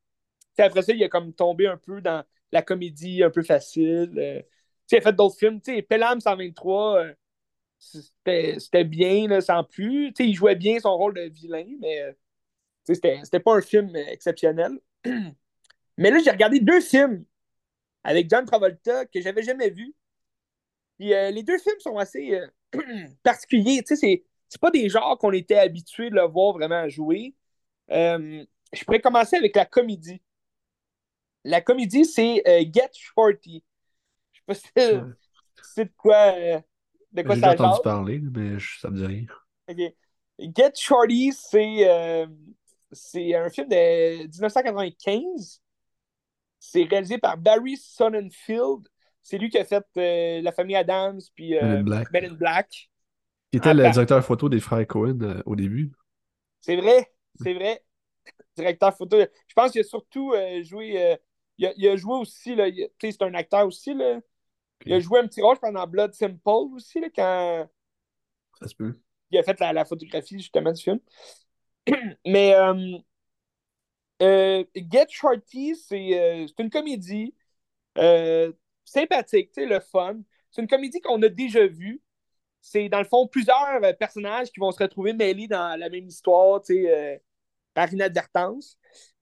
[0.58, 4.12] Après ça, il a comme tombé un peu dans la comédie un peu facile.
[4.18, 4.42] Euh,
[4.90, 5.60] il a fait d'autres films.
[5.60, 7.14] Pelham 123, euh,
[7.78, 10.12] c'était bien, là, sans plus.
[10.18, 12.12] il jouait bien son rôle de vilain, mais euh,
[12.84, 14.72] c'était pas un film exceptionnel.
[15.96, 17.24] mais là, j'ai regardé deux films
[18.02, 19.94] avec John Travolta que j'avais jamais vus.
[20.98, 22.40] les deux films sont assez
[23.22, 23.82] particuliers.
[23.86, 27.34] C'est pas des genres qu'on était habitué de le voir vraiment jouer.
[27.88, 30.20] je pourrais commencer avec la comédie.
[31.44, 33.64] La comédie, c'est euh, Get Shorty.
[34.32, 34.70] Je sais pas si
[35.74, 36.60] c'est de quoi, euh,
[37.12, 39.24] de quoi J'ai entendu parler, mais ça me dit rien.
[39.68, 39.94] OK.
[40.56, 42.26] Get Shorty, c'est euh,
[42.92, 45.62] c'est un film de 1995.
[46.58, 48.88] C'est réalisé par Barry Sonnenfield.
[49.22, 52.12] C'est lui qui a fait La famille Adams puis Men in Black.
[52.12, 52.90] Men in Black.
[53.50, 55.92] Qui était le directeur photo des frères Cohen au début.
[56.60, 57.10] C'est vrai,
[57.42, 57.82] c'est vrai.
[58.56, 59.18] Directeur photo.
[59.18, 61.02] Je pense qu'il a surtout euh, joué.
[61.02, 61.16] euh,
[61.60, 62.56] il, a, il a joué aussi,
[63.00, 63.92] c'est un acteur aussi.
[63.94, 64.20] Là.
[64.86, 67.68] Il a joué un petit rôle pendant Blood Simple aussi, là, quand
[68.58, 68.98] Ça se peut.
[69.30, 71.00] il a fait la, la photographie justement du film.
[72.26, 72.98] Mais euh,
[74.22, 77.34] euh, Get Shorty, c'est euh, c'est une comédie
[78.84, 80.20] sympathique, le fun.
[80.50, 82.02] C'est une comédie qu'on a déjà vue.
[82.60, 86.62] C'est dans le fond plusieurs personnages qui vont se retrouver mêlés dans la même histoire,
[87.74, 88.78] par inadvertance.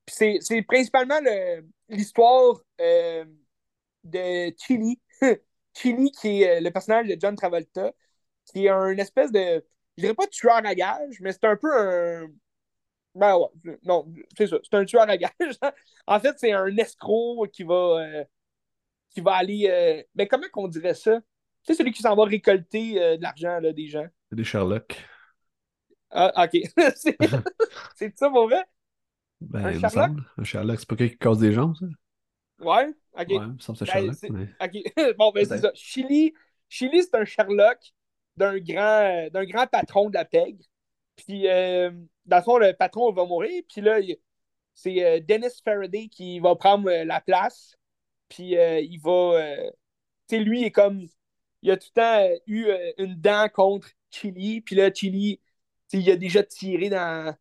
[0.06, 3.24] Puis c'est c'est principalement le- l'histoire euh,
[4.04, 5.00] de Chili.
[5.74, 7.92] Chili, qui est euh, le personnage de John Travolta,
[8.46, 9.64] qui est un espèce de.
[9.98, 12.28] Je dirais pas tueur à gage, mais c'est un peu un.
[13.14, 14.06] Ben ouais, non,
[14.36, 15.32] c'est ça, c'est un tueur à gage.
[16.06, 17.74] en fait, c'est un escroc qui va.
[17.74, 18.24] euh,
[19.10, 19.68] qui va aller.
[19.70, 21.20] euh, Ben comment qu'on dirait ça?
[21.64, 24.06] Tu sais, celui qui s'en va récolter euh, de l'argent là, des gens.
[24.30, 24.96] C'est des Sherlock.
[26.10, 26.62] Ah, ok.
[26.96, 27.16] c'est
[27.96, 28.64] c'est ça pour vrai?
[29.40, 30.10] Ben, Un Sherlock?
[30.36, 31.86] Un Sherlock, c'est pas quelqu'un qui casse des jambes, ça?
[32.60, 32.88] Ouais?
[33.12, 33.28] Ok.
[33.28, 34.30] Ouais, il me semble que c'est Ben, Sherlock.
[34.30, 35.16] mais- OK.
[35.18, 35.70] bon, ben c'est ça.
[35.74, 36.34] Chili,
[36.68, 37.78] Chili c'est un Sherlock
[38.36, 40.64] d'un grand, d'un grand patron de la pègre.
[41.16, 41.90] Puis, euh,
[42.26, 43.62] dans le fond, le patron va mourir.
[43.68, 43.98] Puis là,
[44.74, 47.74] c'est euh, Dennis Faraday qui va prendre euh, la place.
[48.28, 49.10] Puis, euh, il va.
[49.10, 49.70] euh,
[50.28, 51.06] tu sais, lui, il est comme.
[51.62, 54.60] Il a tout le temps euh, eu euh, une dent contre Chili.
[54.60, 55.40] Puis là, Chili,
[55.92, 57.34] il a déjà tiré dans.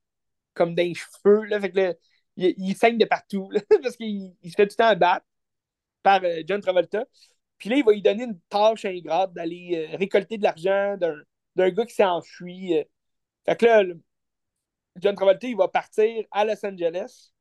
[0.57, 1.45] Comme les cheveux.
[1.45, 1.97] Là, fait que
[2.35, 3.49] il, saigne de partout.
[3.81, 5.25] parce qu'il il se fait tout le temps battre
[6.03, 7.05] par euh, John Travolta.
[7.57, 11.15] Puis là, il va lui donner une tâche ingrate d'aller euh, récolter de l'argent d'un,
[11.55, 12.77] d'un gars qui s'est enfui.
[12.77, 12.83] euh.
[13.45, 13.83] Fait que là,
[14.97, 17.31] John Travolta, il va partir à Los Angeles.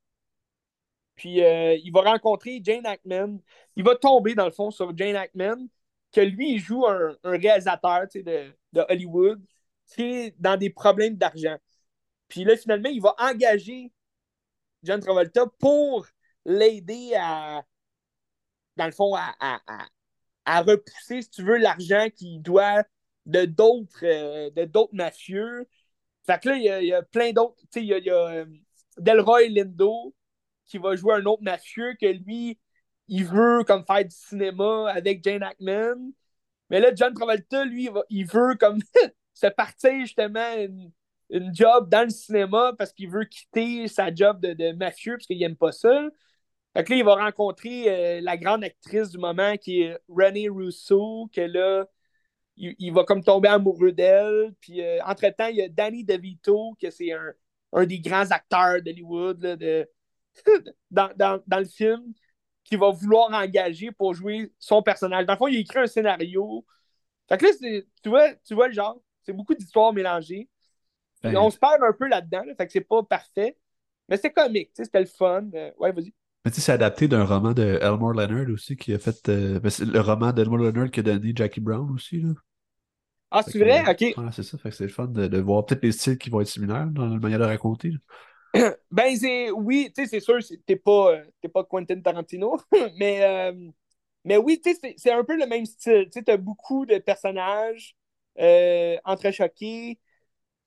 [1.16, 3.38] Puis il va rencontrer Jane Hackman.
[3.74, 5.56] Il va tomber, dans le fond, sur Jane Hackman,
[6.12, 9.42] que lui, il joue un, un réalisateur de, de Hollywood
[9.86, 11.56] qui est dans des problèmes d'argent.
[12.28, 13.92] Puis là, finalement, il va engager
[14.82, 16.06] John Travolta pour
[16.44, 17.64] l'aider à,
[18.76, 22.84] dans le fond, à, à- repousser, si tu veux, l'argent qu'il doit
[23.26, 25.68] de d'autres euh, de d'autres mafieux.
[26.26, 27.56] Fait que là, il y a, plein d'autres.
[27.72, 28.46] Tu sais, il y a, euh,
[28.98, 30.14] Delroy Lindo
[30.66, 32.58] qui va jouer un autre mafieux que lui,
[33.08, 36.12] il veut comme faire du cinéma avec Jane Hackman.
[36.70, 38.80] Mais là, John Travolta, lui, il veut comme
[39.34, 40.92] se partir justement une,
[41.30, 45.26] une job dans le cinéma parce qu'il veut quitter sa job de, de mafieux parce
[45.26, 46.08] qu'il n'aime pas ça.
[46.76, 50.48] Fait que là, il va rencontrer euh, la grande actrice du moment qui est Renée
[50.48, 51.86] Russo, que là,
[52.56, 54.54] il, il va comme tomber amoureux d'elle.
[54.60, 57.32] Puis euh, entre-temps, il y a Danny DeVito, que c'est un,
[57.72, 59.88] un des grands acteurs d'Hollywood de,
[60.90, 62.12] dans, dans, dans le film,
[62.64, 65.26] qui va vouloir engager pour jouer son personnage.
[65.26, 66.66] Dans le fond, il écrit un scénario.
[67.28, 67.52] Fait que là,
[68.02, 69.00] tu vois, tu vois le genre.
[69.24, 70.48] C'est beaucoup d'histoires mélangées.
[71.32, 73.56] Ben, on se perd un peu là-dedans, là, fait que c'est pas parfait.
[74.08, 75.48] Mais c'est comique, tu sais, c'était le fun.
[75.54, 76.14] Euh, ouais, vas-y.
[76.44, 79.28] Mais tu sais, c'est adapté d'un roman de Elmore Leonard aussi, qui a fait.
[79.28, 82.30] euh, ben, le roman d'Elmore Leonard qui a donné Jackie Brown aussi, là.
[83.30, 83.82] Ah, c'est vrai?
[83.82, 84.04] euh, Ok.
[84.16, 84.58] ouais, c'est ça.
[84.58, 86.86] Fait que c'est le fun de, de voir peut-être les styles qui vont être similaires
[86.86, 87.90] dans la manière de raconter.
[87.90, 87.98] là.
[88.90, 89.50] Ben, c'est.
[89.50, 92.58] Oui, tu sais, c'est sûr, t'es pas, euh, pas Quentin Tarantino.
[92.98, 93.52] mais,
[94.24, 96.06] mais oui, tu sais, c'est- un peu le même style.
[96.06, 97.96] Tu sais, t'as beaucoup de personnages
[99.04, 99.98] entrechoqués.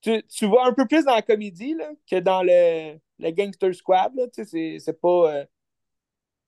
[0.02, 3.74] Tu, tu vois un peu plus dans la comédie là, que dans le, le Gangster
[3.74, 4.14] Squad.
[4.34, 5.34] C'est- pas.
[5.42, 5.46] euh,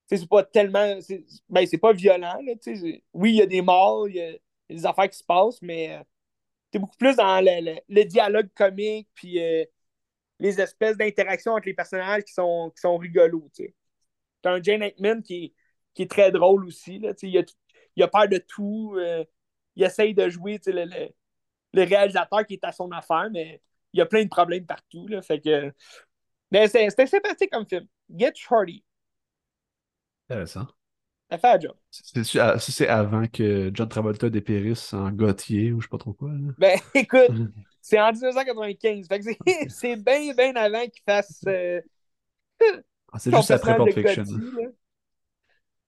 [0.07, 0.99] c'est pas tellement.
[1.01, 2.37] c'est- Ben, pas violent.
[2.41, 2.53] Là,
[3.13, 4.33] oui, il y a des morts, il y a,
[4.69, 6.03] des affaires qui se passent, mais euh,
[6.71, 9.65] t'es beaucoup plus dans le, le- dialogue comique, puis euh,
[10.39, 13.49] les espèces d'interactions entre les personnages qui sont, qui sont rigolos.
[14.41, 15.53] T'as un Jane Hackman qui est,
[15.93, 16.99] qui est très drôle aussi.
[16.99, 17.43] Là, il, a,
[17.95, 18.95] il a peur de tout.
[18.97, 19.25] euh,
[19.75, 21.09] il essaye de jouer le,
[21.73, 23.61] le, réalisateur qui est à son affaire, mais
[23.93, 25.07] il y a plein de problèmes partout.
[25.07, 25.73] Là, fait que...
[26.51, 27.85] Mais c'est- c'était sympathique comme film.
[28.09, 28.83] Get Shorty.
[30.29, 30.67] Intéressant.
[31.29, 31.75] Ça fait la job.
[31.89, 35.97] C'est- c'est- ah, c'est avant que John Travolta dépérisse en Gautier ou je sais pas
[35.97, 36.29] trop quoi.
[36.29, 36.51] là.
[36.57, 37.31] Ben, écoute,
[37.81, 39.07] c'est en 1995.
[39.07, 39.37] Fait que c'est-
[39.69, 41.81] c'est bien, bien avant qu'il fasse euh,
[43.13, 44.23] Ah, c'est juste après Pulp Fiction.
[44.23, 44.67] Gotti, là.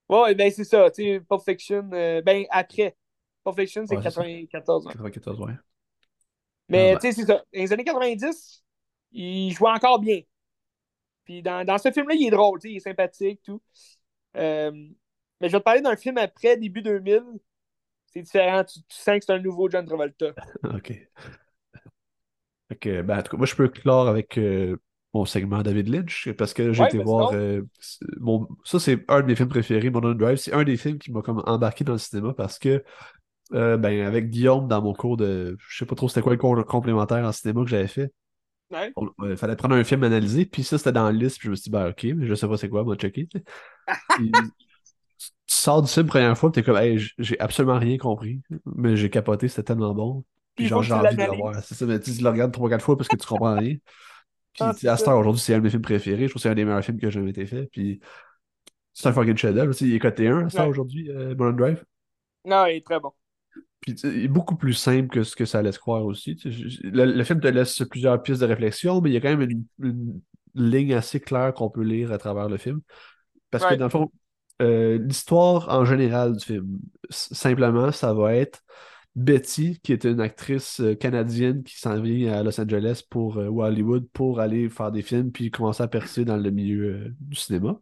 [0.08, 0.90] Ouais, ben c'est ça.
[0.90, 2.96] Tu sais, Pulp Fiction, euh, ben après.
[3.44, 4.22] Pulp Fiction, c'est Ouais, c'est ça.
[4.22, 4.90] 94 ans.
[4.90, 5.52] 94, ouais.
[6.68, 7.00] Mais Ah, ben.
[7.00, 7.34] tu sais, c'est ça.
[7.38, 8.64] Dans les années 90,
[9.12, 10.20] il jouait encore bien.
[11.24, 13.62] Puis dans, dans ce film-là, il est drôle, tu sais, il est sympathique, tout.
[14.36, 14.70] Euh,
[15.40, 17.24] mais je vais te parler d'un film après, début 2000.
[18.08, 18.64] C'est différent.
[18.64, 20.34] Tu, tu sens que c'est un nouveau John Travolta.
[20.64, 21.08] OK.
[22.80, 24.76] Que, ben, en tout cas, moi, je peux clore avec euh,
[25.12, 27.32] mon segment David Lynch, parce que j'ai Ouais, été voir.
[27.32, 27.62] euh,
[28.20, 30.38] mon, ça, c'est un de mes films préférés, Mulholland Drive.
[30.38, 32.82] C'est un des films qui m'a comme embarqué dans le cinéma parce que,
[33.54, 35.56] euh, ben, avec Guillaume, dans mon cours de.
[35.68, 38.12] Je sais pas trop c'était quoi le cours complémentaire en cinéma que j'avais fait.
[38.70, 38.92] Ouais.
[39.24, 41.54] Il fallait prendre un film analysé, puis ça, c'était dans la liste, puis je me
[41.56, 43.28] suis dit, ben, ok, mais je sais pas c'est quoi, moi, checker.
[45.46, 49.10] tu sors du film première fois, t'es comme, hey, j'ai absolument rien compris, mais j'ai
[49.10, 50.24] capoté, c'était tellement bon.
[50.54, 51.54] Puis genre, j'ai envie de le voir.
[51.62, 53.74] C'est ça, mais tu le regardes trois, quatre fois parce que tu comprends rien.
[54.54, 56.22] Puis, Ah, à c'est cette heure, aujourd'hui, c'est un de mes films préférés.
[56.22, 57.66] Je trouve que c'est un des meilleurs films que j'ai jamais été fait.
[57.72, 58.00] Puis,
[58.92, 59.72] c'est un fucking chef-d'œuvre.
[59.72, 60.70] tu sais, Il est coté 1 à cette heure Ouais.
[60.70, 61.84] aujourd'hui, euh, Mulholland Drive.
[62.44, 63.12] Non, il est très bon.
[63.84, 66.40] Puis, il est beaucoup plus simple que ce que ça laisse croire aussi.
[66.82, 69.50] Le, le film te laisse plusieurs pistes de réflexion, mais il y a quand même
[69.50, 70.20] une, une
[70.54, 72.80] ligne assez claire qu'on peut lire à travers le film.
[73.50, 74.10] Parce que dans le fond,
[74.62, 76.78] euh, l'histoire en général du film,
[77.10, 78.62] simplement, ça va être
[79.16, 83.46] Betty, qui est une actrice euh, canadienne qui s'en vient à Los Angeles pour, euh,
[83.48, 86.84] ou à Hollywood pour aller faire des films puis commencer à percer dans le milieu
[86.84, 87.78] euh, du cinéma.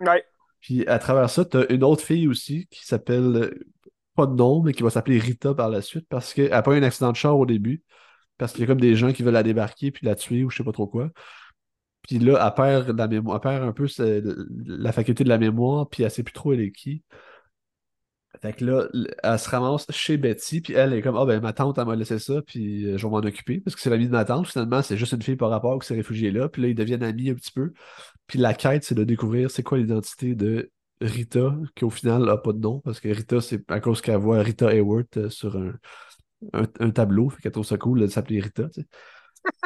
[0.00, 0.24] Ouais.
[0.60, 3.66] Puis à travers ça, tu as une autre fille aussi qui s'appelle, euh,
[4.14, 6.74] pas de nom, mais qui va s'appeler Rita par la suite parce qu'elle a pas
[6.74, 7.82] eu un accident de char au début.
[8.38, 10.50] Parce qu'il y a comme des gens qui veulent la débarquer puis la tuer ou
[10.50, 11.10] je sais pas trop quoi.
[12.02, 13.86] Puis là, elle perd la mémoire, elle perd un peu
[14.66, 17.02] la faculté de la mémoire, puis elle sait plus trop elle est qui.
[18.42, 18.88] Fait que là,
[19.22, 21.96] elle se ramasse chez Betty, puis elle est comme, ah ben ma tante, elle m'a
[21.96, 24.48] laissé ça, puis euh, je vais m'en occuper, parce que c'est l'amie de ma tante,
[24.48, 27.04] finalement, c'est juste une fille par rapport qui s'est réfugiée là, puis là, ils deviennent
[27.04, 27.72] amis un petit peu.
[28.26, 30.70] Puis la quête, c'est de découvrir c'est quoi l'identité de
[31.00, 34.18] Rita, qui au final n'a pas de nom, parce que Rita, c'est à cause qu'elle
[34.18, 35.72] voit Rita Hayworth euh, sur un,
[36.52, 38.86] un, un tableau, fait qu'elle trouve ça cool de s'appeler Rita, tu sais.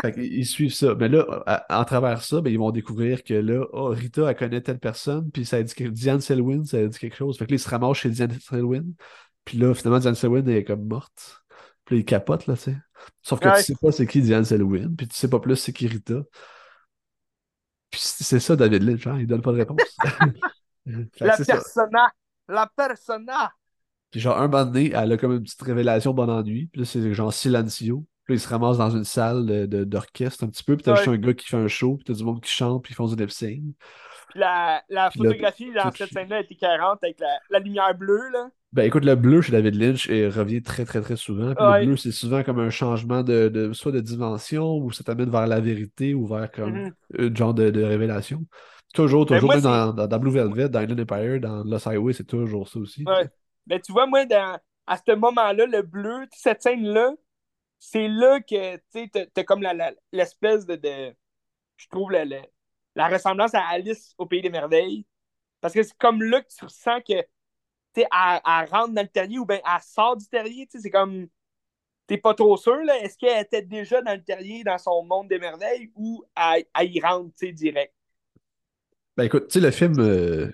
[0.03, 0.95] Fait qu'ils ils suivent ça.
[0.97, 4.37] Mais là, à- en travers ça, ben, ils vont découvrir que là, oh, Rita, elle
[4.37, 7.39] connaît telle personne, puis ça a dit que Diane Selwyn, ça a dit quelque chose.
[7.39, 8.85] Fait que là, ils se ramassent chez Diane Selwyn.
[9.45, 11.43] Puis là, finalement, Diane Selwyn elle est comme morte.
[11.85, 12.77] Puis là, ils capotent, là, tu sais.
[13.23, 13.59] Sauf que Ouais.
[13.59, 16.23] tu sais pas c'est qui Diane Selwyn, puis tu sais pas plus c'est qui Rita.
[17.91, 19.79] Puis c'est c'est ça, David Lynch, hein, il donne pas de réponse.
[21.13, 22.13] Que La persona.
[22.49, 23.53] La persona.
[24.11, 26.67] Puis genre, un moment donné, elle a comme une petite révélation bon ennui.
[26.73, 28.07] Puis là, c'est genre silencio.
[28.25, 30.77] Puis là, il se ramasse dans une salle de- de- d'orchestre un petit peu.
[30.77, 30.97] Puis t'as Ouais.
[30.99, 31.97] juste un gars qui fait un show.
[31.97, 32.83] Puis t'as du monde qui chante.
[32.85, 33.61] Puis ils font du lip sync.
[34.31, 37.95] Puis la, la Puis là, photographie dans cette scène-là était 40 avec la, la lumière
[37.95, 38.49] bleue, là.
[38.73, 41.55] Ben écoute, le bleu chez David Lynch il revient très très très souvent.
[41.55, 41.81] Puis Ouais.
[41.81, 45.31] le bleu, c'est souvent comme un changement de, de- soit de dimension ou ça t'amène
[45.31, 46.93] vers la vérité ou vers comme Mhm.
[47.19, 48.45] un genre de, de révélation.
[48.95, 52.13] Toujours, Ben, toujours, moi, dans, dans, dans Blue Velvet, dans Inland Empire, dans Lost Highway,
[52.13, 53.07] c'est toujours ça aussi.
[53.07, 53.27] Ouais.
[53.67, 57.13] Ben, tu vois, moi, dans, à ce moment-là, le bleu, cette scène-là,
[57.79, 61.15] c'est là que, tu t'as comme la- la- l'espèce de, de-
[61.79, 62.43] Je trouve la, la,
[62.97, 65.07] la ressemblance à Alice au Pays des Merveilles.
[65.61, 69.03] Parce que c'est comme là que tu ressens que, tu sais, elle, elle rentre dans
[69.03, 71.29] le terrier ou bien elle sort du terrier, tu sais, c'est comme.
[72.09, 72.99] T'es pas trop sûr, là.
[73.01, 76.97] Est-ce qu'elle était déjà dans le terrier, dans son monde des merveilles, ou elle, elle
[76.97, 77.95] y rentre, tu sais, direct?
[79.19, 80.53] Ben écoute, tu sais, le film, euh,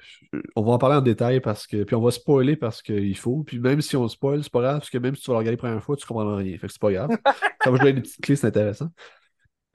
[0.56, 1.84] on va en parler en détail parce que.
[1.84, 3.44] Puis on va spoiler parce qu'il faut.
[3.44, 5.38] Puis même si on spoil, c'est pas grave, parce que même si tu vas le
[5.40, 6.56] regarder la première fois, tu comprendras rien.
[6.56, 7.10] Fait que c'est pas grave.
[7.62, 8.88] Ça va jouer des petites clés, c'est intéressant.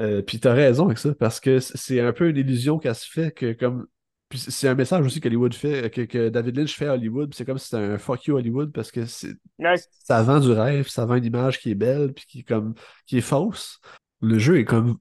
[0.01, 3.07] Euh, puis t'as raison avec ça, parce que c'est un peu une illusion qu'elle se
[3.07, 3.85] fait que comme.
[4.27, 7.37] Puis c'est un message aussi qu'Hollywood fait, que, que David Lynch fait à Hollywood, puis
[7.37, 11.05] c'est comme si c'était un fuck you Hollywood parce que ça vend du rêve, ça
[11.05, 12.73] vend une image qui est belle, puis qui est comme
[13.05, 13.79] qui est fausse.
[14.21, 14.97] Le jeu est comme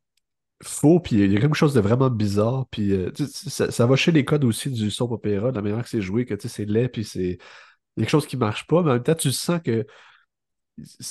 [0.62, 3.96] faux, puis il y a quelque chose de vraiment bizarre, puis euh, ça, ça va
[3.96, 6.48] chez les codes aussi du soap opéra, de la manière que c'est joué, que tu
[6.48, 7.38] sais, c'est laid, puis c'est
[7.96, 9.86] il y a quelque chose qui marche pas, mais en même temps, tu sens que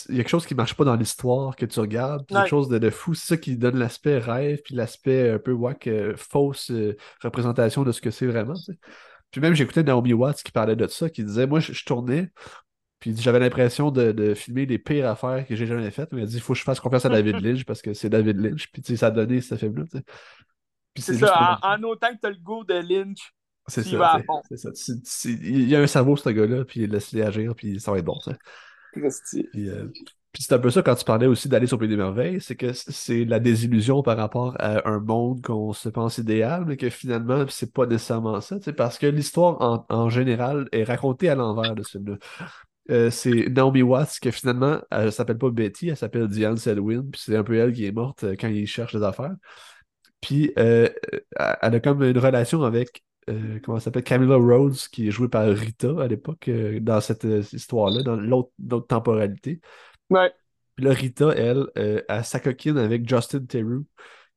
[0.10, 2.42] il y a quelque chose qui marche pas dans l'histoire que tu regardes, puis Ouais.
[2.42, 5.52] quelque chose de, de fou, c'est ça qui donne l'aspect rêve, puis l'aspect un peu
[5.52, 8.54] wack, euh, fausse euh, représentation de ce que c'est vraiment.
[9.32, 12.32] Puis même, j'écoutais Naomi Watts qui parlait de ça, qui disait, moi, je, je tournais,
[13.00, 16.28] puis j'avais l'impression de, de filmer les pires affaires que j'ai jamais faites, mais elle
[16.28, 18.72] dit, il faut que je fasse confiance à David Lynch parce que c'est David Lynch,
[18.72, 19.86] puis tu sais, ça a donné ce film-là.
[19.92, 20.00] tu
[21.00, 23.34] C'est ça, en, en autant que t'as le goût de Lynch,
[23.68, 24.18] c'est tu ça, tu
[24.50, 24.72] c'est ça.
[24.72, 28.00] Tu- tu- il y a un cerveau, ce gars-là, puis laisse-le agir, puis ça va
[28.00, 28.34] être bon, ça.
[29.52, 29.88] Puis, euh,
[30.34, 32.56] puis c'est un peu ça quand tu parlais aussi d'aller sur Pays des Merveilles, c'est
[32.56, 36.90] que c'est la désillusion par rapport à un monde qu'on se pense idéal, mais que
[36.90, 41.36] finalement, c'est pas nécessairement ça, tu parce que l'histoire en, en général est racontée à
[41.36, 42.18] l'envers de ce film-là.
[42.90, 47.22] Euh, c'est Naomi Watts que finalement, elle s'appelle pas Betty, elle s'appelle Diane Selwyn, puis
[47.24, 49.36] c'est un peu elle qui est morte euh, quand il cherche des affaires.
[50.22, 50.90] Puis euh,
[51.62, 55.28] elle a comme une relation avec, euh, comment elle s'appelle, Camilla Rhodes, qui est jouée
[55.28, 56.50] par Rita à l'époque,
[56.82, 59.60] dans cette histoire-là, dans l'autre temporalité.
[60.10, 60.32] Ouais.
[60.76, 63.86] Puis là, Rita, elle, elle s'acoquine avec Justin Theroux,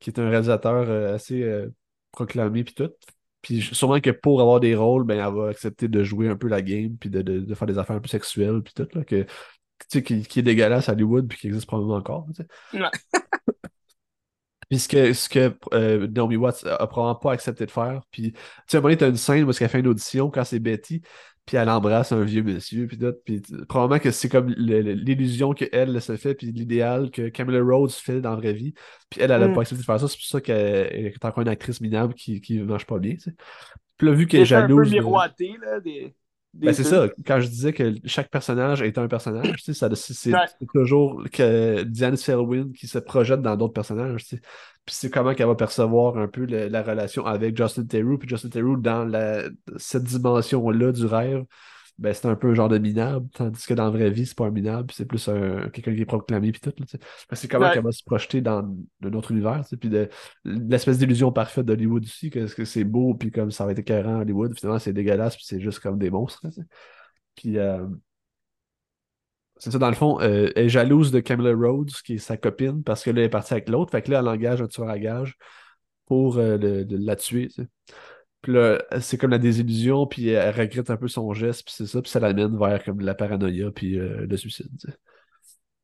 [0.00, 1.66] qui est un réalisateur assez
[2.12, 2.90] proclamé, puis tout.
[3.42, 6.48] Puis sûrement que pour avoir des rôles, ben, elle va accepter de jouer un peu
[6.48, 9.04] la game, puis de, de- de faire des affaires un peu sexuelles, puis tout, là,
[9.04, 9.28] que, tu
[9.88, 12.26] sais, qui, qui est dégueulasse à Hollywood, puis qui existe probablement encore.
[12.74, 12.80] Ouais.
[14.68, 18.02] Puis ce que, ce que euh, Naomi Watts a, probablement pas accepté de faire.
[18.12, 18.38] Puis, tu
[18.68, 20.60] sais, à un moment donné, t'as une scène où elle fait une audition quand c'est
[20.60, 21.02] Betty,
[21.50, 23.12] puis elle embrasse un vieux monsieur, puis tout.
[23.24, 28.20] Puis probablement que c'est comme l'illusion qu'elle se fait, puis l'idéal que Camilla Rhodes fait
[28.20, 28.72] dans la vraie vie.
[29.10, 29.54] Puis elle, elle a mm.
[29.54, 30.06] pas accepté de faire ça.
[30.06, 33.22] C'est pour ça qu'elle est encore une actrice minable qui, qui marche pas bien, tu
[33.22, 33.34] sais.
[33.96, 34.86] Puis là, vu qu'elle est jalouse.
[34.86, 36.14] un peu miroité, là, des...
[36.52, 41.82] Ben, c'est ça, quand je disais que chaque personnage est un personnage, c'est toujours que
[41.84, 44.26] Diane Selwyn qui se projette dans d'autres personnages.
[44.26, 48.18] Puis c'est comment qu'elle va percevoir un peu la relation avec Justin Theroux.
[48.18, 49.44] Puis Justin Theroux, dans la,
[49.76, 51.44] cette dimension-là du rêve,
[52.00, 54.36] ben, c'est un peu un genre de minable, tandis que dans la vraie vie, c'est
[54.36, 56.72] pas un minable, c'est plus un, quelqu'un qui est proclamé, puis tout.
[57.32, 58.66] c'est comment qu'elle va se projeter dans
[59.04, 60.08] un autre univers, puis de,
[60.44, 64.16] l'espèce d'illusion parfaite d'Hollywood aussi, que, que c'est beau, puis comme ça va être écœurant
[64.16, 66.46] à Hollywood, finalement, c'est dégueulasse, puis c'est juste comme des monstres.
[67.34, 67.86] Puis, euh,
[69.58, 72.38] c'est ça, dans le fond, euh, elle est jalouse de Camilla Rhodes, qui est sa
[72.38, 74.68] copine, parce que là, elle est partie avec l'autre, fait que là, elle engage un
[74.68, 75.36] tueur à gage
[76.06, 76.56] pour euh,
[76.88, 77.48] la tuer,
[78.42, 81.86] puis là, c'est comme la désillusion, puis elle regrette un peu son geste, puis c'est
[81.86, 84.68] ça, puis ça l'amène vers comme la paranoïa, puis euh, le suicide.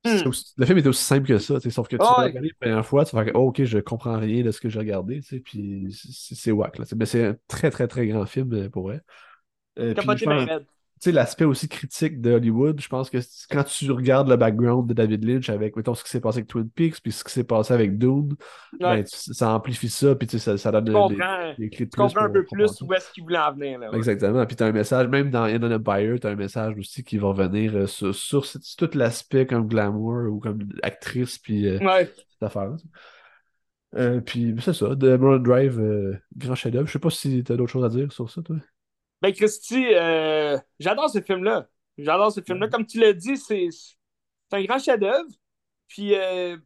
[0.04, 0.30] Hmm.
[0.56, 3.04] le film est aussi simple que ça, sauf que tu vas regarder la première fois,
[3.04, 6.52] tu vas dire oh, ok, je comprends rien de ce que j'ai regardé, puis c'est
[6.52, 6.78] wack.
[6.96, 9.00] Mais c'est un très, très, très grand film euh, pour vrai.
[9.78, 9.94] Euh,
[11.00, 13.18] sais, l'aspect aussi critique de Hollywood, je pense que
[13.50, 16.48] quand tu regardes le background de David Lynch avec, mettons, ce qui s'est passé avec
[16.48, 18.34] Twin Peaks, puis ce qui s'est passé avec Dune,
[18.80, 20.84] ben, ça amplifie ça, puis ça, ça donne
[21.58, 23.78] des clés de Tu comprends un peu plus où est-ce qu'il voulait en venir.
[23.78, 24.46] Là, Exactement.
[24.46, 27.18] Puis tu as un message, même dans Inland Empire, tu as un message aussi qui
[27.18, 28.46] va venir euh, sur, sur,
[28.78, 32.76] tout l'aspect comme glamour ou comme actrice, puis euh, cette affaire-là.
[33.96, 35.80] Euh, puis c'est ça, The Mulholland Drive,
[36.36, 36.86] grand chef-d'œuvre.
[36.86, 38.56] Je sais pas si tu as d'autres choses à dire sur ça, toi.
[39.22, 41.68] Ben, Christy, euh, j'adore ce film-là.
[41.98, 42.68] J'adore ce film-là.
[42.68, 43.68] Comme tu l'as dit, c'est
[44.52, 45.30] un grand chef-d'œuvre.
[45.88, 46.56] Puis, euh,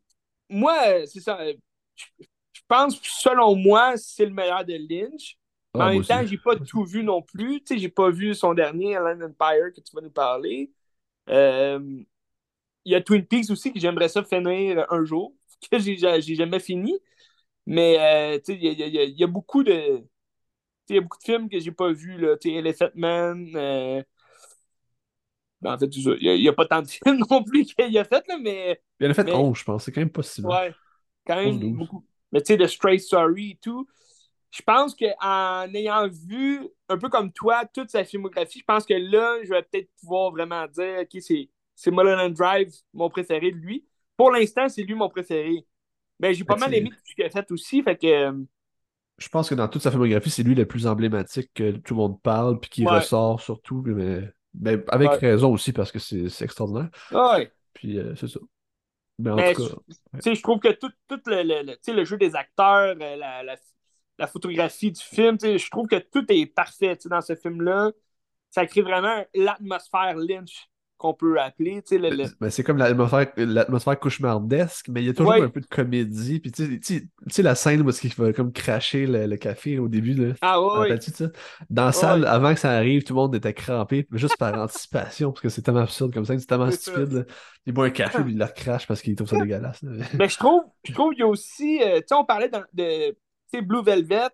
[0.48, 1.38] moi, c'est ça.
[1.46, 5.36] Je pense selon moi, c'est le meilleur de Lynch.
[5.74, 7.60] Mais en ah, même temps, j'ai pas tout vu non plus.
[7.60, 10.72] Tu sais, j'ai pas vu son dernier, Land Empire, que tu vas nous parler.
[11.28, 12.02] Euh,
[12.84, 15.32] il y a Twin Peaks aussi, que j'aimerais ça finir un jour,
[15.70, 15.96] que j'ai
[16.34, 16.98] jamais fini.
[17.66, 20.04] Mais, tu sais, il y a beaucoup de
[20.90, 22.36] il y a beaucoup de films que j'ai pas vus, là.
[22.44, 23.50] Elephant Man.
[23.54, 24.02] Euh,
[25.60, 28.26] ben, en fait, il n'y a, pas tant de films non plus qu'il a fait,
[28.28, 28.80] là, mais.
[28.98, 29.84] Il en a fait 11, je pense.
[29.84, 30.42] C'est quand même pas si.
[30.42, 30.74] Ouais,
[31.26, 32.04] quand même beaucoup.
[32.32, 33.86] Mais tu sais, The Straight Story et tout.
[34.50, 38.94] Je pense qu'en ayant vu, un peu comme toi, toute sa filmographie, je pense que
[38.94, 43.86] là, je vais peut-être pouvoir vraiment dire, OK, c'est Mulholland Drive, mon préféré de lui.
[44.16, 45.64] Pour l'instant, c'est lui mon préféré.
[46.18, 48.32] Mais j'ai pas mal aimé tout ce qu'il a fait aussi, fait que euh,
[49.20, 52.00] je pense que dans toute sa filmographie, c'est lui le plus emblématique que tout le
[52.00, 53.84] monde parle, puis qui ressort surtout,
[54.54, 56.88] mais, avec raison aussi, parce que c'est extraordinaire.
[57.12, 57.52] Ouais.
[57.74, 58.40] Puis euh, c'est ça.
[59.18, 60.32] Mais en tout cas.
[60.32, 60.90] Je trouve que tout,
[61.26, 63.56] le, le, jeu des acteurs, euh, la, la,
[64.18, 67.92] la photographie du film, je trouve que tout est parfait dans ce film-là.
[68.48, 70.68] Ça crée vraiment l'atmosphère Lynch
[71.00, 71.82] qu'on peut appeler.
[71.82, 75.66] Tu sais, ben, c'est comme l'atmosphère cauchemardesque, mais il y a toujours un peu de
[75.66, 76.40] comédie.
[76.40, 80.12] Puis tu sais, la scène où il va comme cracher le, café au début.
[80.12, 80.34] Là.
[80.42, 80.98] Ah ouais.
[81.70, 85.32] Dans la salle, avant que ça arrive, tout le monde était crampé, juste par anticipation,
[85.32, 87.26] parce que c'est tellement absurde comme ça, c'est tellement stupide.
[87.64, 89.82] Il boit un café, puis il le crache parce qu'il trouve ça dégueulasse.
[89.82, 93.60] Mais je trouve, je trouve qu'il y a aussi, euh, tu sais, on parlait de,
[93.62, 94.28] Blue Velvet,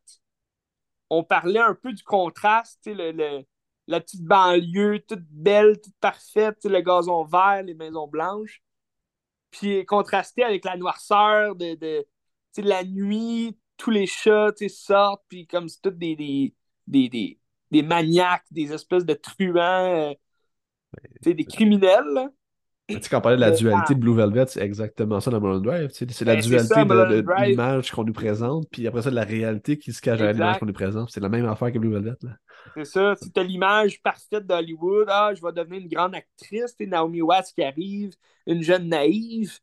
[1.11, 3.45] on parlait un peu du contraste, tu sais, le
[3.87, 8.63] la petite banlieue toute belle, toute parfaite, le gazon vert, les maisons blanches.
[9.51, 12.05] Puis contrasté avec la noirceur de, de,
[12.59, 16.55] la nuit, tous les chats sortent, puis comme c'est tous des, des,
[16.87, 17.39] des,
[17.71, 20.15] des, maniaques, des espèces de truands, euh,
[21.23, 22.31] des criminels.
[22.89, 25.41] Tu sais, quand on parlait de la dualité de Blue Velvet, c'est exactement ça dans
[25.41, 25.91] Mulholland Drive.
[25.93, 29.77] C'est la ben, dualité de, l'image qu'on nous présente, puis après ça, de la réalité
[29.77, 31.11] qui se cache à l'image qu'on nous présente.
[31.11, 32.15] C'est la même affaire que Blue Velvet.
[32.75, 33.15] C'est ça.
[33.17, 35.07] Tu as l'image parfaite d'Hollywood.
[35.09, 36.75] Ah, je vais devenir une grande actrice.
[36.79, 38.15] C'est Naomi Watts qui arrive,
[38.47, 39.59] une jeune naïve.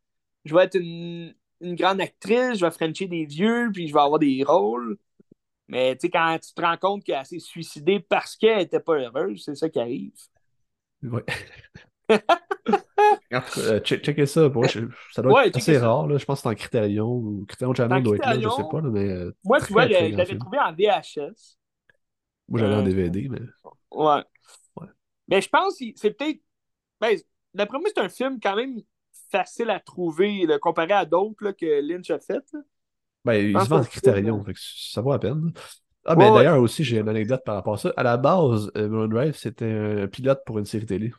[0.45, 3.99] Je vais être une, une grande actrice, je vais frencher des vieux, puis je vais
[3.99, 4.97] avoir des rôles.
[5.67, 8.95] Mais tu sais, quand tu te rends compte qu'elle s'est suicidée parce qu'elle n'était pas
[8.95, 10.11] heureuse, c'est ça qui arrive.
[11.01, 11.21] Oui.
[13.57, 14.49] Euh, checker ça.
[15.11, 16.07] ça doit être assez rare.
[16.07, 16.17] Là.
[16.17, 18.81] Je pense que c'est en Criterion ou Criterion Channel doit être là, je sais pas.
[18.81, 21.57] mais, euh, moi, tu vois, je l'avais trouvé en VHS.
[22.53, 23.39] Moi, j'allais en DVD, euh, mais.
[23.91, 24.21] Ouais.
[25.27, 26.39] Mais je pense que c'est peut-être.
[27.01, 27.17] Ben,
[27.55, 28.81] D'après moi, c'est un film quand même
[29.31, 32.43] facile à trouver comparé à d'autres que Lynch a fait.
[33.25, 35.51] Ben, il se vend en Criterion, ça vaut la peine.
[36.05, 37.93] Ah, ben d'ailleurs, aussi, j'ai une anecdote par rapport à ça.
[37.95, 41.11] À la base, Moon Drive, c'était un pilote pour une série télé.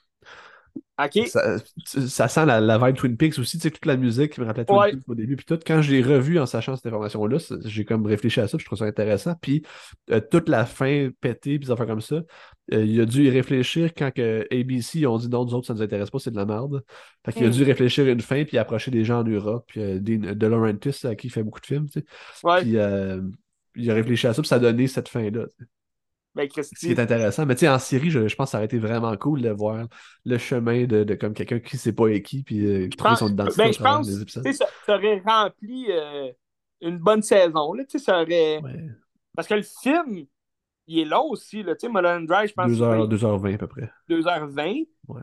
[1.26, 4.40] Ça, ça sent la, la, vibe Twin Peaks aussi, tu sais, toute la musique qui
[4.40, 4.92] me rappelait Twin Ouais.
[4.92, 5.36] Peaks au début.
[5.36, 8.56] Puis tout, quand je l'ai revu en sachant cette information-là, j'ai comme réfléchi à ça,
[8.56, 9.34] puis je trouve ça intéressant.
[9.40, 9.62] Puis
[10.10, 12.22] euh, toute la fin pétée, puis des affaires comme ça,
[12.72, 15.74] euh, il a dû y réfléchir quand que ABC ont dit non, nous autres, ça
[15.74, 16.84] nous intéresse pas, c'est de la merde.
[17.24, 17.52] Fait qu'il a Hmm.
[17.52, 21.14] dû réfléchir une fin, puis approcher des gens en Europe, puis euh, De Laurentiis, à
[21.16, 22.04] qui il fait beaucoup de films, tu sais.
[22.44, 22.60] Ouais.
[22.62, 22.70] Puis
[23.76, 25.46] il a réfléchi à ça, puis ça a donné cette fin-là.
[25.58, 25.68] tu sais.
[26.34, 27.46] Ben, Ce qui est intéressant.
[27.46, 29.50] Mais tu sais, en série, je, je pense que ça aurait été vraiment cool de
[29.50, 29.86] voir
[30.24, 33.28] le chemin de, de comme quelqu'un qui sait pas qui, puis euh, qui trouve son
[33.28, 34.52] identité ben, je pense, tu épisodes.
[34.52, 36.32] ça, ça aurait rempli euh,
[36.80, 38.60] une bonne saison, là, tu sais, ça aurait...
[38.62, 38.88] Ouais.
[39.36, 40.26] Parce que le film,
[40.86, 43.90] il est long aussi, là, Mulholland Drive, je pense 2h, que 2h20 à peu près.
[44.08, 44.88] c'est 2h20.
[45.08, 45.22] Ouais.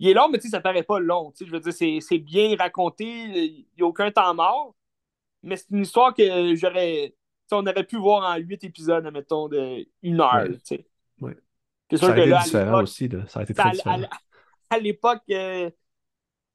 [0.00, 1.72] Il est long, mais tu sais, ça paraît pas long, je veux dire,
[2.02, 4.74] c'est bien raconté, il n'y a aucun temps mort,
[5.42, 7.14] mais c'est une histoire que j'aurais...
[7.52, 10.58] On aurait pu voir en 8 épisodes, admettons, de une heure, Ouais.
[10.64, 10.86] sais.
[11.20, 11.36] Ouais.
[11.96, 13.26] Ça que aurait été là, différent l'époque, aussi, là.
[13.28, 14.02] Ça aurait été très différent.
[14.70, 15.70] à- l'époque, euh,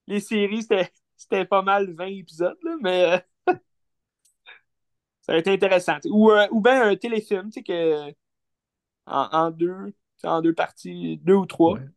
[0.07, 3.03] les séries, c'était c'était pas mal 20 épisodes, là, mais
[3.49, 3.53] euh,
[5.22, 5.98] ça aurait été intéressant.
[6.10, 8.11] Ou, euh, ou bien un téléfilm, tu sais, que,
[9.06, 9.94] en, en deux,
[10.24, 11.76] en deux parties, deux ou trois.
[11.76, 11.88] Ouais.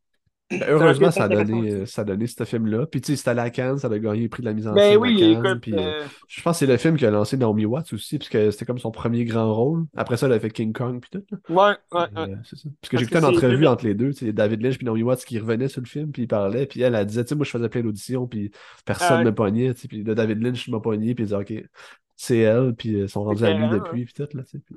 [0.48, 2.86] Ben, heureusement, ça a, donné, euh, ça a donné ce film-là.
[2.86, 4.68] Puis tu sais, c'était à la Cannes, ça a gagné le prix de la mise
[4.68, 5.44] en Ben scène oui, à Cannes.
[5.44, 7.92] écoute, puis, euh, euh, je pense que c'est le film qui a lancé Naomi Watts
[7.92, 9.86] aussi, puisque c'était comme son premier grand rôle.
[9.96, 11.36] Après ça, elle a fait King Kong, puis tout.
[11.52, 11.74] ouais, ouais,
[12.16, 12.34] Euh, ouais.
[12.44, 12.68] c'est ça.
[12.80, 15.38] Parce que écouté une entrevue entre les deux, c'est David Lynch et Naomi Watts qui
[15.40, 17.50] revenaient sur le film, puis ils parlaient, puis elle, elle disait, tu sais, moi, je
[17.50, 18.52] faisais plein d'auditions, puis
[18.84, 21.36] personne ne me pognait, tu sais, puis là, David Lynch m'a pogné, puis il disait,
[21.36, 21.68] OK,
[22.14, 24.58] c'est elle, puis ils sont rendus amis carrément, depuis, puis tout, là, tu sais.
[24.60, 24.76] puis-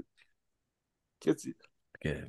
[1.19, 1.55] Que tu-
[1.95, 2.25] Ok, ouais.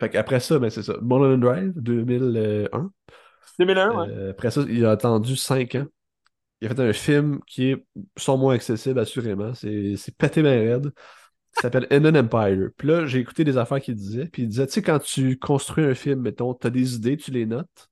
[0.00, 0.94] Fait qu'après ça, ben, c'est ça.
[1.02, 2.90] Mulholland Drive, 2001.
[3.58, 4.08] 2001, ouais.
[4.10, 5.86] Euh, après ça, il a attendu 5 ans.
[6.60, 7.84] Il a fait un film qui est
[8.16, 9.54] sans moins accessible, assurément.
[9.54, 10.90] C'est c'est pété bien raide.
[11.56, 12.70] qui s'appelle Inland Empire.
[12.76, 14.26] Puis là, j'ai écouté des affaires qu'il disait.
[14.26, 17.16] Puis il disait, tu sais, quand tu construis un film, mettons, tu as des idées,
[17.16, 17.88] tu les notes.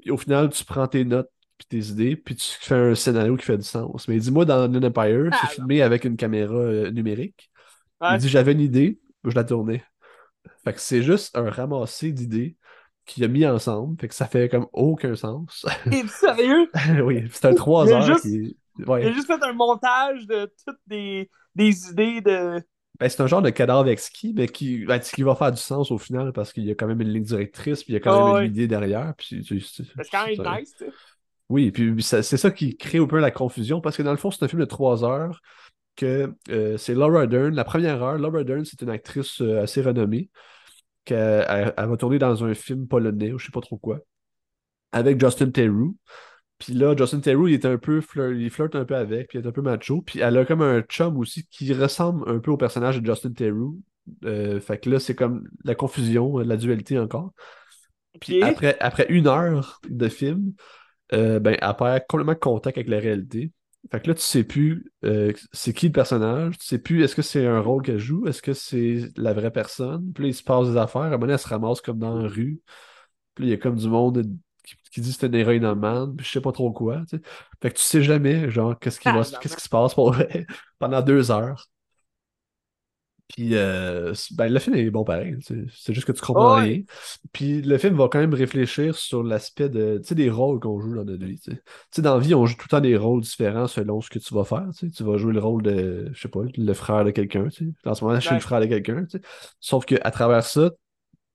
[0.00, 3.36] Puis au final, tu prends tes notes puis tes idées, puis tu fais un scénario
[3.36, 4.06] qui fait du sens.
[4.06, 7.50] Mais il dit, moi, dans Inland Empire, Ah, c'est filmé avec une caméra euh, numérique.
[8.00, 8.14] Ouais.
[8.14, 9.82] Il dit, j'avais une idée, je la tournais.
[10.64, 12.56] Fait que c'est juste un ramassé d'idées
[13.06, 13.98] qu'il a mis ensemble.
[14.00, 15.64] Fait que ça fait comme aucun sens.
[15.90, 16.70] T'es sérieux?
[17.04, 18.56] oui, c'est un 3 Il a heures juste- qui...
[18.80, 19.04] Il Ouais.
[19.04, 22.62] a juste fait un montage de toutes des, des idées de.
[23.00, 25.90] Ben, c'est un genre de cadavre exquis, mais qui, ben, qui va faire du sens
[25.90, 28.00] au final parce qu'il y a quand même une ligne directrice, puis il y a
[28.00, 29.14] quand Ah même une idée derrière.
[29.18, 30.90] Puis, c'est- quand même c'est- nice, tu sais.
[31.48, 34.16] Oui, puis ça- c'est ça qui crée un peu la confusion parce que dans le
[34.16, 35.40] fond, c'est un film de 3 heures
[35.98, 37.54] que euh, c'est Laura Dern.
[37.54, 40.30] La première heure, Laura Dern, c'est une actrice euh, assez renommée.
[41.04, 44.00] qu'elle elle, elle va tourner dans un film polonais ou je sais pas trop quoi
[44.92, 45.96] avec Justin Theroux.
[46.58, 49.38] Puis là, Justin Theroux, il est un peu flir- il flirte un peu avec, puis
[49.38, 50.02] il est un peu macho.
[50.02, 53.32] Puis elle a comme un chum aussi qui ressemble un peu au personnage de Justin
[53.32, 53.80] Theroux.
[54.24, 57.32] Euh, fait que là, c'est comme la confusion, la dualité encore.
[58.20, 60.54] Puis après, après une heure de film,
[61.12, 63.52] ben, elle perd complètement contact avec la réalité.
[63.90, 67.16] Fait que là, tu sais plus euh, c'est qui le personnage, tu sais plus est-ce
[67.16, 70.12] que c'est un rôle qu'elle joue, est-ce que c'est la vraie personne.
[70.12, 71.98] Puis là, il se passe des affaires, à un moment donné, elle se ramasse comme
[71.98, 72.60] dans la rue.
[73.34, 74.24] Puis là, il y a comme du monde
[74.64, 77.02] qui, qui dit que c'est une héroïne man, puis je sais pas trop quoi.
[77.08, 77.22] tu sais.
[77.62, 80.14] Fait que tu sais jamais, genre, qu'est-ce qui va, Ah, qu'est-ce qui se passe pour
[80.78, 81.68] pendant deux heures.
[83.28, 85.36] Puis, euh, ben, le film est bon pareil.
[85.42, 86.62] C'est juste que tu comprends Ouais.
[86.62, 86.82] rien.
[87.32, 90.80] Puis, le film va quand même réfléchir sur l'aspect de, tu sais, des rôles qu'on
[90.80, 91.38] joue dans notre vie.
[91.38, 91.56] Tu sais.
[91.58, 94.08] Tu sais, dans la vie, on joue tout le temps des rôles différents selon ce
[94.08, 94.66] que tu vas faire.
[94.94, 97.46] Tu vas jouer le rôle de, je sais pas, le frère de quelqu'un.
[97.84, 98.36] En ce moment, je suis Ouais.
[98.36, 99.04] le frère de quelqu'un.
[99.60, 100.70] Sauf qu'à travers ça,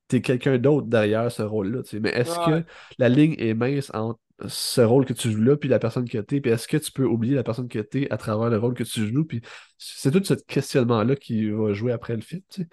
[0.08, 1.82] t'es quelqu'un d'autre derrière ce rôle-là.
[2.00, 2.62] Mais est-ce Ouais.
[2.62, 2.66] que
[2.98, 4.18] la ligne est mince entre
[4.48, 6.92] ce rôle que tu joues là puis la personne que t'es, puis est-ce que tu
[6.92, 9.40] peux oublier la personne que t'es à travers le rôle que tu joues, puis
[9.78, 12.68] c'est tout ce questionnement-là qui va jouer après le film, tu sais.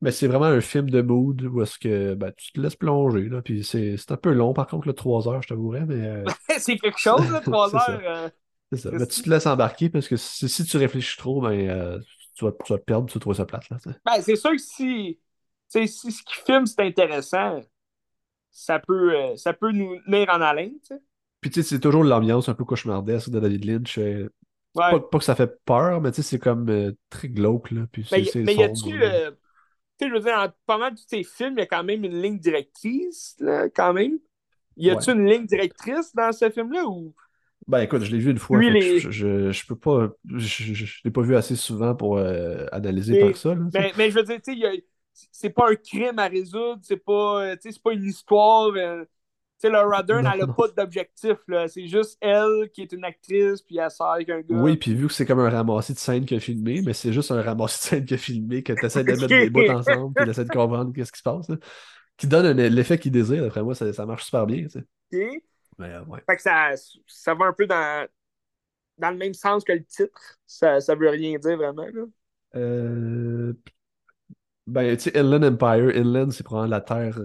[0.00, 3.28] Mais c'est vraiment un film de mood où est-ce que ben, tu te laisses plonger,
[3.28, 6.24] là, puis c'est un peu long, par contre, le 3 heures, je t'avouerais, mais euh,
[6.58, 7.92] c'est quelque chose, là, trois C'est ça.
[7.92, 8.02] heures.
[8.04, 8.28] euh,
[8.72, 8.90] c'est ça.
[8.90, 12.00] Qu'est-ce Mais tu te laisses embarquer parce que si, si tu réfléchis trop, ben, euh,
[12.36, 13.96] tu, vas, tu vas te perdre, tu vas trouver ça plate, là, tu sais.
[14.04, 15.18] Ben, c'est sûr que si,
[15.68, 17.60] si ce qu'il filme c'est intéressant,
[18.54, 20.72] ça peut, euh, ça peut nous tenir en haleine.
[21.42, 23.98] Puis tu sais, c'est toujours l'ambiance un peu cauchemardesque de David Lynch.
[23.98, 24.30] euh,
[24.76, 24.90] Ouais.
[24.90, 27.82] Pas, pas que ça fait peur, mais tu sais, c'est comme euh, très glauque, là.
[27.92, 30.98] Puis c'est Mais, mais y a-tu, tu sais, je veux dire, dans pas mal de
[30.98, 34.18] tous ces films, il y a quand même une ligne directrice, là, quand même.
[34.76, 35.16] Y a-tu Ouais.
[35.16, 37.14] une ligne directrice dans ce film-là ou?
[37.68, 40.08] Ben écoute, je l'ai vu une fois, Lui, les- je, je, je peux pas.
[40.28, 43.54] Je, je, l'ai pas vu assez souvent pour euh, analyser Mais- que ça.
[43.54, 43.62] Là.
[43.72, 44.72] Mais, mais je veux dire, tu sais, y a-
[45.32, 48.68] c'est pas un crime à résoudre, c'est pas, euh, c'est pas une histoire.
[48.74, 49.04] euh,
[49.58, 50.52] sais, Laura Dern, Non, elle a non.
[50.52, 51.36] pas d'objectif.
[51.68, 54.56] C'est juste elle qui est une actrice, puis elle sort avec un gars.
[54.56, 57.12] Oui, puis vu que c'est comme un ramassé de scènes qu'il a filmé, mais c'est
[57.12, 59.60] juste un ramassé de scènes qu'il a filmé, que tu essaies de mettre des bouts
[59.70, 61.48] ensemble, puis tu de comprendre qu'est-ce qui se passe.
[61.48, 61.56] là.
[62.16, 64.66] Qui donne l'effet qu'il désire, d'après moi, ça, ça marche super bien.
[64.66, 65.20] Ok.
[65.80, 66.20] euh, ouais.
[66.28, 66.70] Fait que ça,
[67.06, 68.06] ça va un peu dans,
[68.98, 70.38] dans le même sens que le titre.
[70.46, 71.86] Ça, ça veut rien dire vraiment.
[71.86, 72.04] Là.
[72.56, 73.52] Euh,
[74.66, 77.18] Ben, tu sais, Inland Empire, Inland, c'est probablement la terre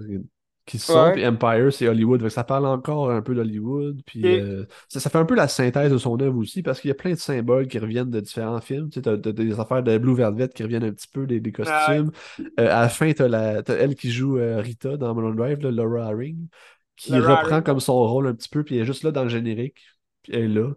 [0.65, 1.13] qui sont, Ouais.
[1.13, 2.27] puis Empire, c'est Hollywood.
[2.29, 5.91] Ça parle encore un peu d'Hollywood, puis euh, ça, ça fait un peu la synthèse
[5.91, 8.61] de son œuvre aussi, parce qu'il y a plein de symboles qui reviennent de différents
[8.61, 8.89] films.
[8.89, 11.39] Tu sais, t'as, t'as des affaires de Blue Velvet qui reviennent un petit peu, des,
[11.39, 12.11] des costumes.
[12.59, 15.59] Euh, à la fin, t'as, la, t'as elle qui joue euh, Rita dans Mulholland Drive,
[15.63, 16.47] là, Laura Haring,
[16.95, 19.11] qui Laura reprend Haring, comme son rôle un petit peu, puis elle est juste là
[19.11, 19.81] dans le générique,
[20.23, 20.73] puis elle est là.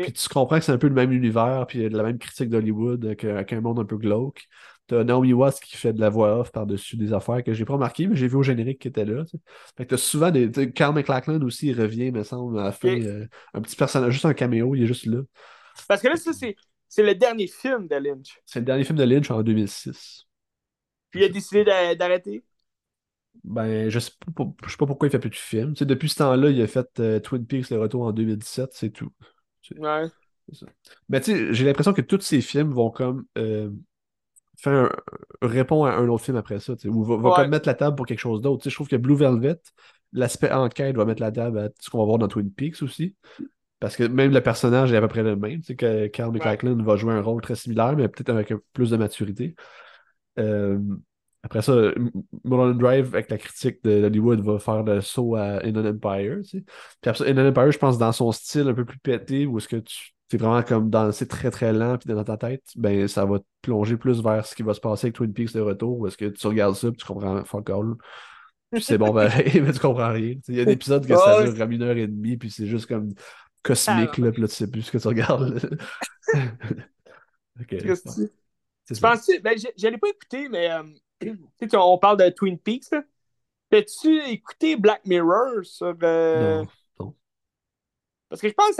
[0.00, 3.04] Puis tu comprends que c'est un peu le même univers, puis la même critique d'Hollywood,
[3.06, 4.44] avec un monde un peu glauque.
[4.90, 7.74] T'as Naomi Watts qui fait de la voix off par-dessus des affaires que j'ai pas
[7.74, 9.22] remarqué, mais j'ai vu au générique qui était là.
[9.76, 10.50] Fait que t'as souvent des.
[10.72, 13.00] Carl McLachlan aussi, il revient, me semble, à la fin.
[13.00, 15.20] Euh, un petit personnage, juste un caméo, il est juste là.
[15.86, 16.56] Parce que là, ça, c'est
[16.88, 18.40] c'est le dernier film de Lynch.
[18.44, 20.26] C'est le dernier film de Lynch en 2006.
[21.12, 22.42] Puis il a décidé d'a- d'arrêter.
[23.44, 25.74] Ben, je sais pas, je sais pas pourquoi il fait plus de films.
[25.74, 29.12] Depuis ce temps-là, il a fait euh, Twin Peaks, le retour en 2017, c'est tout.
[29.78, 30.08] Ouais.
[31.08, 33.70] Mais tu sais, j'ai l'impression que tous ces films vont comme euh,
[34.62, 34.72] faire
[35.42, 37.34] un- répondre à un autre film après ça, ou va, va Ouais.
[37.36, 38.68] comme mettre la table pour quelque chose d'autre.
[38.68, 39.58] Je trouve que Blue Velvet,
[40.12, 43.14] l'aspect enquête va mettre la table à ce qu'on va voir dans Twin Peaks aussi.
[43.78, 45.60] Parce que même le personnage est à peu près le même.
[45.60, 48.60] Tu sais, que Carl McLachlan va jouer un rôle très similaire, mais peut-être avec un-
[48.74, 49.54] plus de maturité.
[50.38, 50.78] Euh,
[51.42, 51.74] après ça,
[52.44, 56.40] Mulholland Drive, avec la critique de Hollywood, va faire le saut à Inland Empire.
[56.50, 56.62] Puis
[57.06, 59.68] après ça, Inland Empire, je pense, dans son style un peu plus pété, où est-ce
[59.68, 63.08] que tu es vraiment comme dans c'est très très lent, puis dans ta tête, ben
[63.08, 65.60] ça va te plonger plus vers ce qui va se passer avec Twin Peaks de
[65.60, 67.94] retour, est-ce que tu regardes ça, puis tu comprends fuck all.
[68.70, 70.34] Puis c'est bon, pareil, mais tu comprends rien.
[70.44, 72.50] Tu Il y a des épisodes que ça dure comme une heure et demie, puis
[72.50, 73.14] c'est juste comme
[73.62, 75.60] cosmique, Ah, là, puis là, tu sais plus ce que tu regardes.
[75.62, 75.70] là.
[77.60, 78.30] Ok, ouais, Christy.
[78.86, 80.82] c'est Tu penses ben, je, l'ai pas écouté, mais euh,
[81.20, 81.36] tu
[81.68, 82.90] sais, on parle de Twin Peaks.
[82.90, 83.02] là.
[83.72, 85.94] As-tu écouté Black Mirror sur.
[86.02, 87.14] euh, Non, non.
[88.28, 88.78] Parce que je pense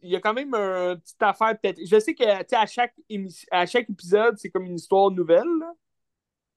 [0.00, 1.78] qu'il y a quand même une petite affaire peut-être.
[1.84, 5.10] Je sais que tu sais, à chaque, émission, à chaque épisode, c'est comme une histoire
[5.10, 5.48] nouvelle.
[5.60, 5.72] là.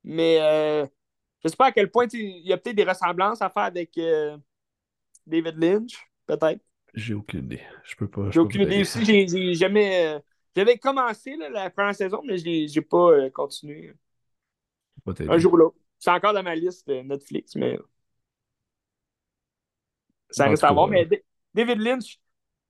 [0.03, 0.86] Mais euh,
[1.44, 3.98] je sais pas à quel point il y a peut-être des ressemblances à faire avec
[3.98, 4.38] euh,
[5.26, 6.61] David Lynch, peut-être.
[6.94, 7.61] J'ai aucune idée.
[7.84, 8.30] Je peux pas.
[8.32, 9.03] J'ai aucune idée aussi.
[9.06, 10.07] J'ai jamais.
[10.15, 10.20] euh,
[10.56, 13.88] J'avais commencé là, la première saison, mais je pas euh, continué.
[13.88, 13.94] Je
[15.02, 15.32] peux pas t'aider.
[15.32, 15.70] Un jour là.
[15.98, 17.80] C'est encore dans ma liste de Netflix, mais
[20.30, 20.88] ça reste à voir.
[20.88, 21.18] Mais Da-
[21.53, 22.20] David Lynch,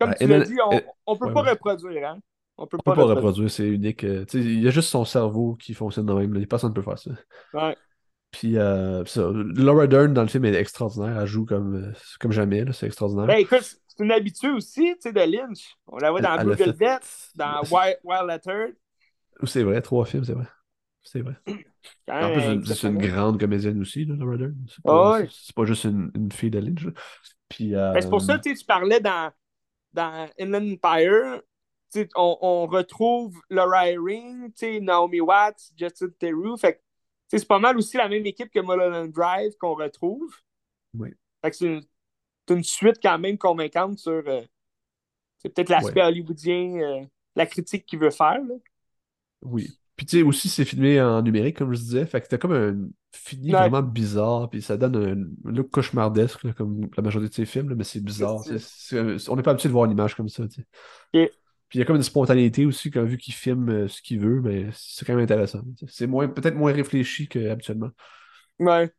[0.06, 2.20] comme tu l'as dit, on, euh, on peut ouais, pas reproduire, hein?
[2.58, 3.16] On peut On pas peut pas reproduire.
[3.16, 4.04] reproduire, c'est unique.
[4.04, 6.46] euh, il y a juste son cerveau qui fonctionne de même.
[6.48, 7.12] Personne ne peut faire ça.
[7.54, 7.78] Ouais.
[8.32, 11.20] Puis euh, ça, Laura Dern dans le film est extraordinaire.
[11.22, 12.64] Elle joue comme, comme jamais.
[12.74, 13.28] C'est extraordinaire.
[13.28, 15.76] Ben écoute, c'est une habituée aussi, tu sais, de Lynch.
[15.88, 16.76] On la voit dans elle Blue fait-
[17.36, 18.66] dans Wild, Wild Letter.
[19.46, 20.48] C'est vrai, trois films, c'est vrai.
[21.04, 21.36] C'est vrai.
[22.08, 24.56] Quand En plus, c'est une- grande comédienne aussi, là, Laura Dern.
[24.68, 26.88] C'est pas, c'est pas juste une, une fille de Lynch.
[27.50, 29.32] Puis, euh, Ben, c'est pour ça, sais, tu parlais dans,
[29.94, 31.42] dans Inland Empire,
[32.16, 33.86] on, on retrouve Laura
[34.56, 36.58] sais, Naomi Watts, Justin Theroux.
[36.58, 36.82] Fait
[37.28, 40.36] c'est pas mal aussi la même équipe que Mulholland Drive qu'on retrouve.
[40.94, 41.10] Oui.
[41.42, 41.84] Fait que c'est une,
[42.48, 44.42] c'est une suite quand même convaincante sur euh,
[45.40, 47.06] c'est peut-être l'aspect hollywoodien, euh,
[47.36, 48.42] la critique qu'il veut faire.
[48.44, 48.56] là.
[49.42, 49.68] Oui.
[49.96, 52.06] Puis tu sais, aussi, c'est filmé en numérique, comme je disais.
[52.06, 52.76] Fait que t'as comme un
[53.16, 53.60] fini Ouais.
[53.60, 54.96] vraiment bizarre, puis ça donne
[55.46, 58.44] un, look cauchemardesque, là, comme la majorité de ces films, là, mais c'est bizarre.
[58.44, 60.44] C'est- C'est- c'est- on n'est pas habitué de voir une image comme ça.
[61.70, 64.20] Puis il y a comme une spontanéité aussi, quand vu qu'il filme euh, ce qu'il
[64.20, 65.62] veut, mais c'est quand même intéressant.
[65.88, 67.90] C'est moins, peut-être moins réfléchi qu'habituellement.
[68.60, 68.92] Ouais,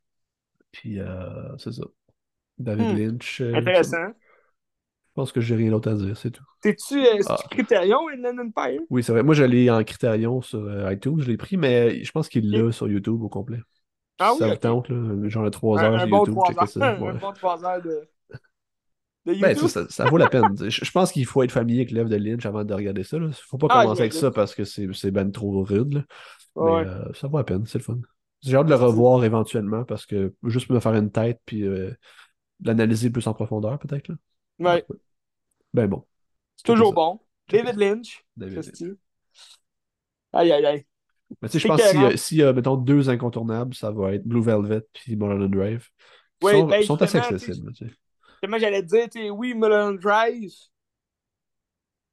[0.72, 1.82] Puis euh, c'est ça.
[2.58, 2.98] David Hmm.
[2.98, 3.40] Lynch.
[3.40, 4.14] euh, intéressant.
[5.14, 6.42] Je pense que j'ai rien d'autre à dire, c'est tout.
[6.60, 7.36] T'es-tu euh, Ah.
[7.48, 8.80] Criterion, Inland Empire?
[8.90, 9.22] Oui, c'est vrai.
[9.22, 12.72] Moi, j'allais en Criterion sur euh, iTunes, je l'ai pris, mais je pense qu'il l'a
[12.72, 13.60] sur YouTube au complet.
[14.18, 14.60] Ah ça oui, vous ok.
[14.60, 16.90] tente, là, genre à 3 Un, heures sur bon YouTube, 3 checker heures, ça.
[17.10, 18.08] un bon 3 heures de.
[19.26, 20.54] Ben, ça, ça, ça vaut la peine.
[20.58, 23.18] Je, je pense qu'il faut être familier avec l'œuvre de Lynch avant de regarder ça.
[23.18, 23.30] Là.
[23.48, 25.94] Faut pas Ah, commencer avec ça parce que c'est ben trop rude.
[25.94, 26.04] là.
[26.56, 26.84] Ouais.
[26.84, 27.98] Mais euh, ça vaut la peine, c'est le fun.
[28.42, 31.62] J'ai hâte de le revoir éventuellement parce que juste pour me faire une tête puis
[31.62, 31.90] euh,
[32.62, 34.10] l'analyser plus en profondeur, peut-être.
[34.58, 34.84] Ouais.
[35.72, 36.04] Ben bon.
[36.56, 36.94] C'est toujours ça.
[36.94, 37.20] bon.
[37.48, 38.24] David Lynch.
[38.36, 38.92] David Christy.
[40.32, 40.86] Aïe, aïe, aïe.
[41.42, 44.14] Mais tu sais, je pense que s'il y, a- a, mettons, deux incontournables, ça va
[44.14, 45.88] être Blue Velvet puis Mulholland Drive.
[46.40, 47.72] Qui Ouais, sont, ben, sont assez accessibles.
[47.74, 50.52] Justement, j'allais te dire, tu sais, oui, Mulholland Drive,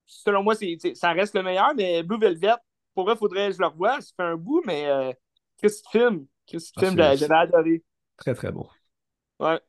[0.06, 2.54] selon moi, c'est, ça reste le meilleur, mais Blue Velvet,
[2.94, 4.02] pour vrai, faudrait que je le revoie.
[4.02, 5.12] Ça fait un bout, mais euh?
[5.58, 6.04] Qu'est-ce que tu
[6.78, 7.84] Ah, c'est- J'avais adoré.
[8.18, 8.68] Très, très bon.
[9.40, 9.60] Ouais.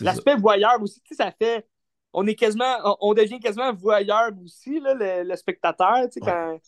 [0.00, 1.66] L'aspect voyeur aussi, tu sais, ça fait.
[2.12, 2.96] On est quasiment.
[3.00, 6.32] On, devient quasiment voyeur aussi, là, le, le spectateur, tu sais, Ouais.
[6.32, 6.58] quand,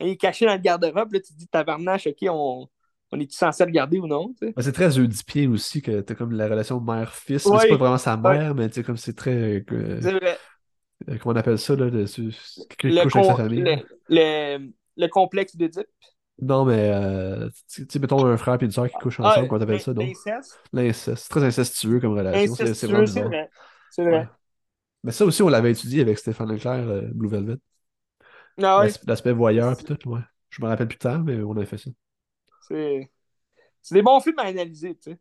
[0.00, 2.68] il est caché dans le garde-robe, là, tu te dis tabarnache, ok, on,
[3.12, 4.34] on est censé regarder ou non.
[4.40, 7.42] Ben, c'est très oedipien aussi que t'as comme la relation mère-fils.
[7.42, 9.64] c'est pas vraiment sa mère, mais tu comme c'est très.
[9.70, 10.38] Euh, vrai.
[11.08, 11.90] Euh, comment on appelle ça, là?
[11.90, 12.04] De,
[12.76, 13.64] quelqu'un couche avec sa famille.
[14.08, 15.86] Le, le, complexe d'Oedipe.
[16.42, 19.60] Non, mais euh, tu sais, mettons un frère et une soeur qui couchent ensemble, comment
[19.60, 20.06] t'appelles ça, donc?
[20.06, 20.60] L'inceste?
[20.72, 21.22] L'inceste.
[21.24, 22.54] C'est très incestueux comme relation.
[22.54, 23.50] C'est vrai.
[23.98, 24.28] Vrai.
[25.02, 27.56] Mais ça aussi, on l'avait étudié avec Stéphane Leclerc, Blue Velvet.
[28.62, 30.20] Ah L'aspect voyeur et tout, ouais.
[30.50, 31.90] Je me rappelle plus tard, mais on avait fait ça.
[32.68, 33.10] C'est.
[33.82, 35.18] C'est des bons films à analyser, tu sais.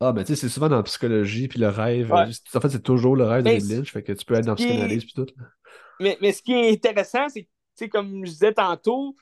[0.00, 2.12] Ah, ben, tu sais, c'est souvent dans la psychologie, puis le rêve.
[2.12, 4.56] En fait, c'est toujours le rêve de Lynch, fait que tu peux être dans la
[4.56, 5.26] psychanalyse, puis tout.
[6.00, 9.14] Mais, mais ce qui est intéressant, c'est que, tu sais, comme je disais tantôt,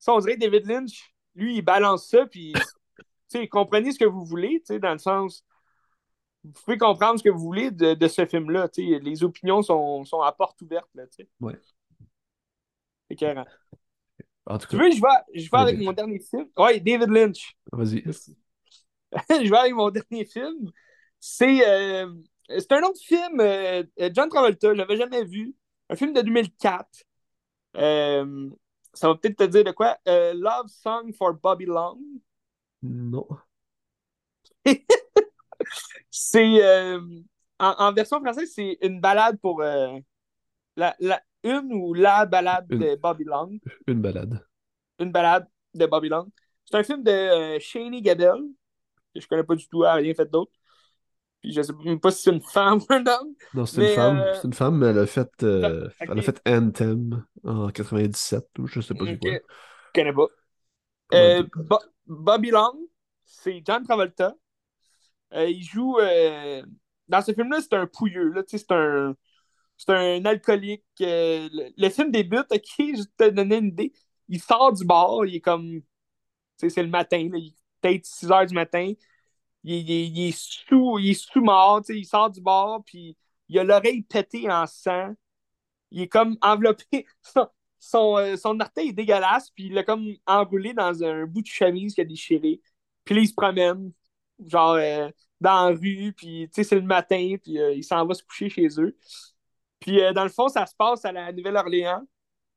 [0.00, 4.04] ça, on dirait David Lynch, lui, il balance ça, puis, tu sais, comprenez ce que
[4.04, 5.44] vous voulez, tu sais, dans le sens.
[6.42, 8.98] Vous pouvez comprendre ce que vous voulez de, de ce film-là, tu sais.
[8.98, 11.28] Les opinions sont, sont à porte ouverte, là, tu sais.
[11.40, 11.54] Ouais.
[13.08, 13.44] C'est carré.
[14.46, 16.48] En tout cas, tu veux, je vais, je vais avec mon dernier film.
[16.56, 17.56] Ouais, David Lynch.
[17.70, 18.02] Vas-y.
[19.30, 20.70] je vais avec mon dernier film.
[21.20, 22.10] C'est euh,
[22.58, 25.54] c'est un autre film, euh, John Travolta, je ne l'avais jamais vu.
[25.88, 26.86] Un film de 2004.
[27.76, 28.50] Euh,
[28.94, 29.96] ça va peut-être te dire de quoi?
[30.06, 31.98] Love Song for Bobby Long?
[32.82, 33.26] Non.
[36.10, 36.96] c'est
[37.58, 40.00] en, version française, c'est une balade pour la,
[40.76, 43.58] la, une ou la balade de Bobby Long.
[43.86, 44.44] Une balade.
[44.98, 46.30] Une balade de Bobby Long.
[46.64, 48.36] C'est un film de euh, Shani Gabel,
[49.14, 50.52] que je connais pas du tout, elle rien fait d'autre.
[51.40, 53.34] Puis je sais même pas si c'est une femme ou un homme.
[53.54, 54.18] Non, c'est une femme.
[54.18, 58.46] Euh, c'est une femme, mais elle a fait, euh, elle a fait Anthem en 97,
[58.58, 59.30] ou je sais pas du quoi.
[59.32, 59.38] Je
[59.94, 61.78] connais pas.
[62.06, 62.78] Bobby Long,
[63.24, 64.34] c'est John Travolta.
[65.32, 65.96] il joue.
[67.08, 68.30] dans ce film-là, c'est un pouilleux.
[68.32, 69.14] Là, c'est un
[69.76, 70.84] c'est un alcoolique.
[71.00, 73.94] le, film débute, ok, je te donner une idée
[74.30, 75.82] il sort du bar, il est comme.
[76.56, 78.92] C'est le matin, il est peut-être 6 h du matin.
[79.64, 83.16] Il, est sous, il est sous mort, il sort du bar, puis
[83.48, 85.14] il a l'oreille pétée en sang.
[85.90, 87.06] Il est comme enveloppé.
[87.82, 91.46] Son, euh, son, orteil est dégueulasse, puis il l'a comme enroulé dans un bout de
[91.46, 92.60] chemise qui a déchiré.
[93.06, 93.92] Puis là, il se promène,
[94.46, 95.08] genre, euh,
[95.40, 98.68] dans la rue, puis c'est le matin, puis euh, il s'en va se coucher chez
[98.78, 98.94] eux.
[99.80, 102.06] Puis dans le fond, ça se passe à la Nouvelle-Orléans.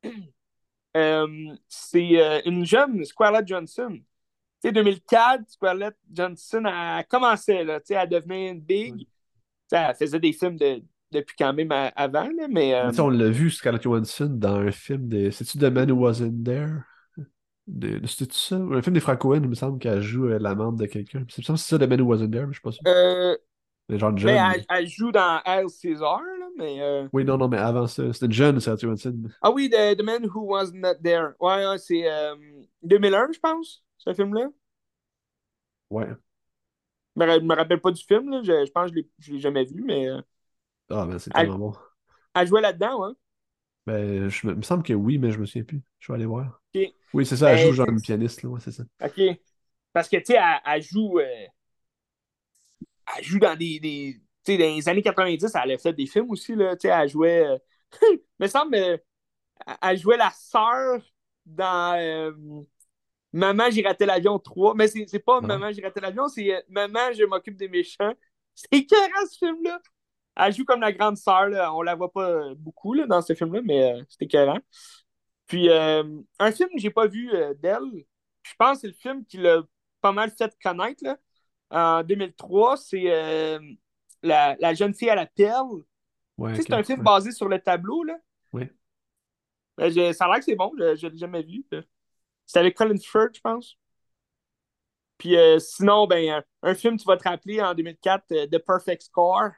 [1.69, 3.99] C'est une jeune Scarlett Johnson.
[4.63, 9.05] Sais, 2004, Scarlett Johnson a commencé là, à devenir une big.
[9.69, 12.73] Elle faisait des films depuis quand même avant, mais.
[12.73, 15.31] Euh, on l'a vu, Scarlett Johansson, dans un film de.
[15.31, 16.83] C'est-tu The Man Who Wasn't There?
[17.67, 17.99] De...
[18.07, 18.55] C'était ça?
[18.55, 21.19] Un film des Franco il me semble qu'elle joue l'amante de quelqu'un.
[21.19, 22.71] Il me semble que c'est ça, The Man Who Wasn't There, mais je sais pas
[22.71, 22.83] sûr.
[22.87, 23.35] Euh,
[23.89, 24.33] genre jeune.
[24.33, 26.81] Mais elle, joue dans Al César, là, mais.
[26.81, 27.09] Euh...
[27.11, 29.23] Oui, non, non, mais avant ça, c'était une jeune, Sarah Johansson.
[29.41, 31.31] Ah oui, The, The, Man Who Was Not There.
[31.41, 32.35] Ouais, ouais c'est euh,
[32.83, 34.47] 2001, je pense, ce film-là?
[35.89, 36.07] Ouais.
[37.15, 38.41] Je me, me rappelle pas du film, là.
[38.43, 40.09] Je, je pense que je l'ai jamais vu, mais.
[40.09, 40.21] Euh,
[40.89, 41.73] ah, ben c'est tellement bon.
[42.35, 43.13] Elle jouait là-dedans, ouais.
[43.85, 45.81] Ben, je, il me semble que oui, mais je me souviens plus.
[45.99, 46.61] Je vais aller voir.
[47.13, 48.83] Oui, c'est ça, elle ben, joue genre une pianiste, là, ouais, c'est ça.
[49.03, 49.21] OK.
[49.93, 51.19] Parce que, tu sais, elle, elle, joue.
[51.19, 51.45] Euh,
[53.17, 53.79] elle joue dans des.
[53.79, 56.75] des tu sais, dans les années 90, elle a fait des films aussi, là.
[56.75, 57.45] Tu sais, elle jouait.
[57.45, 57.57] Euh...
[58.39, 58.99] me semble,
[59.81, 61.01] elle jouait la sœur
[61.45, 62.31] dans euh,
[63.33, 64.75] Maman, j'ai raté l'avion 3.
[64.75, 68.13] Mais c'est pas Maman, j'ai raté l'avion, c'est euh, Maman, je m'occupe des méchants.
[68.55, 69.81] C'est écœurant, ce film-là.
[70.35, 71.73] Elle joue comme la grande sœur, là.
[71.73, 74.59] On la voit pas beaucoup là, dans ce film-là, mais c'est écœurant.
[75.47, 77.29] Puis, un film que j'ai pas vu
[77.59, 78.05] d'elle,
[78.43, 79.61] je pense que c'est le film qui l'a
[80.01, 81.17] pas mal fait connaître, là
[81.73, 83.59] en 2003, c'est euh,
[84.21, 85.83] la, jeune fille à la perle.
[86.55, 88.03] c'est un film basé sur le tableau.
[88.03, 88.17] Là.
[88.53, 88.69] Oui.
[89.77, 91.65] Ben, ça a l'air que c'est bon, je ne l'ai jamais vu.
[92.45, 93.77] C'est avec Colin Firth, je pense.
[95.17, 99.03] Puis euh, sinon, ben, un, film, tu vas te rappeler en 2004, euh, The Perfect
[99.03, 99.51] Score.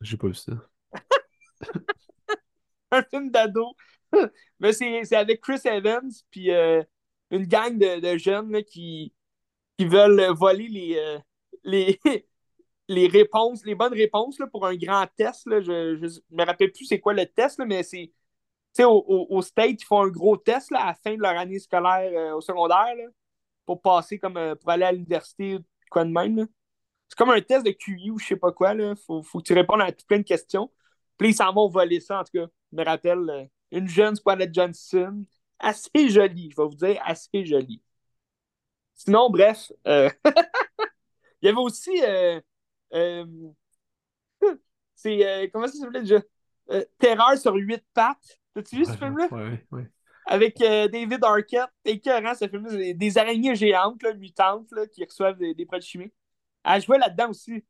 [0.00, 0.52] J'ai pas vu ça.
[2.90, 3.74] un film d'ado.
[4.60, 9.14] Mais c'est avec Chris Evans, puis une gang de, jeunes qui,
[9.78, 11.18] qui veulent voler les, euh,
[11.64, 11.98] les,
[12.88, 15.46] les réponses, les bonnes réponses là, pour un grand test.
[15.46, 15.60] Là.
[15.60, 18.12] Je ne me rappelle plus c'est quoi le test, là, mais c'est.
[18.74, 21.20] Tu sais, au, au, State, ils font un gros test là, à la fin de
[21.20, 23.04] leur année scolaire euh, au secondaire là,
[23.66, 26.46] pour passer comme euh, pour aller à l'université ou quoi de même.
[27.08, 28.74] C'est comme un test de QI ou je sais pas quoi.
[28.74, 30.70] Il faut, faut que tu répondes à plein de questions.
[31.18, 32.46] Puis ils s'en vont voler ça, en tout cas.
[32.72, 35.24] Je me rappelle une jeune Squadette Johnson.
[35.58, 37.82] Assez jolie, je vais vous dire, assez jolie.
[38.94, 40.08] Sinon, bref, euh,
[41.42, 41.90] il y avait aussi.
[42.04, 42.40] Euh,
[42.94, 43.26] euh,
[44.94, 45.50] c'est.
[45.52, 46.20] comment ça s'appelait déjà?
[46.98, 48.38] Terreur sur huit pattes.
[48.54, 49.28] T'as-tu vu ce film-là?
[49.30, 49.82] Oui, oui.
[50.26, 51.70] avec euh, David Arquette.
[51.84, 56.14] Écœurant, ce film Des, des araignées géantes, là, mutantes, là, qui reçoivent des, produits chimiques.
[56.64, 57.64] Elle jouait là-dedans aussi.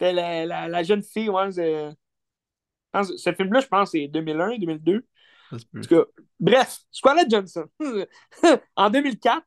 [0.00, 5.04] La, la, la, jeune fille, ouais, ce film-là, je pense, c'est 2001, 2002.
[5.52, 6.04] En tout cas,
[6.38, 7.66] bref, Scarlett Johnson.
[8.76, 9.44] en 2004,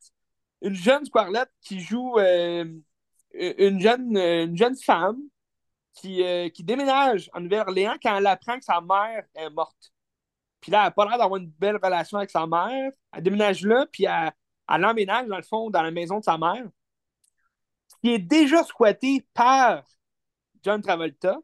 [0.62, 2.66] une jeune Scarlett qui joue euh,
[3.34, 5.20] une, jeune, une jeune femme
[5.94, 9.92] qui, euh, qui déménage en Nouvelle-Orléans quand elle apprend que sa mère est morte.
[10.62, 12.92] Puis là, elle n'a pas l'air d'avoir une belle relation avec sa mère.
[13.12, 14.32] Elle déménage là, puis elle,
[14.70, 16.66] elle emménage, dans le fond, dans la maison de sa mère,
[18.02, 19.84] qui est déjà squattée par
[20.64, 21.38] John Travolta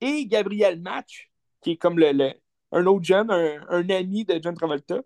[0.00, 1.30] et Gabriel Match,
[1.60, 2.32] qui est comme le,
[2.72, 5.00] un autre jeune, un, ami de John Travolta.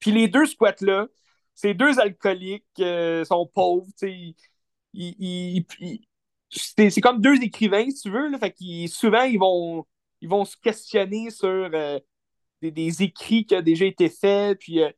[0.00, 1.06] Puis les deux squats-là,
[1.54, 3.86] ces deux alcooliques euh, sont pauvres,
[6.50, 8.28] c'est comme deux écrivains, si tu veux.
[8.28, 8.54] Là, fait
[8.88, 9.84] souvent, ils vont,
[10.20, 11.98] ils vont se questionner sur euh,
[12.62, 14.58] des, écrits qui ont déjà été faits.
[14.60, 14.90] Puis, euh,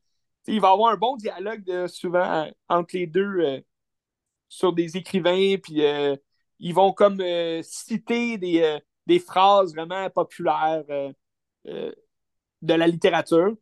[0.46, 3.62] il va y avoir un bon dialogue souvent entre les deux
[4.48, 5.56] sur des écrivains.
[5.62, 5.82] Puis,
[6.58, 7.22] ils vont comme
[7.62, 10.84] citer des, des, phrases vraiment populaires
[11.64, 11.94] de
[12.74, 13.54] la littérature.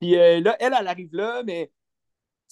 [0.00, 1.70] Puis là, elle, elle arrive là, mais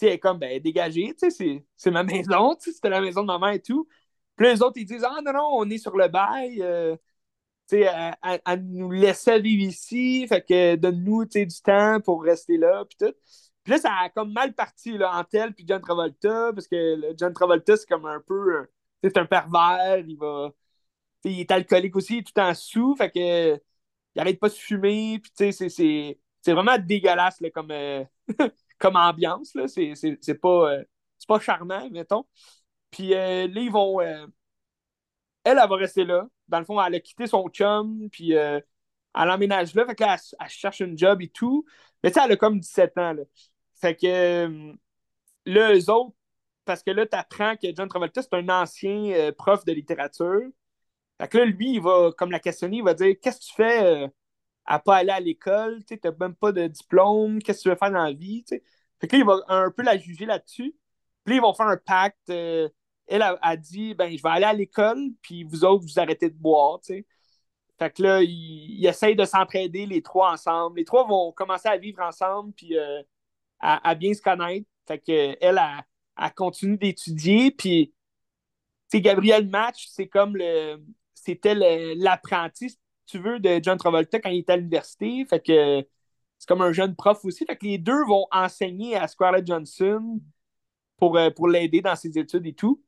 [0.06, 3.62] elle est comme ben, dégagée, c'est ma maison, c'était la maison de ma mère et
[3.62, 3.88] tout.
[4.36, 6.62] Puis les autres, ils disent Ah non, non, on est sur le bail.
[6.62, 6.96] Euh,
[7.78, 12.96] elle, elle, nous laissait vivre ici, fait que donne-nous du temps pour rester là, puis
[12.98, 13.14] tout.
[13.64, 17.32] Puis là, ça a comme mal parti là, elle puis John Travolta, parce que John
[17.32, 18.66] Travolta, c'est comme un peu.
[19.02, 20.50] C'est un pervers, il va.
[21.24, 23.60] il est alcoolique aussi, tout en sous, fait que.
[24.16, 25.68] Il arrête pas de fumer, puis tu sais,
[26.42, 28.04] c'est vraiment dégueulasse là, comme, euh,
[28.78, 29.56] comme ambiance.
[29.68, 30.84] C'est pas, euh,
[31.28, 32.26] pas charmant, mettons.
[32.90, 34.00] Puis euh, là, ils vont.
[34.00, 34.26] Euh,
[35.44, 36.26] elle, elle va rester là.
[36.50, 38.60] Dans le fond, elle a quitté son chum, puis euh,
[39.14, 39.86] elle emménage là.
[39.86, 41.64] Fait que là, elle, cherche un job et tout.
[42.02, 43.12] Mais sais, elle a comme 17 ans.
[43.14, 43.22] Là.
[43.80, 44.74] Fait que
[45.46, 46.14] là, eux autres,
[46.64, 50.42] parce que là, tu apprends que John Travolta, c'est un ancien prof de littérature.
[51.20, 53.54] Fait que là, lui, il va comme la questionner, il va dire Qu'est-ce que tu
[53.54, 54.10] fais
[54.66, 55.84] à pas aller à l'école?
[55.86, 59.08] Tu n'as même pas de diplôme, qu'est-ce que tu veux faire dans la vie Fait
[59.08, 60.74] que là, il va un peu la juger là-dessus.
[61.24, 62.30] Puis là, ils vont faire un pacte
[63.10, 66.36] elle a, dit ben je vais aller à l'école, puis vous autres, vous arrêtez de
[66.36, 67.06] boire, tu sais.
[67.78, 70.78] Fait que là, ils, essayent de s'entraider les trois ensemble.
[70.78, 73.02] Les trois vont commencer à vivre ensemble, puis euh,
[73.60, 74.66] à, bien se connaître.
[74.86, 75.84] Fait que elle, a,
[76.30, 77.94] continue d'étudier, puis
[78.92, 80.78] Gabriel Match, c'est comme le
[81.14, 81.54] c'était
[81.96, 85.24] l'apprenti, si tu veux, de John Travolta quand il était à l'université.
[85.26, 85.86] Fait que
[86.38, 87.44] c'est comme un jeune prof aussi.
[87.44, 90.20] Fait que les deux vont enseigner à Scarlett Johnson
[90.96, 92.82] pour, euh, pour l'aider dans ses études et tout.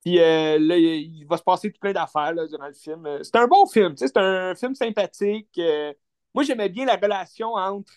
[0.00, 3.06] Puis euh, là, il va se passer tout plein d'affaires durant le film.
[3.06, 5.50] Euh, c'est un bon film, c'est un film sympathique.
[5.58, 5.92] Euh,
[6.34, 7.92] moi, j'aimais bien la relation entre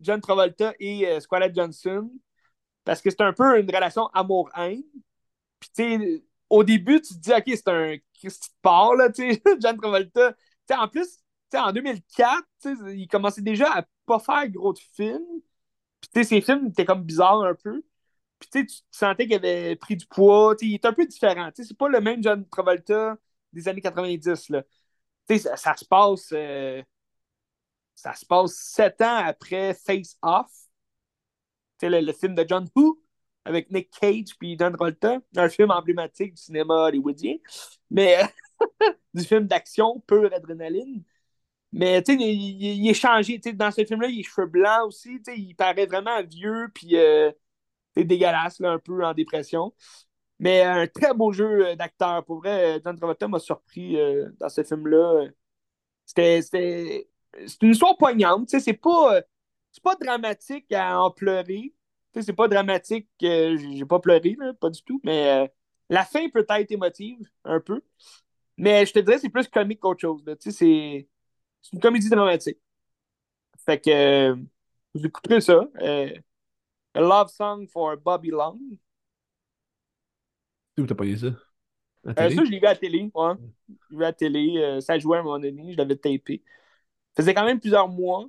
[0.00, 2.10] John Travolta et Scarlett Johnson
[2.84, 4.82] parce que c'est un peu une relation amour-haine.
[5.60, 9.32] Puis, tu sais, au début, tu te dis, OK, c'est un Christy part, là, tu
[9.32, 10.34] sais, John Travolta.
[10.72, 11.18] En plus,
[11.54, 12.44] en 2004,
[12.88, 15.40] il commençait déjà à pas faire gros de films.
[16.00, 17.82] Puis, tu sais, ses films étaient comme bizarres un peu.
[18.38, 20.54] Puis tu sentais qu'il avait pris du poids.
[20.60, 21.50] Il est un peu différent.
[21.54, 23.16] C'est pas le même John Travolta
[23.52, 24.50] des années 90.
[24.50, 24.62] Là.
[25.28, 26.30] Ça, ça, se passe.
[26.32, 26.82] Euh,
[27.94, 30.50] ça se passe sept ans après Face Off.
[31.82, 33.00] Le, le, film de John Who
[33.44, 35.18] avec Nick Cage puis John Travolta.
[35.36, 37.36] Un film emblématique du cinéma hollywoodien.
[37.90, 38.20] Mais
[39.14, 41.02] du film d'action, pure adrénaline.
[41.72, 43.38] Mais tu sais, il, est changé.
[43.38, 45.20] Dans ce film-là, il a cheveux blancs aussi.
[45.36, 46.68] Il paraît vraiment vieux.
[46.74, 46.96] Puis.
[46.96, 47.32] Euh,
[47.96, 49.72] dégueulasse, là, un peu en dépression.
[50.38, 52.24] Mais un très beau jeu euh, d'acteur.
[52.24, 55.26] Pour vrai, John Travolta m'a surpris euh, dans ce film-là.
[56.06, 58.48] C'était, c'est une histoire poignante.
[58.48, 59.20] C'est pas,
[59.82, 61.74] pas dramatique à en pleurer.
[62.20, 63.08] C'est pas dramatique.
[63.20, 65.00] j'ai pas pleuré, pas du tout.
[65.04, 65.50] Mais
[65.90, 67.82] la fin peut être émotive, un peu.
[68.56, 70.22] Mais je te dirais, c'est plus comique qu'autre chose.
[70.40, 71.08] C'est
[71.72, 72.58] une comédie dramatique.
[73.64, 74.34] Fait que
[74.94, 75.68] vous écouterez ça.
[76.94, 78.58] A Love Song for Bobby Long.
[80.78, 81.26] Où t'as payé ça?
[82.06, 83.10] Euh, ça, je l'ai vu à la télé.
[83.14, 83.32] Ouais.
[83.68, 84.54] Je l'ai vu à la télé.
[84.58, 85.72] Euh, ça jouait à un moment donné.
[85.72, 86.42] Je l'avais tapé.
[87.16, 88.24] Ça faisait quand même plusieurs mois.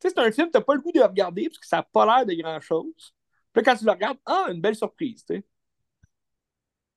[0.00, 1.82] Tu sais, c'est un film, t'as pas le goût de regarder parce que ça n'a
[1.82, 3.14] pas l'air de grand-chose.
[3.52, 5.42] Puis quand tu le regardes, ah, une belle surprise, tu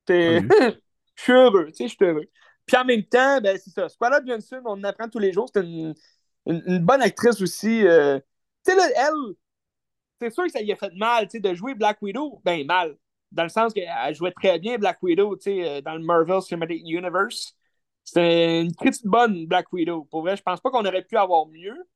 [0.08, 0.42] sais.
[1.16, 2.30] je suis heureux, tu sais, je suis heureux.
[2.66, 3.90] Puis en même temps, ben, c'est ça.
[3.90, 5.50] Squala Johnson, on apprend tous les jours.
[5.54, 5.96] C'est une,
[6.46, 7.86] une, bonne actrice aussi.
[7.88, 8.20] Euh.
[8.66, 9.36] Tu sais, elle,
[10.22, 12.42] c'est sûr que ça y a fait mal, de jouer Black Widow.
[12.46, 12.96] Ben, mal.
[13.32, 17.56] Dans le sens qu'elle jouait très bien Black Widow, euh, dans le Marvel Cinematic Universe.
[18.04, 20.06] C'était une petite bonne Black Widow.
[20.06, 21.88] Pour vrai, je pense pas qu'on aurait pu avoir mieux.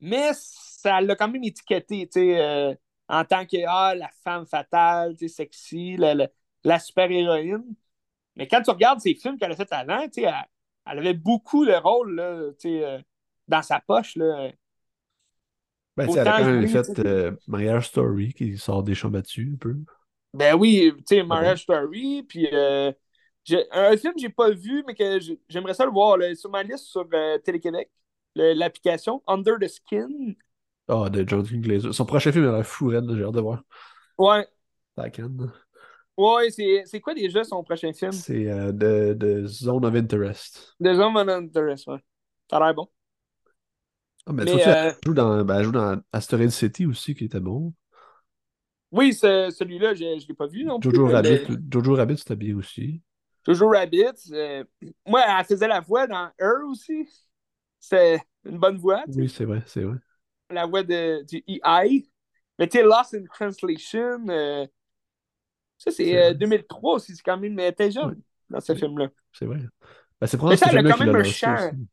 [0.00, 2.74] Mais ça l'a quand même étiqueté, euh,
[3.08, 6.28] en tant que ah, la femme fatale, sexy, la,
[6.64, 7.64] la, super-héroïne.
[8.36, 10.34] Mais quand tu regardes ces films qu'elle a fait avant, elle,
[10.86, 13.00] elle avait beaucoup le rôle, là, euh,
[13.48, 14.50] dans sa poche, là.
[15.96, 19.76] Ben, Autant quand même fait euh, Marriage Story qui sort des champs battus un peu.
[20.32, 21.24] Ben oui, tu sais, Ah?
[21.24, 22.92] Marriage Story, puis euh,
[23.44, 26.34] j'ai- un film que j'ai pas vu, mais que j'ai- j'aimerais ça le voir, là,
[26.34, 27.88] sur ma liste sur euh, Télé-Québec,
[28.34, 30.34] l'application Under the Skin.
[30.88, 31.92] Ah, de Jonathan Glazer.
[31.94, 33.62] Son prochain film, il a l'air fou, raide, là, j'ai hâte de voir.
[34.18, 34.46] Ouais,
[35.12, 35.52] canne.
[36.16, 38.12] ouais, c'est c'est quoi déjà son prochain film?
[38.12, 40.74] C'est euh, de, de Zone of Interest.
[40.80, 41.98] The Zone of Interest, ouais.
[42.50, 42.88] Ça a l'air bon.
[44.26, 47.40] Ah, mais euh, elle joue dans, ben, elle joue dans Asteroid City aussi, qui était
[47.40, 47.74] bon.
[48.92, 51.00] oui, ce- celui-là, je je l'ai pas vu non plus.
[51.00, 53.02] Jojo Rabbit, Jojo Rabbit, c'était bien aussi.
[53.46, 54.64] Jojo Rabbit, euh,
[55.06, 57.06] moi, elle faisait la voix dans Her aussi.
[57.80, 59.24] C'est une bonne voix, tu sais.
[59.24, 59.96] Oui, c'est vrai, c'est vrai.
[60.50, 62.08] La voix de, du EI.
[62.58, 64.66] Mais tu sais, Lost in Translation, euh,
[65.78, 66.34] ça, c'est C'est euh, vrai.
[66.34, 67.14] 2003 aussi.
[67.16, 67.58] C'est quand même.
[67.58, 68.20] Elle était Ouais, jeune
[68.50, 69.08] dans ce film-là.
[69.32, 69.60] c'est vrai.
[70.20, 71.56] Ben, c'est Mais ça, elle a quand même un chant.
[71.56, 71.88] aussi.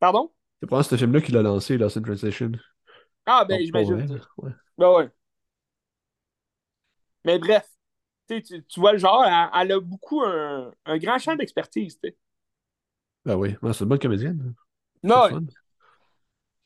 [0.00, 0.32] Pardon?
[0.60, 2.52] C'est probablement ce film-là qui l'a lancé, Lost in Translation.
[3.26, 4.20] Ah, ben, j'imagine.
[4.38, 4.52] ouais.
[4.78, 5.10] Ben ouais.
[7.24, 7.68] Mais bref,
[8.28, 11.98] tu, tu vois le genre, elle, elle a beaucoup un, un grand champ d'expertise.
[12.00, 12.16] tu sais.
[13.24, 14.54] Ben oui, Ouais, c'est une bonne comédienne.
[15.02, 15.30] Non, ouais.
[15.30, 15.46] fun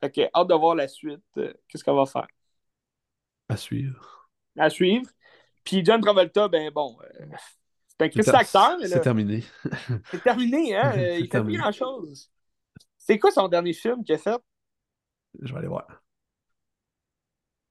[0.03, 1.23] Fait que, hâte de voir la suite.
[1.39, 2.27] euh, Qu'est-ce qu'on va faire?
[3.49, 4.31] à suivre.
[4.59, 5.11] À suivre.
[5.65, 7.27] Puis John Travolta, ben bon, euh,
[7.89, 9.45] c'est un Christ acteur, c'est terminé.
[10.11, 10.93] c'est terminé, hein?
[10.97, 12.31] euh, Il fait plus grand-chose.
[13.01, 14.40] C'est quoi son dernier film qu'il a fait?
[15.43, 16.02] Je vais aller voir.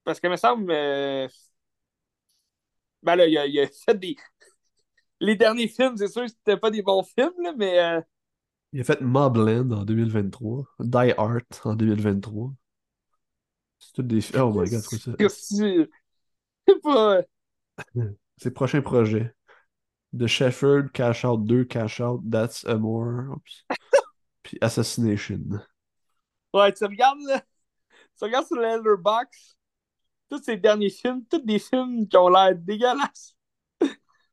[0.04, 0.72] Parce que me semble.
[0.72, 1.28] euh,
[3.04, 4.16] Ben là, il a, il a fait des.
[5.22, 7.80] Les derniers films, c'est sûr que c'était pas des bons films, là, mais.
[7.80, 8.02] euh,
[8.74, 12.52] Il a fait Mobland en 2023, Die Art en 2023.
[13.80, 14.22] C'est tout des...
[14.38, 15.12] Oh my god, c'est quoi ça?
[15.30, 15.90] c'est
[16.68, 17.22] c'est pas.
[18.38, 19.34] Ses prochains projets.
[20.18, 23.32] The Shepherd, Cash Out 2, Cash Out, That's a More.
[23.34, 23.66] Oups.
[24.50, 25.62] Puis Assassination.
[26.54, 27.42] Ouais, tu regardes, là,
[28.20, 29.58] tu regardes sur Letterboxd,
[30.30, 33.36] tous ces derniers films, tous des films qui ont l'air dégueulasses.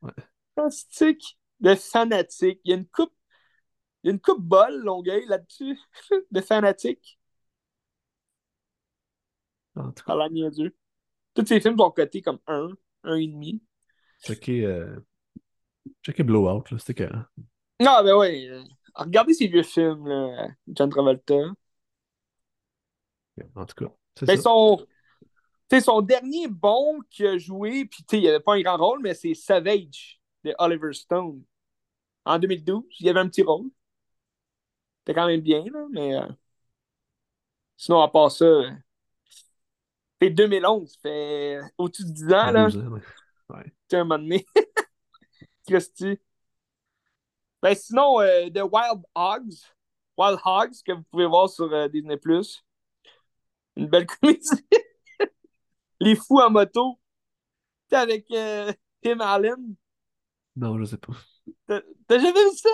[0.02, 0.12] Ouais.
[0.55, 1.38] Fantastique.
[1.60, 2.60] De fanatiques.
[2.64, 3.14] Il y a une coupe.
[4.05, 5.78] Il y a une coupe bol, Longueuil, là-dessus.
[6.30, 7.18] De fanatiques.
[9.76, 10.74] En tout À cas, la niaiseux.
[11.34, 12.70] Tous ces films sont cotés comme un,
[13.05, 13.62] un et demi.
[14.22, 15.01] checker, euh...
[16.02, 17.10] checker Blowout, là, c'était que.
[17.80, 18.48] Non, ben ouais.
[18.98, 21.35] Euh, regardez ces vieux films, là, John Travolta.
[23.55, 25.81] En tout cas, c'est Ben, ça.
[25.81, 29.35] son, dernier bon qu'il a joué, puis il avait pas un grand rôle, mais c'est
[29.35, 31.43] Savage de Oliver Stone.
[32.24, 33.70] En 2012, il y avait un petit rôle.
[35.01, 36.27] C'était quand même bien, là, mais euh,
[37.77, 38.70] sinon, à part ça, euh,
[40.20, 42.90] c'est 2011, ça fait au-dessus de 10 ans, là, 12 ans,
[43.51, 43.73] ouais.
[43.93, 44.47] Un moment donné.
[45.68, 46.18] Christy.
[47.62, 49.55] Ben, sinon, euh, The Wild Hogs,
[50.16, 52.19] Wild Hogs, que vous pouvez voir sur euh, Disney+.
[53.77, 54.66] Une belle comédie.
[56.01, 56.99] Les fous en moto.
[57.91, 58.73] Sais, avec euh,
[59.03, 59.74] Tim Allen.
[60.57, 61.12] Non, je sais pas.
[61.66, 62.69] T'as t'as jamais vu ça?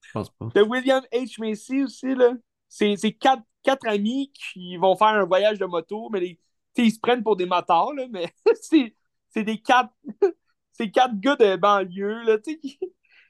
[0.00, 0.48] Je pense pas.
[0.54, 1.40] De William H.
[1.40, 2.32] Macy aussi, là.
[2.68, 6.40] C'est quatre, quatre amis qui vont faire un voyage de moto, mais les,
[6.76, 8.32] ils se prennent pour des motards, là, mais
[9.30, 9.92] c'est des quatre,
[10.72, 12.78] c'est quatre gars de banlieue, là, tu sais, qui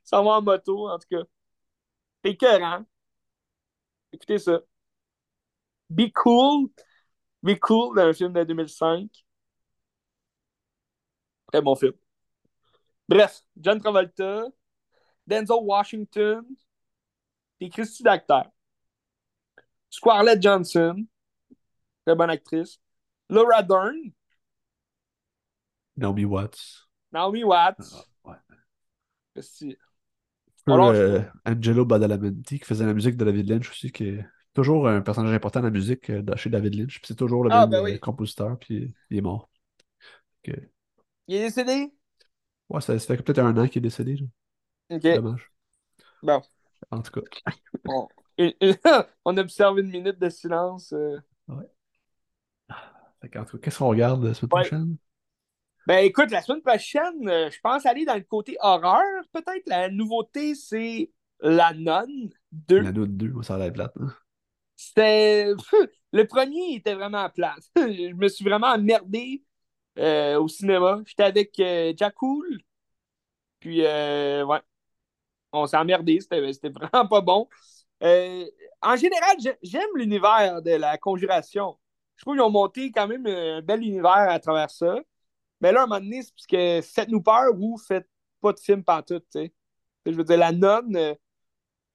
[0.04, 1.22] s'en vont en moto, en tout cas.
[2.24, 2.84] C'est écœurant.
[4.12, 4.60] Écoutez ça.
[5.90, 6.70] Be Cool.
[7.42, 9.10] Be Cool, un film de 2005.
[11.46, 11.92] Très bon film.
[13.08, 14.44] Bref, John Travolta,
[15.26, 16.44] Denzel Washington,
[17.60, 18.50] des Christy d'acteurs.
[19.90, 21.06] Scarlett Johansson,
[22.06, 22.78] très bonne actrice.
[23.28, 24.12] Laura Dern,
[25.96, 26.88] Naomi Watts.
[27.12, 28.06] Naomi Watts.
[28.24, 28.36] Ah, ouais.
[30.64, 30.64] Christy.
[30.64, 34.24] Peu, Alors, euh, Angelo Badalamenti qui faisait la musique de David Lynch aussi, qui est
[34.54, 36.98] toujours un personnage important de la musique euh, chez David Lynch.
[37.00, 38.00] Puis c'est toujours le Ah, même ben euh, oui.
[38.00, 39.48] compositeur, puis il est mort.
[40.44, 40.54] Il
[41.28, 41.92] est décédé?
[42.68, 44.16] Ouais, ça, ça fait peut-être un an qu'il est décédé.
[44.16, 44.96] là.
[44.96, 45.02] Ok.
[45.02, 45.50] Dommage.
[46.22, 46.40] Bon.
[46.90, 47.50] En tout cas.
[49.24, 50.92] On, observe une minute de silence.
[50.92, 51.18] euh.
[53.20, 54.60] Fait qu'en tout cas, qu'est-ce qu'on regarde la semaine Ouais.
[54.62, 54.96] prochaine?
[55.86, 59.02] Ben écoute, la semaine prochaine, euh, je pense aller dans le côté horreur,
[59.32, 59.66] peut-être.
[59.66, 61.10] La nouveauté, c'est
[61.40, 62.80] La Nonne 2.
[62.80, 63.92] La note 2, ça a l'air plate.
[64.00, 64.14] hein.
[64.76, 65.52] C'était.
[66.12, 67.62] Le premier était vraiment plate.
[67.76, 69.42] Je me suis vraiment emmerdé
[69.98, 71.00] euh, au cinéma.
[71.06, 72.60] J'étais avec euh, Jack Cool.
[73.60, 74.60] Puis, ouais.
[75.52, 76.20] On s'est emmerdé.
[76.20, 76.40] C'était
[76.70, 77.48] vraiment pas bon.
[78.82, 81.78] En général, j'ai- j'aime l'univers de la conjuration.
[82.16, 84.96] je trouve qu'ils ont monté quand même un bel univers à travers ça.
[85.62, 88.08] Mais là, à un moment donné, c'est parce que faites-nous peur ou faites
[88.40, 89.54] pas de film partout, tu sais.
[90.04, 91.14] Je veux dire, la nonne, euh,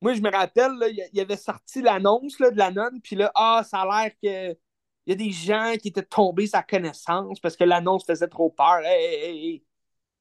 [0.01, 3.63] moi, je me rappelle, il y avait sorti l'annonce de la nonne, puis là, ah,
[3.69, 4.57] ça a l'air que
[5.05, 8.49] il y a des gens qui étaient tombés sa connaissance parce que l'annonce faisait trop
[8.49, 8.79] peur.
[8.83, 9.65] Hey, hey, hey.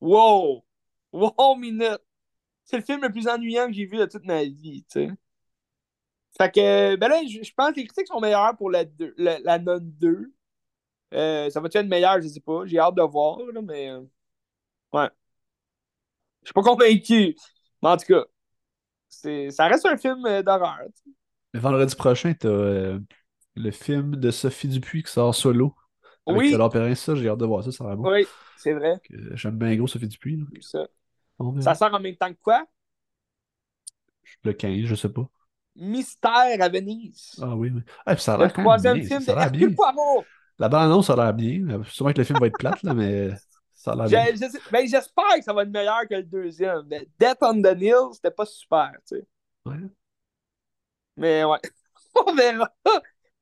[0.00, 0.64] Wow!
[1.12, 2.02] Wow, minute!
[2.64, 5.10] C'est le film le plus ennuyant que j'ai vu de toute ma vie, tu sais.
[6.38, 8.84] Fait que, ben là, je, pense que les critiques sont meilleures pour la,
[9.16, 10.35] la, la Non 2.
[11.14, 12.66] Euh, ça va-tu être meilleur, je sais pas.
[12.66, 13.90] J'ai hâte de voir, là, mais.
[13.90, 14.00] Euh,
[14.92, 15.08] ouais.
[16.42, 17.36] Je suis pas convaincu.
[17.82, 18.24] Mais en tout cas,
[19.50, 20.86] ça reste un film euh, d'horreur.
[21.54, 22.98] Vendredi prochain, t'as
[23.58, 25.74] le film de Sophie Dupuis qui sort solo.
[26.26, 26.56] Avec oui.
[26.72, 28.10] Perrin, ça, j'ai hâte de voir ça, ça va bon.
[28.10, 28.26] Oui,
[28.56, 29.00] c'est vrai.
[29.32, 30.44] J'aime bien gros Sophie Dupuis.
[30.60, 30.86] Ça.
[31.60, 32.66] ça sort en même temps que quoi?
[34.42, 35.28] Le 15, je sais pas.
[35.76, 37.38] Mystère à Venise.
[37.40, 37.82] Ah oui, oui.
[38.04, 40.24] Ah, ça a l'air le troisième film de Hercule Poirot.
[40.58, 41.82] La bande-annonce, ça a l'air bien.
[41.84, 43.30] Sûrement que le film va être plate, là, mais
[43.74, 44.48] ça a l'air bien.
[44.72, 46.82] Ben, j'espère que ça va être meilleur que le deuxième.
[46.86, 49.26] Mais Death on the Nile, c'était pas super, tu sais.
[49.66, 49.76] Ouais.
[51.16, 51.60] Mais ouais.
[52.26, 52.72] On verra.
[52.84, 52.92] tu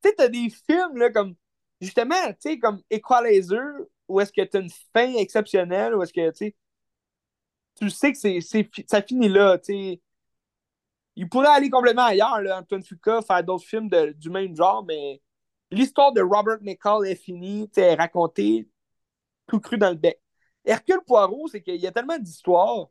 [0.04, 1.34] sais, t'as des films, là, comme.
[1.80, 6.30] Justement, tu sais, comme Equalizer, où est-ce que t'as une fin exceptionnelle, où est-ce que,
[6.30, 6.56] tu sais.
[7.76, 10.00] Tu sais que c'est, ça finit là, tu sais
[11.16, 15.20] il pourrait aller complètement ailleurs, là, Antoine Fuqua, faire d'autres films du même genre, mais
[15.74, 18.68] l'histoire de Robert McCall est finie, est racontée
[19.46, 20.20] tout cru dans le bec.
[20.64, 22.88] Hercule Poirot, c'est qu'il y a tellement d'histoires.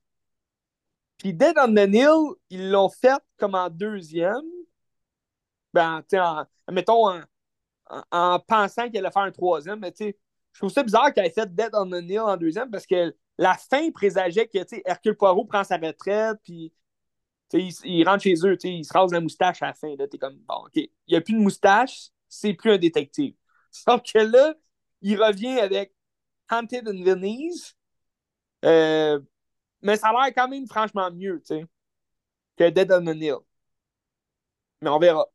[1.17, 4.43] Puis Dead on the Nile, ils l'ont fait comme en deuxième.
[5.73, 7.19] Ben, tu en, mettons,
[8.11, 10.17] en, pensant qu'il allait faire un troisième, mais tu sais,
[10.51, 13.15] je trouve ça bizarre qu'il ait fait Dead on the Nile en deuxième parce que
[13.37, 16.71] la fin présageait que, tu Hercule Poirot prend sa retraite, puis
[17.53, 19.95] ils, rentrent chez eux, ils se rasent la moustache à la fin.
[19.95, 23.35] T'es comme, bon, OK, il n'y a plus de moustache, c'est plus un détective.
[23.71, 24.53] Sauf que là,
[25.01, 25.93] il revient avec
[26.51, 27.75] Haunted in Venice.
[28.65, 29.19] Euh,
[29.81, 31.65] mais ça a l'air quand même franchement mieux, tu sais,
[32.57, 33.35] que Dead on the Nile.
[34.81, 35.25] Mais on verra.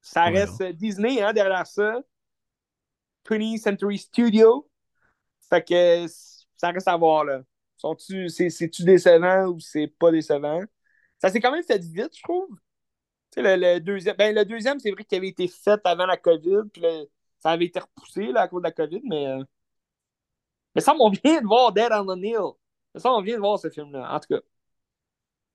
[0.00, 2.00] Ça reste Disney, hein, derrière ça.
[3.24, 4.68] 20th Century Studio.
[5.48, 6.06] Fait que
[6.56, 7.42] ça reste à voir, là.
[7.76, 10.62] C'est-tu décevant ou c'est pas décevant?
[11.18, 12.48] Ça s'est quand même fait vite, je trouve.
[13.32, 16.16] Tu sais, le, deuxième, ben, le deuxième, c'est vrai qu'il avait été fait avant la
[16.16, 16.82] COVID, puis
[17.38, 19.26] ça avait été repoussé là, à cause de la COVID, mais.
[19.26, 19.42] Euh,
[20.74, 22.52] mais ça, on vient de voir Dead on the Nile.
[22.96, 24.40] Ça, on vient de voir ce film-là, en tout cas.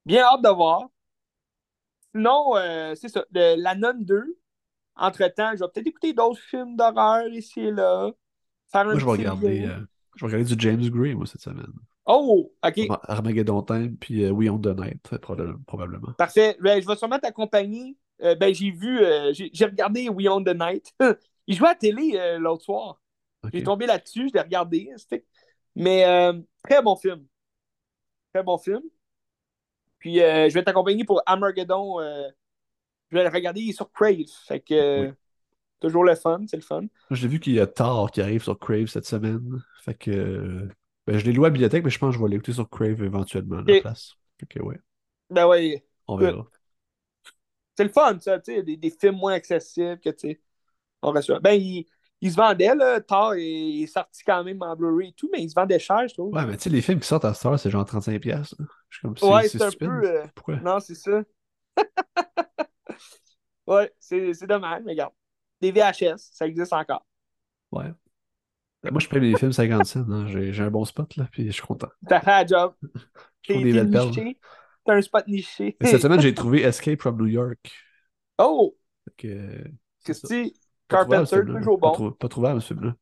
[0.06, 0.90] Bien hâte de voir.
[2.14, 3.26] Sinon, euh, c'est ça.
[3.32, 4.38] la Nonne 2,
[4.96, 8.12] entre-temps, je vais peut-être écouter d'autres films d'horreur ici et là.
[8.72, 9.80] Faire moi, je vais, regarder, euh,
[10.16, 11.72] je vais regarder du James Gray, moi, cette semaine.
[12.10, 12.88] Oh, OK.
[13.04, 15.02] Armageddon Time, puis euh, We On the Night,
[15.66, 16.14] probablement.
[16.18, 16.56] Parfait.
[16.62, 17.98] Ben, je vais sûrement t'accompagner.
[18.24, 20.96] Euh, ben, j'ai vu, euh, j'ai regardé We On the Night.
[21.48, 23.02] Il jouait à la télé l'autre soir.
[23.54, 24.90] J'ai tombé là-dessus, je l'ai regardé.
[25.76, 26.04] Mais
[26.64, 27.26] très bon film.
[28.34, 28.82] Très bon film.
[30.00, 32.00] Puis je vais t'accompagner pour Armageddon.
[33.10, 34.26] je vais le regarder sur Crave.
[34.46, 35.14] Fait que
[35.80, 36.84] toujours le fun, c'est le fun.
[37.12, 39.64] J'ai vu qu'il y a Thor qui arrive sur Crave cette semaine.
[39.86, 40.68] Fait que
[41.08, 42.70] ben, je l'ai loué à la bibliothèque, mais je pense que je vais l'écouter sur
[42.70, 44.14] Crave éventuellement à la place.
[44.44, 44.78] Ok, ouais.
[45.30, 45.82] Ben oui.
[46.08, 46.46] On verra.
[47.78, 50.42] C'est le fun, ça, tu sais, des, des, films moins accessibles que, tu sais,
[51.02, 51.40] on rassure.
[51.40, 51.86] Ben, il,
[52.22, 55.44] il, se vendait, là, Thor est, est sorti quand même en Blu-ray et tout, mais
[55.44, 56.34] il se vendait cher, je trouve.
[56.34, 58.56] Ouais, mais tu sais, les films qui sortent à Star, c'est genre 35$.
[58.90, 59.86] Je comme, ouais, c'est un peu...
[59.86, 60.58] Euh, Pourquoi?
[60.58, 61.24] Non, c'est ça.
[63.68, 65.14] ouais, c'est dommage, mais regarde.
[65.62, 67.06] Des VHS, ça existe encore.
[67.72, 67.92] Ouais.
[68.88, 70.10] Ben, moi, je paye mes films 50 cents.
[70.10, 70.28] Hein.
[70.28, 71.90] J'ai un bon spot, là, puis je suis content.
[72.08, 72.74] T'as fait un job.
[73.46, 74.38] T'es.
[74.86, 75.76] T'as un spot niché.
[75.82, 77.72] cette semaine, j'ai trouvé Escape from New York.
[78.38, 78.78] Oh!
[79.18, 80.54] Qu'est-ce que tu
[80.88, 82.12] Carpenter, toujours bon.
[82.14, 82.96] Pas, trouvé à ce film-là.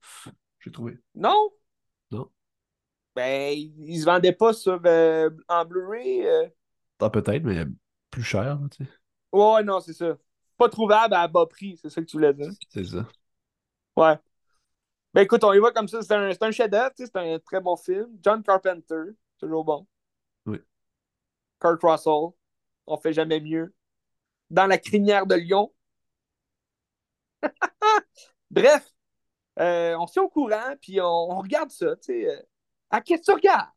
[0.60, 0.98] J'ai trouvé.
[1.14, 1.52] Non?
[2.10, 2.32] Non.
[3.16, 6.26] Ben, il se vendait pas sur, euh, en Blu-ray.
[6.26, 6.48] Euh...
[7.00, 7.66] Ah, peut-être, mais
[8.10, 8.90] plus cher, tu sais.
[9.32, 10.18] Ouais, non, c'est ça.
[10.58, 12.50] Pas trouvable à bas prix, c'est ça que tu voulais dire.
[12.70, 13.06] C'est ça.
[13.96, 14.16] Ouais.
[15.16, 16.02] Ben écoute, on y va comme ça.
[16.02, 18.10] C'est un, un chef-d'œuvre, c'est un très bon film.
[18.22, 19.88] John Carpenter, toujours bon.
[20.46, 20.58] Oui.
[21.58, 22.34] Kurt Russell,
[22.86, 23.74] on fait jamais mieux.
[24.50, 25.72] Dans la crinière de Lyon.
[28.52, 28.94] Bref,
[29.58, 31.96] euh, on se tient au courant, puis on, regarde ça.
[32.02, 32.42] Sais, euh,
[32.90, 33.70] à qu'est-ce que tu regardes?